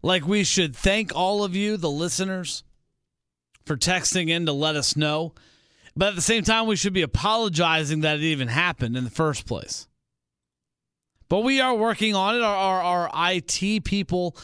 like 0.00 0.26
we 0.26 0.44
should 0.44 0.76
thank 0.76 1.14
all 1.14 1.42
of 1.42 1.56
you, 1.56 1.76
the 1.76 1.90
listeners, 1.90 2.62
for 3.66 3.76
texting 3.76 4.30
in 4.30 4.46
to 4.46 4.52
let 4.52 4.76
us 4.76 4.96
know. 4.96 5.34
But 5.96 6.10
at 6.10 6.14
the 6.14 6.22
same 6.22 6.44
time, 6.44 6.68
we 6.68 6.76
should 6.76 6.92
be 6.92 7.02
apologizing 7.02 8.02
that 8.02 8.18
it 8.18 8.22
even 8.22 8.46
happened 8.46 8.96
in 8.96 9.02
the 9.02 9.10
first 9.10 9.44
place. 9.44 9.87
But 11.28 11.40
we 11.40 11.60
are 11.60 11.74
working 11.74 12.14
on 12.14 12.36
it. 12.36 12.42
Our, 12.42 12.56
our, 12.56 13.08
our 13.10 13.32
IT 13.32 13.84
people, 13.84 14.36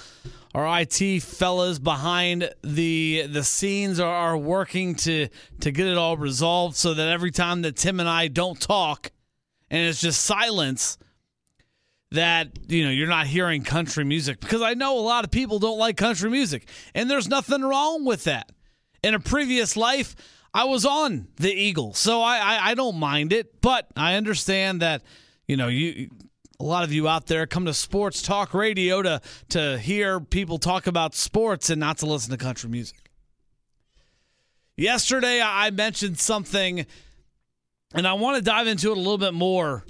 our 0.54 0.80
IT 0.80 1.22
fellas 1.22 1.78
behind 1.78 2.50
the 2.62 3.26
the 3.28 3.42
scenes 3.42 3.98
are, 3.98 4.14
are 4.14 4.36
working 4.36 4.94
to 4.96 5.28
to 5.60 5.70
get 5.70 5.86
it 5.86 5.96
all 5.96 6.16
resolved 6.16 6.76
so 6.76 6.94
that 6.94 7.08
every 7.08 7.30
time 7.30 7.62
that 7.62 7.76
Tim 7.76 8.00
and 8.00 8.08
I 8.08 8.28
don't 8.28 8.60
talk 8.60 9.12
and 9.70 9.88
it's 9.88 10.00
just 10.00 10.20
silence, 10.20 10.98
that 12.10 12.50
you 12.68 12.84
know 12.84 12.90
you're 12.90 13.08
not 13.08 13.26
hearing 13.26 13.62
country 13.62 14.04
music 14.04 14.40
because 14.40 14.62
I 14.62 14.74
know 14.74 14.98
a 14.98 15.00
lot 15.00 15.24
of 15.24 15.30
people 15.30 15.58
don't 15.58 15.78
like 15.78 15.96
country 15.96 16.30
music, 16.30 16.68
and 16.94 17.10
there's 17.10 17.28
nothing 17.28 17.62
wrong 17.62 18.04
with 18.04 18.24
that. 18.24 18.52
In 19.02 19.14
a 19.14 19.20
previous 19.20 19.76
life, 19.76 20.14
I 20.52 20.64
was 20.64 20.86
on 20.86 21.28
the 21.36 21.52
Eagles, 21.52 21.98
so 21.98 22.22
I, 22.22 22.36
I, 22.36 22.70
I 22.70 22.74
don't 22.74 22.96
mind 22.96 23.32
it, 23.32 23.60
but 23.60 23.88
I 23.96 24.14
understand 24.14 24.80
that 24.80 25.02
you 25.48 25.56
know 25.56 25.68
you 25.68 26.10
a 26.60 26.64
lot 26.64 26.84
of 26.84 26.92
you 26.92 27.08
out 27.08 27.26
there 27.26 27.46
come 27.46 27.66
to 27.66 27.74
sports 27.74 28.22
talk 28.22 28.54
radio 28.54 29.02
to 29.02 29.20
to 29.50 29.78
hear 29.78 30.20
people 30.20 30.58
talk 30.58 30.86
about 30.86 31.14
sports 31.14 31.70
and 31.70 31.80
not 31.80 31.98
to 31.98 32.06
listen 32.06 32.30
to 32.30 32.36
country 32.36 32.70
music. 32.70 33.10
Yesterday 34.76 35.40
I 35.42 35.70
mentioned 35.70 36.18
something 36.18 36.86
and 37.94 38.06
I 38.06 38.14
want 38.14 38.36
to 38.36 38.42
dive 38.42 38.66
into 38.66 38.90
it 38.90 38.96
a 38.96 39.00
little 39.00 39.18
bit 39.18 39.34
more 39.34 39.84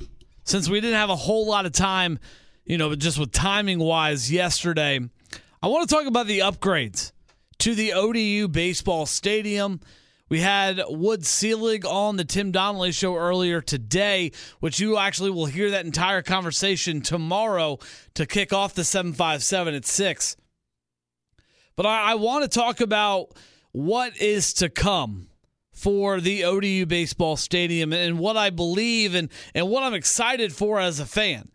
since 0.44 0.68
we 0.68 0.80
didn't 0.80 0.98
have 0.98 1.10
a 1.10 1.16
whole 1.16 1.46
lot 1.46 1.64
of 1.64 1.72
time, 1.72 2.18
you 2.64 2.76
know, 2.76 2.94
just 2.94 3.18
with 3.18 3.32
timing 3.32 3.78
wise 3.78 4.30
yesterday. 4.30 5.00
I 5.62 5.66
want 5.68 5.88
to 5.88 5.94
talk 5.94 6.06
about 6.06 6.26
the 6.26 6.40
upgrades 6.40 7.12
to 7.60 7.74
the 7.74 7.94
ODU 7.94 8.48
baseball 8.48 9.06
stadium 9.06 9.80
we 10.34 10.40
had 10.40 10.82
Wood 10.88 11.24
Selig 11.24 11.86
on 11.86 12.16
the 12.16 12.24
Tim 12.24 12.50
Donnelly 12.50 12.90
show 12.90 13.14
earlier 13.14 13.60
today, 13.60 14.32
which 14.58 14.80
you 14.80 14.98
actually 14.98 15.30
will 15.30 15.46
hear 15.46 15.70
that 15.70 15.86
entire 15.86 16.22
conversation 16.22 17.02
tomorrow 17.02 17.78
to 18.14 18.26
kick 18.26 18.52
off 18.52 18.74
the 18.74 18.82
757 18.82 19.74
at 19.76 19.86
6. 19.86 20.36
But 21.76 21.86
I, 21.86 22.10
I 22.10 22.14
want 22.16 22.42
to 22.42 22.48
talk 22.48 22.80
about 22.80 23.28
what 23.70 24.20
is 24.20 24.52
to 24.54 24.68
come 24.68 25.28
for 25.70 26.20
the 26.20 26.42
ODU 26.42 26.86
baseball 26.86 27.36
stadium 27.36 27.92
and 27.92 28.18
what 28.18 28.36
I 28.36 28.50
believe 28.50 29.14
and, 29.14 29.28
and 29.54 29.68
what 29.68 29.84
I'm 29.84 29.94
excited 29.94 30.52
for 30.52 30.80
as 30.80 30.98
a 30.98 31.06
fan. 31.06 31.48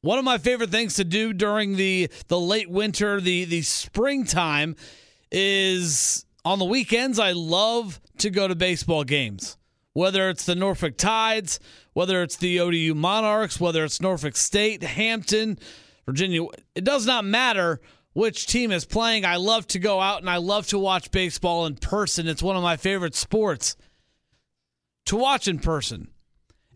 One 0.00 0.18
of 0.18 0.24
my 0.24 0.38
favorite 0.38 0.70
things 0.70 0.94
to 0.94 1.04
do 1.04 1.34
during 1.34 1.76
the 1.76 2.08
the 2.28 2.40
late 2.40 2.70
winter, 2.70 3.20
the 3.20 3.44
the 3.44 3.60
springtime 3.60 4.74
is 5.30 6.24
on 6.46 6.58
the 6.58 6.64
weekends, 6.64 7.18
I 7.18 7.32
love 7.32 8.00
to 8.18 8.30
go 8.30 8.48
to 8.48 8.54
baseball 8.54 9.04
games, 9.04 9.56
whether 9.92 10.28
it's 10.28 10.44
the 10.44 10.54
Norfolk 10.54 10.96
Tides, 10.96 11.60
whether 11.92 12.22
it's 12.22 12.36
the 12.36 12.60
ODU 12.60 12.94
Monarchs, 12.94 13.60
whether 13.60 13.84
it's 13.84 14.00
Norfolk 14.00 14.36
State, 14.36 14.82
Hampton, 14.82 15.58
Virginia. 16.06 16.42
It 16.74 16.84
does 16.84 17.06
not 17.06 17.24
matter 17.24 17.80
which 18.12 18.46
team 18.46 18.72
is 18.72 18.84
playing. 18.84 19.24
I 19.24 19.36
love 19.36 19.66
to 19.68 19.78
go 19.78 20.00
out 20.00 20.20
and 20.20 20.30
I 20.30 20.38
love 20.38 20.66
to 20.68 20.78
watch 20.78 21.10
baseball 21.10 21.66
in 21.66 21.76
person. 21.76 22.28
It's 22.28 22.42
one 22.42 22.56
of 22.56 22.62
my 22.62 22.76
favorite 22.76 23.14
sports 23.14 23.76
to 25.06 25.16
watch 25.16 25.48
in 25.48 25.58
person. 25.58 26.08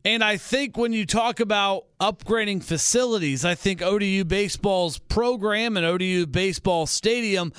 And 0.04 0.24
I 0.24 0.38
think 0.38 0.76
when 0.76 0.92
you 0.92 1.04
talk 1.04 1.40
about 1.40 1.84
upgrading 2.00 2.64
facilities, 2.64 3.44
I 3.44 3.54
think 3.54 3.82
ODU 3.82 4.24
baseball's 4.24 4.98
program 4.98 5.76
and 5.76 5.84
ODU 5.84 6.26
baseball 6.26 6.86
stadium 6.86 7.52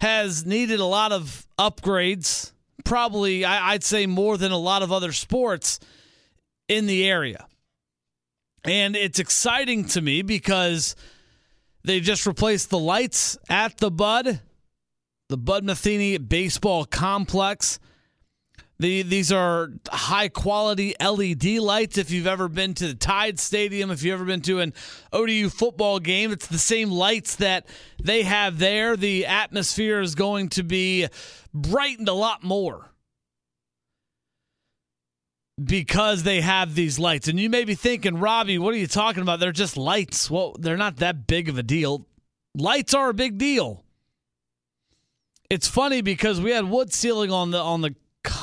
has 0.00 0.46
needed 0.46 0.80
a 0.80 0.86
lot 0.86 1.12
of 1.12 1.46
upgrades, 1.58 2.52
probably, 2.84 3.44
I'd 3.44 3.84
say, 3.84 4.06
more 4.06 4.36
than 4.36 4.52
a 4.52 4.58
lot 4.58 4.82
of 4.82 4.92
other 4.92 5.12
sports 5.12 5.80
in 6.68 6.86
the 6.86 7.08
area. 7.08 7.46
And 8.64 8.94
it's 8.94 9.18
exciting 9.18 9.86
to 9.86 10.00
me 10.00 10.22
because 10.22 10.94
they 11.84 12.00
just 12.00 12.26
replaced 12.26 12.70
the 12.70 12.78
lights 12.78 13.36
at 13.48 13.78
the 13.78 13.90
Bud, 13.90 14.40
the 15.28 15.36
Bud 15.36 15.64
Metheny 15.64 16.16
Baseball 16.28 16.84
Complex. 16.84 17.80
The, 18.82 19.02
these 19.02 19.30
are 19.30 19.70
high 19.88 20.28
quality 20.28 20.96
LED 21.00 21.44
lights. 21.58 21.98
If 21.98 22.10
you've 22.10 22.26
ever 22.26 22.48
been 22.48 22.74
to 22.74 22.88
the 22.88 22.94
Tide 22.94 23.38
Stadium, 23.38 23.92
if 23.92 24.02
you've 24.02 24.14
ever 24.14 24.24
been 24.24 24.40
to 24.42 24.58
an 24.58 24.74
ODU 25.12 25.50
football 25.50 26.00
game, 26.00 26.32
it's 26.32 26.48
the 26.48 26.58
same 26.58 26.90
lights 26.90 27.36
that 27.36 27.68
they 28.02 28.24
have 28.24 28.58
there. 28.58 28.96
The 28.96 29.26
atmosphere 29.26 30.00
is 30.00 30.16
going 30.16 30.48
to 30.50 30.64
be 30.64 31.06
brightened 31.54 32.08
a 32.08 32.12
lot 32.12 32.42
more 32.42 32.90
because 35.62 36.24
they 36.24 36.40
have 36.40 36.74
these 36.74 36.98
lights. 36.98 37.28
And 37.28 37.38
you 37.38 37.48
may 37.48 37.62
be 37.62 37.76
thinking, 37.76 38.16
Robbie, 38.16 38.58
what 38.58 38.74
are 38.74 38.78
you 38.78 38.88
talking 38.88 39.22
about? 39.22 39.38
They're 39.38 39.52
just 39.52 39.76
lights. 39.76 40.28
Well, 40.28 40.56
they're 40.58 40.76
not 40.76 40.96
that 40.96 41.28
big 41.28 41.48
of 41.48 41.56
a 41.56 41.62
deal. 41.62 42.08
Lights 42.56 42.94
are 42.94 43.10
a 43.10 43.14
big 43.14 43.38
deal. 43.38 43.84
It's 45.48 45.68
funny 45.68 46.00
because 46.00 46.40
we 46.40 46.50
had 46.50 46.64
Wood 46.64 46.92
Selig 46.92 47.30
on 47.30 47.52
the 47.52 47.58
on 47.58 47.82
the 47.82 47.94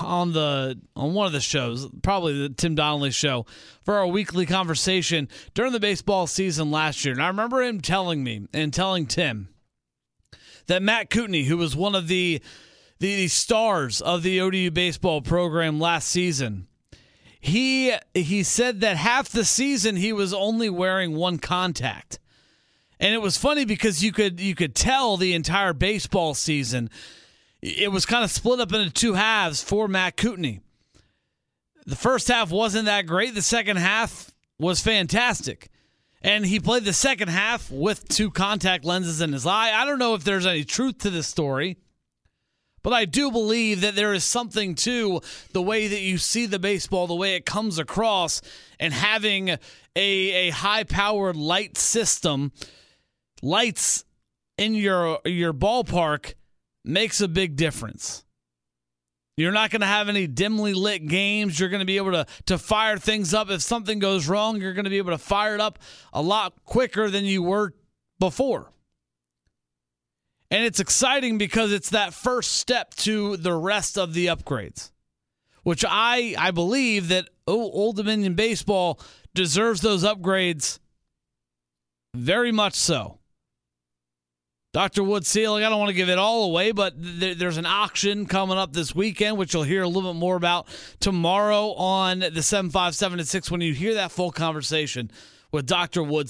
on 0.02 0.34
the 0.34 0.80
on 0.96 1.13
one 1.13 1.28
of 1.28 1.34
the 1.34 1.42
shows, 1.42 1.88
probably 2.02 2.48
the 2.48 2.50
Tim 2.50 2.76
Donnelly 2.76 3.12
show, 3.12 3.46
for 3.84 3.96
our 3.96 4.08
weekly 4.08 4.46
conversation 4.46 5.28
during 5.54 5.72
the 5.72 5.80
baseball 5.80 6.28
season 6.28 6.72
last 6.72 7.04
year. 7.06 7.13
And 7.13 7.24
I 7.24 7.28
remember 7.28 7.62
him 7.62 7.82
telling 7.82 8.24
me 8.24 8.48
and 8.54 8.74
telling 8.74 9.06
Tim 9.06 9.50
that 10.68 10.82
Matt 10.82 11.10
Coutney, 11.10 11.44
who 11.44 11.58
was 11.58 11.76
one 11.76 11.96
of 11.96 12.08
the 12.08 12.42
the 13.00 13.28
stars 13.28 14.02
of 14.02 14.24
the 14.24 14.42
ODU 14.42 14.72
baseball 14.72 15.22
program 15.22 15.80
last 15.80 16.08
season, 16.08 16.68
he 17.39 17.94
he 18.13 18.44
said 18.44 18.82
that 18.82 18.98
half 18.98 19.30
the 19.30 19.46
season 19.46 19.96
he 19.96 20.13
was 20.13 20.34
only 20.34 20.70
wearing 20.70 21.15
one 21.15 21.38
contact. 21.38 22.19
And 23.00 23.13
it 23.13 23.21
was 23.21 23.38
funny 23.38 23.63
because 23.63 24.04
you 24.04 24.12
could 24.12 24.40
you 24.40 24.56
could 24.56 24.75
tell 24.75 25.15
the 25.15 25.34
entire 25.34 25.73
baseball 25.73 26.34
season 26.34 26.90
it 27.62 27.91
was 27.91 28.05
kind 28.05 28.23
of 28.23 28.31
split 28.31 28.60
up 28.60 28.73
into 28.73 28.89
two 28.89 29.13
halves 29.13 29.62
for 29.62 29.87
Matt 29.87 30.17
Coutney. 30.17 30.62
The 31.85 31.95
first 31.95 32.27
half 32.27 32.51
wasn't 32.51 32.85
that 32.85 33.05
great. 33.05 33.33
The 33.33 33.41
second 33.41 33.77
half 33.77 34.31
was 34.60 34.81
fantastic. 34.81 35.69
And 36.21 36.45
he 36.45 36.60
played 36.60 36.83
the 36.83 36.93
second 36.93 37.29
half 37.29 37.71
with 37.71 38.07
two 38.07 38.29
contact 38.29 38.83
lenses 38.85 39.21
in 39.21 39.33
his 39.33 39.45
eye. 39.45 39.71
I 39.73 39.85
don't 39.85 39.99
know 39.99 40.13
if 40.13 40.23
there's 40.23 40.45
any 40.45 40.65
truth 40.65 40.99
to 40.99 41.10
this 41.10 41.27
story, 41.27 41.77
but 42.83 42.93
I 42.93 43.05
do 43.05 43.31
believe 43.31 43.81
that 43.81 43.95
there 43.95 44.13
is 44.13 44.25
something 44.25 44.75
to 44.75 45.21
the 45.53 45.62
way 45.62 45.87
that 45.87 46.01
you 46.01 46.17
see 46.17 46.45
the 46.45 46.60
baseball, 46.60 47.07
the 47.07 47.15
way 47.15 47.35
it 47.35 47.45
comes 47.45 47.79
across, 47.79 48.41
and 48.79 48.93
having 48.93 49.49
a, 49.49 49.60
a 49.95 50.49
high 50.49 50.83
powered 50.83 51.37
light 51.37 51.77
system, 51.77 52.51
lights 53.41 54.03
in 54.57 54.75
your 54.75 55.19
your 55.23 55.53
ballpark 55.53 56.33
makes 56.84 57.21
a 57.21 57.27
big 57.27 57.56
difference. 57.56 58.23
You're 59.38 59.54
not 59.54 59.69
going 59.71 59.80
to 59.82 59.88
have 59.88 60.10
any 60.10 60.27
dimly 60.27 60.73
lit 60.73 61.08
games. 61.08 61.58
You're 61.58 61.69
going 61.69 61.80
to 61.80 61.86
be 61.86 61.96
able 61.96 62.12
to 62.12 62.25
to 62.48 62.58
fire 62.58 62.98
things 62.98 63.34
up 63.34 63.50
if 63.50 63.62
something 63.62 63.98
goes 64.00 64.27
wrong. 64.27 64.60
You're 64.60 64.73
going 64.73 64.84
to 64.84 64.90
be 64.90 64.98
able 64.98 65.12
to 65.12 65.17
fire 65.17 65.56
it 65.56 65.62
up 65.62 65.80
a 66.12 66.21
lot 66.21 66.65
quicker 66.65 67.10
than 67.10 67.23
you 67.23 67.42
were 67.42 67.73
before. 68.19 68.73
And 70.52 70.65
it's 70.65 70.82
exciting 70.82 71.38
because 71.38 71.71
it's 71.71 71.92
that 71.92 72.13
first 72.13 72.54
step 72.54 72.94
to 72.96 73.38
the 73.38 73.54
rest 73.54 73.98
of 73.98 74.13
the 74.13 74.25
upgrades, 74.25 74.92
which 75.63 75.86
I 75.88 76.36
I 76.38 76.52
believe 76.52 77.08
that 77.08 77.30
Old 77.48 77.96
Dominion 77.96 78.34
baseball 78.34 79.00
deserves 79.34 79.80
those 79.80 80.04
upgrades 80.04 80.80
very 82.13 82.52
much 82.52 82.73
so. 82.73 83.19
Dr. 84.72 85.04
Wood 85.04 85.26
I 85.26 85.42
don't 85.42 85.80
want 85.80 85.90
to 85.90 85.96
give 85.96 86.10
it 86.10 86.20
all 86.20 86.44
away, 86.46 86.72
but 86.72 87.02
th- 87.02 87.38
there's 87.40 87.58
an 87.58 87.65
auction 87.65 88.28
coming 88.28 88.58
up 88.58 88.72
this 88.72 88.94
weekend, 88.94 89.38
which 89.38 89.54
you'll 89.54 89.63
hear 89.63 89.82
a 89.82 89.88
little 89.88 90.13
bit 90.13 90.20
more 90.20 90.36
about 90.36 90.67
tomorrow 91.00 91.74
on 91.74 92.20
the 92.20 92.44
757 92.44 93.20
at 93.20 93.28
6 93.28 93.52
when 93.52 93.62
you 93.62 93.74
hear 93.74 93.96
that 93.96 94.12
full 94.12 94.32
conversation 94.32 95.10
with 95.52 95.65
Dr. 95.65 96.04
Wood. 96.04 96.30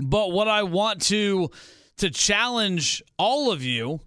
But 0.00 0.32
what 0.32 0.48
I 0.48 0.64
want 0.64 1.02
to 1.06 1.50
to 1.96 2.10
challenge 2.10 3.02
all 3.18 3.50
of 3.50 3.62
you 3.62 4.00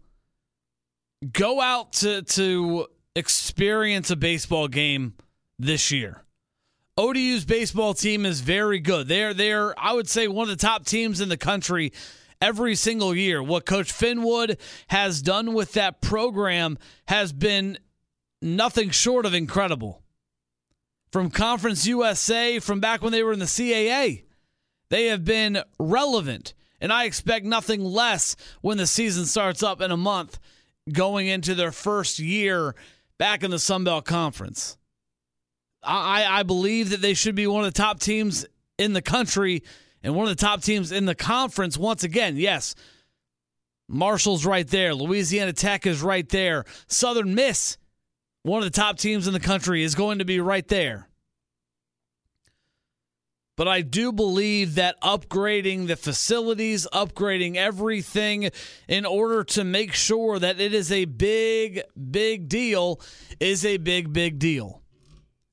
go 1.34 1.60
out 1.60 1.94
to 1.94 2.22
to 2.22 2.88
experience 3.16 4.12
a 4.12 4.16
baseball 4.16 4.68
game 4.68 5.16
this 5.60 5.92
year. 5.92 6.24
ODU's 7.02 7.46
baseball 7.46 7.96
team 7.96 8.28
is 8.28 8.42
very 8.42 8.78
good. 8.78 9.08
They're 9.08 9.34
they're 9.34 9.74
I 9.80 9.94
would 9.94 10.08
say 10.08 10.28
one 10.28 10.52
of 10.52 10.56
the 10.56 10.62
top 10.62 10.86
teams 10.86 11.20
in 11.20 11.30
the 11.30 11.38
country 11.38 11.94
every 12.40 12.76
single 12.76 13.16
year. 13.16 13.42
What 13.42 13.66
Coach 13.66 13.92
Finwood 13.92 14.60
has 14.88 15.24
done 15.24 15.56
with 15.56 15.74
that 15.74 16.00
program 16.00 16.78
has 17.08 17.34
been 17.34 17.80
nothing 18.40 18.92
short 18.92 19.26
of 19.26 19.34
incredible. 19.34 20.04
From 21.12 21.32
Conference 21.32 21.88
USA, 21.88 22.60
from 22.60 22.80
back 22.80 23.02
when 23.02 23.12
they 23.12 23.24
were 23.24 23.34
in 23.34 23.40
the 23.40 23.46
CAA, 23.46 24.22
they 24.90 25.08
have 25.08 25.26
been 25.26 25.64
relevant. 25.80 26.54
And 26.80 26.94
I 26.94 27.06
expect 27.06 27.48
nothing 27.48 27.84
less 27.84 28.36
when 28.62 28.78
the 28.78 28.86
season 28.86 29.26
starts 29.26 29.64
up 29.64 29.82
in 29.82 29.90
a 29.90 29.98
month 29.98 30.38
going 30.92 31.26
into 31.26 31.56
their 31.56 31.72
first 31.72 32.20
year 32.20 32.76
back 33.18 33.44
in 33.44 33.50
the 33.50 33.58
Sun 33.58 33.86
Belt 33.86 34.06
Conference. 34.06 34.78
I, 35.84 36.40
I 36.40 36.44
believe 36.44 36.92
that 36.92 37.02
they 37.02 37.14
should 37.14 37.36
be 37.36 37.48
one 37.48 37.66
of 37.66 37.74
the 37.74 37.78
top 37.78 38.00
teams 38.00 38.46
in 38.78 38.94
the 38.94 39.02
country 39.02 39.64
and 40.04 40.16
one 40.16 40.28
of 40.28 40.36
the 40.36 40.42
top 40.42 40.62
teams 40.62 40.92
in 40.92 41.06
the 41.06 41.16
conference. 41.16 41.78
Once 41.78 42.04
again, 42.04 42.38
yes, 42.38 42.76
Marshall's 43.88 44.46
right 44.46 44.68
there. 44.68 44.94
Louisiana 44.94 45.54
Tech 45.54 45.86
is 45.86 46.02
right 46.02 46.28
there. 46.30 46.66
Southern 46.88 47.36
Miss, 47.36 47.78
one 48.44 48.60
of 48.60 48.72
the 48.72 48.76
top 48.76 48.98
teams 48.98 49.28
in 49.28 49.34
the 49.34 49.40
country, 49.40 49.84
is 49.84 49.96
going 49.96 50.20
to 50.20 50.26
be 50.26 50.40
right 50.40 50.68
there. 50.68 51.08
But 53.58 53.68
I 53.68 53.82
do 53.82 54.12
believe 54.12 54.76
that 54.76 55.00
upgrading 55.02 55.88
the 55.88 55.96
facilities, 55.96 56.88
upgrading 56.94 57.58
everything 57.58 58.50
in 58.88 59.06
order 59.06 59.44
to 59.44 59.64
make 59.64 59.94
sure 59.94 60.40
that 60.40 60.60
it 60.60 60.74
is 60.74 60.92
a 60.92 61.06
big, 61.06 61.82
big 62.10 62.50
deal 62.50 63.00
is 63.40 63.66
a 63.66 63.78
big, 63.78 64.14
big 64.14 64.40
deal. 64.40 64.81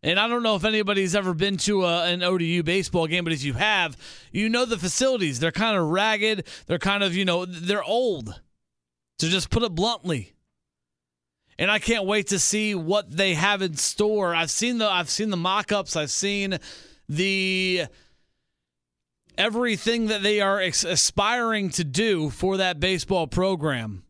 And 0.03 0.21
I 0.21 0.29
don't 0.29 0.45
know 0.45 0.55
if 0.55 0.65
anybody's 0.65 1.17
ever 1.17 1.35
been 1.35 1.57
to 1.59 1.85
a, 1.85 2.05
an 2.05 2.23
ODU 2.23 2.63
baseball 2.63 3.09
game, 3.09 3.25
but 3.25 3.33
if 3.33 3.43
you 3.43 3.55
have, 3.55 3.97
you 4.31 4.49
know 4.49 4.65
the 4.65 4.79
facilities. 4.79 5.41
They're 5.41 5.51
kind 5.51 5.77
of 5.77 5.89
ragged. 5.89 6.47
They're 6.67 6.79
kind 6.79 7.03
of, 7.03 7.17
you 7.17 7.25
know, 7.25 7.45
they're 7.45 7.83
old, 7.83 8.41
to 9.19 9.29
just 9.29 9.51
put 9.51 9.65
it 9.65 9.75
bluntly. 9.75 10.35
And 11.59 11.71
I 11.71 11.81
can't 11.81 12.07
wait 12.07 12.29
to 12.29 12.39
see 12.39 12.77
what 12.77 13.11
they 13.11 13.35
have 13.35 13.63
in 13.63 13.75
store. 13.75 14.33
I've 14.33 14.51
seen 14.51 14.79
the 14.79 14.89
I've 14.89 15.11
seen 15.11 15.31
the 15.31 15.37
mock-ups. 15.37 15.97
I've 15.97 16.13
seen 16.13 16.59
the 17.09 17.87
everything 19.37 20.07
that 20.07 20.23
they 20.23 20.41
are 20.41 20.61
aspiring 20.61 21.71
to 21.71 21.83
do 21.83 22.31
for 22.31 22.59
that 22.59 22.79
baseball 22.79 23.27
program. 23.27 24.05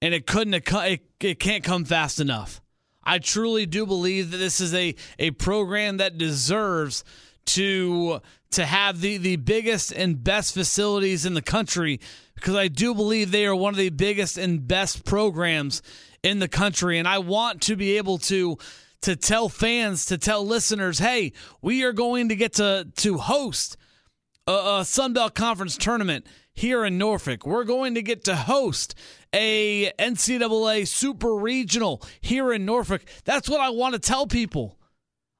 And 0.00 0.14
it 0.14 0.26
couldn't 0.26 0.54
it, 0.54 1.02
it 1.20 1.38
can't 1.38 1.62
come 1.62 1.84
fast 1.84 2.20
enough. 2.20 2.61
I 3.04 3.18
truly 3.18 3.66
do 3.66 3.86
believe 3.86 4.30
that 4.30 4.36
this 4.38 4.60
is 4.60 4.74
a, 4.74 4.94
a 5.18 5.32
program 5.32 5.98
that 5.98 6.18
deserves 6.18 7.04
to 7.46 8.20
to 8.52 8.66
have 8.66 9.00
the, 9.00 9.16
the 9.16 9.36
biggest 9.36 9.92
and 9.92 10.22
best 10.22 10.52
facilities 10.52 11.24
in 11.24 11.32
the 11.34 11.42
country 11.42 12.00
because 12.34 12.54
I 12.54 12.68
do 12.68 12.94
believe 12.94 13.30
they 13.30 13.46
are 13.46 13.54
one 13.56 13.72
of 13.72 13.78
the 13.78 13.88
biggest 13.88 14.36
and 14.36 14.66
best 14.66 15.04
programs 15.04 15.80
in 16.22 16.38
the 16.38 16.48
country. 16.48 16.98
And 16.98 17.08
I 17.08 17.18
want 17.18 17.62
to 17.62 17.76
be 17.76 17.96
able 17.96 18.18
to 18.18 18.58
to 19.02 19.16
tell 19.16 19.48
fans, 19.48 20.06
to 20.06 20.18
tell 20.18 20.46
listeners, 20.46 21.00
hey, 21.00 21.32
we 21.60 21.82
are 21.82 21.92
going 21.92 22.28
to 22.28 22.36
get 22.36 22.54
to 22.54 22.88
to 22.96 23.18
host 23.18 23.76
a, 24.46 24.78
a 24.80 24.84
Sun 24.84 25.14
Belt 25.14 25.34
Conference 25.34 25.76
tournament 25.76 26.26
here 26.54 26.84
in 26.84 26.98
Norfolk. 26.98 27.46
We're 27.46 27.64
going 27.64 27.94
to 27.94 28.02
get 28.02 28.24
to 28.24 28.36
host 28.36 28.94
a 29.32 29.92
NCAA 29.98 30.86
Super 30.86 31.34
Regional 31.34 32.02
here 32.20 32.52
in 32.52 32.64
Norfolk. 32.64 33.04
That's 33.24 33.48
what 33.48 33.60
I 33.60 33.70
want 33.70 33.94
to 33.94 34.00
tell 34.00 34.26
people. 34.26 34.78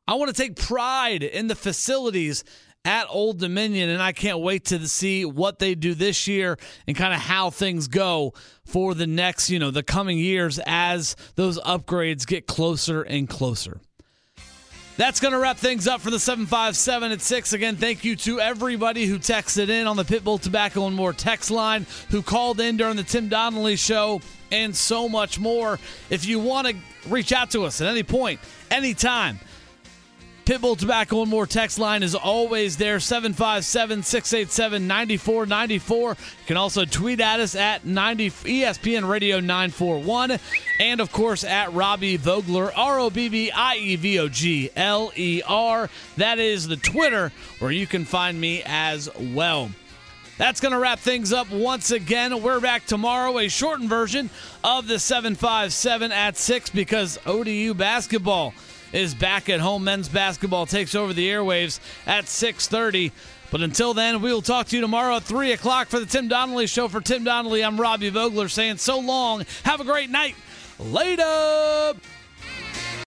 I 0.06 0.14
want 0.14 0.34
to 0.34 0.42
take 0.42 0.56
pride 0.56 1.22
in 1.22 1.46
the 1.46 1.54
facilities 1.54 2.44
at 2.84 3.06
Old 3.08 3.38
Dominion, 3.38 3.88
and 3.88 4.02
I 4.02 4.12
can't 4.12 4.40
wait 4.40 4.64
to 4.66 4.88
see 4.88 5.24
what 5.24 5.58
they 5.58 5.74
do 5.74 5.94
this 5.94 6.26
year 6.26 6.58
and 6.86 6.96
kind 6.96 7.14
of 7.14 7.20
how 7.20 7.50
things 7.50 7.86
go 7.86 8.34
for 8.64 8.94
the 8.94 9.06
next, 9.06 9.50
you 9.50 9.58
know, 9.58 9.70
the 9.70 9.82
coming 9.82 10.18
years 10.18 10.58
as 10.66 11.14
those 11.36 11.60
upgrades 11.60 12.26
get 12.26 12.46
closer 12.46 13.02
and 13.02 13.28
closer. 13.28 13.80
That's 14.98 15.20
going 15.20 15.32
to 15.32 15.38
wrap 15.38 15.56
things 15.56 15.88
up 15.88 16.02
for 16.02 16.10
the 16.10 16.18
757 16.18 17.12
at 17.12 17.20
6. 17.22 17.52
Again, 17.54 17.76
thank 17.76 18.04
you 18.04 18.14
to 18.16 18.40
everybody 18.40 19.06
who 19.06 19.18
texted 19.18 19.70
in 19.70 19.86
on 19.86 19.96
the 19.96 20.04
Pitbull 20.04 20.38
Tobacco 20.40 20.86
and 20.86 20.94
More 20.94 21.14
text 21.14 21.50
line, 21.50 21.86
who 22.10 22.20
called 22.20 22.60
in 22.60 22.76
during 22.76 22.96
the 22.96 23.02
Tim 23.02 23.28
Donnelly 23.28 23.76
show, 23.76 24.20
and 24.50 24.76
so 24.76 25.08
much 25.08 25.38
more. 25.38 25.78
If 26.10 26.26
you 26.26 26.38
want 26.38 26.68
to 26.68 26.76
reach 27.08 27.32
out 27.32 27.50
to 27.52 27.64
us 27.64 27.80
at 27.80 27.88
any 27.88 28.02
point, 28.02 28.38
anytime, 28.70 29.40
Pitbull 30.44 30.76
Tobacco 30.76 31.22
and 31.22 31.30
More 31.30 31.46
text 31.46 31.78
line 31.78 32.02
is 32.02 32.16
always 32.16 32.76
there 32.76 32.98
757 32.98 34.02
687 34.02 34.88
9494. 34.88 36.10
You 36.10 36.16
can 36.46 36.56
also 36.56 36.84
tweet 36.84 37.20
at 37.20 37.38
us 37.38 37.54
at 37.54 37.86
90 37.86 38.30
ESPN 38.30 39.08
Radio 39.08 39.38
941 39.38 40.38
and 40.80 41.00
of 41.00 41.12
course 41.12 41.44
at 41.44 41.72
Robbie 41.72 42.16
Vogler 42.16 42.72
R 42.74 42.98
O 42.98 43.08
B 43.08 43.28
B 43.28 43.52
I 43.52 43.76
E 43.76 43.94
V 43.94 44.18
O 44.18 44.28
G 44.28 44.70
L 44.74 45.12
E 45.14 45.42
R. 45.46 45.88
That 46.16 46.40
is 46.40 46.66
the 46.66 46.76
Twitter 46.76 47.30
where 47.60 47.70
you 47.70 47.86
can 47.86 48.04
find 48.04 48.40
me 48.40 48.64
as 48.66 49.08
well. 49.16 49.70
That's 50.38 50.60
going 50.60 50.72
to 50.72 50.78
wrap 50.78 50.98
things 50.98 51.32
up 51.32 51.50
once 51.52 51.92
again. 51.92 52.42
We're 52.42 52.58
back 52.58 52.84
tomorrow, 52.86 53.38
a 53.38 53.48
shortened 53.48 53.88
version 53.88 54.28
of 54.64 54.88
the 54.88 54.98
757 54.98 56.10
at 56.10 56.36
6 56.36 56.70
because 56.70 57.16
ODU 57.26 57.74
basketball 57.74 58.54
is 58.92 59.14
back 59.14 59.48
at 59.48 59.60
home. 59.60 59.84
Men's 59.84 60.08
basketball 60.08 60.66
takes 60.66 60.94
over 60.94 61.12
the 61.12 61.28
airwaves 61.28 61.80
at 62.06 62.28
6:30. 62.28 63.12
But 63.50 63.60
until 63.60 63.92
then, 63.92 64.22
we 64.22 64.32
will 64.32 64.40
talk 64.40 64.68
to 64.68 64.76
you 64.76 64.80
tomorrow 64.80 65.16
at 65.16 65.24
3 65.24 65.52
o'clock 65.52 65.88
for 65.88 66.00
the 66.00 66.06
Tim 66.06 66.26
Donnelly 66.28 66.66
Show. 66.66 66.88
For 66.88 67.02
Tim 67.02 67.22
Donnelly, 67.24 67.62
I'm 67.62 67.78
Robbie 67.78 68.08
Vogler 68.08 68.48
saying 68.48 68.78
so 68.78 68.98
long. 68.98 69.44
Have 69.64 69.80
a 69.80 69.84
great 69.84 70.08
night. 70.08 70.36
Later. 70.78 71.94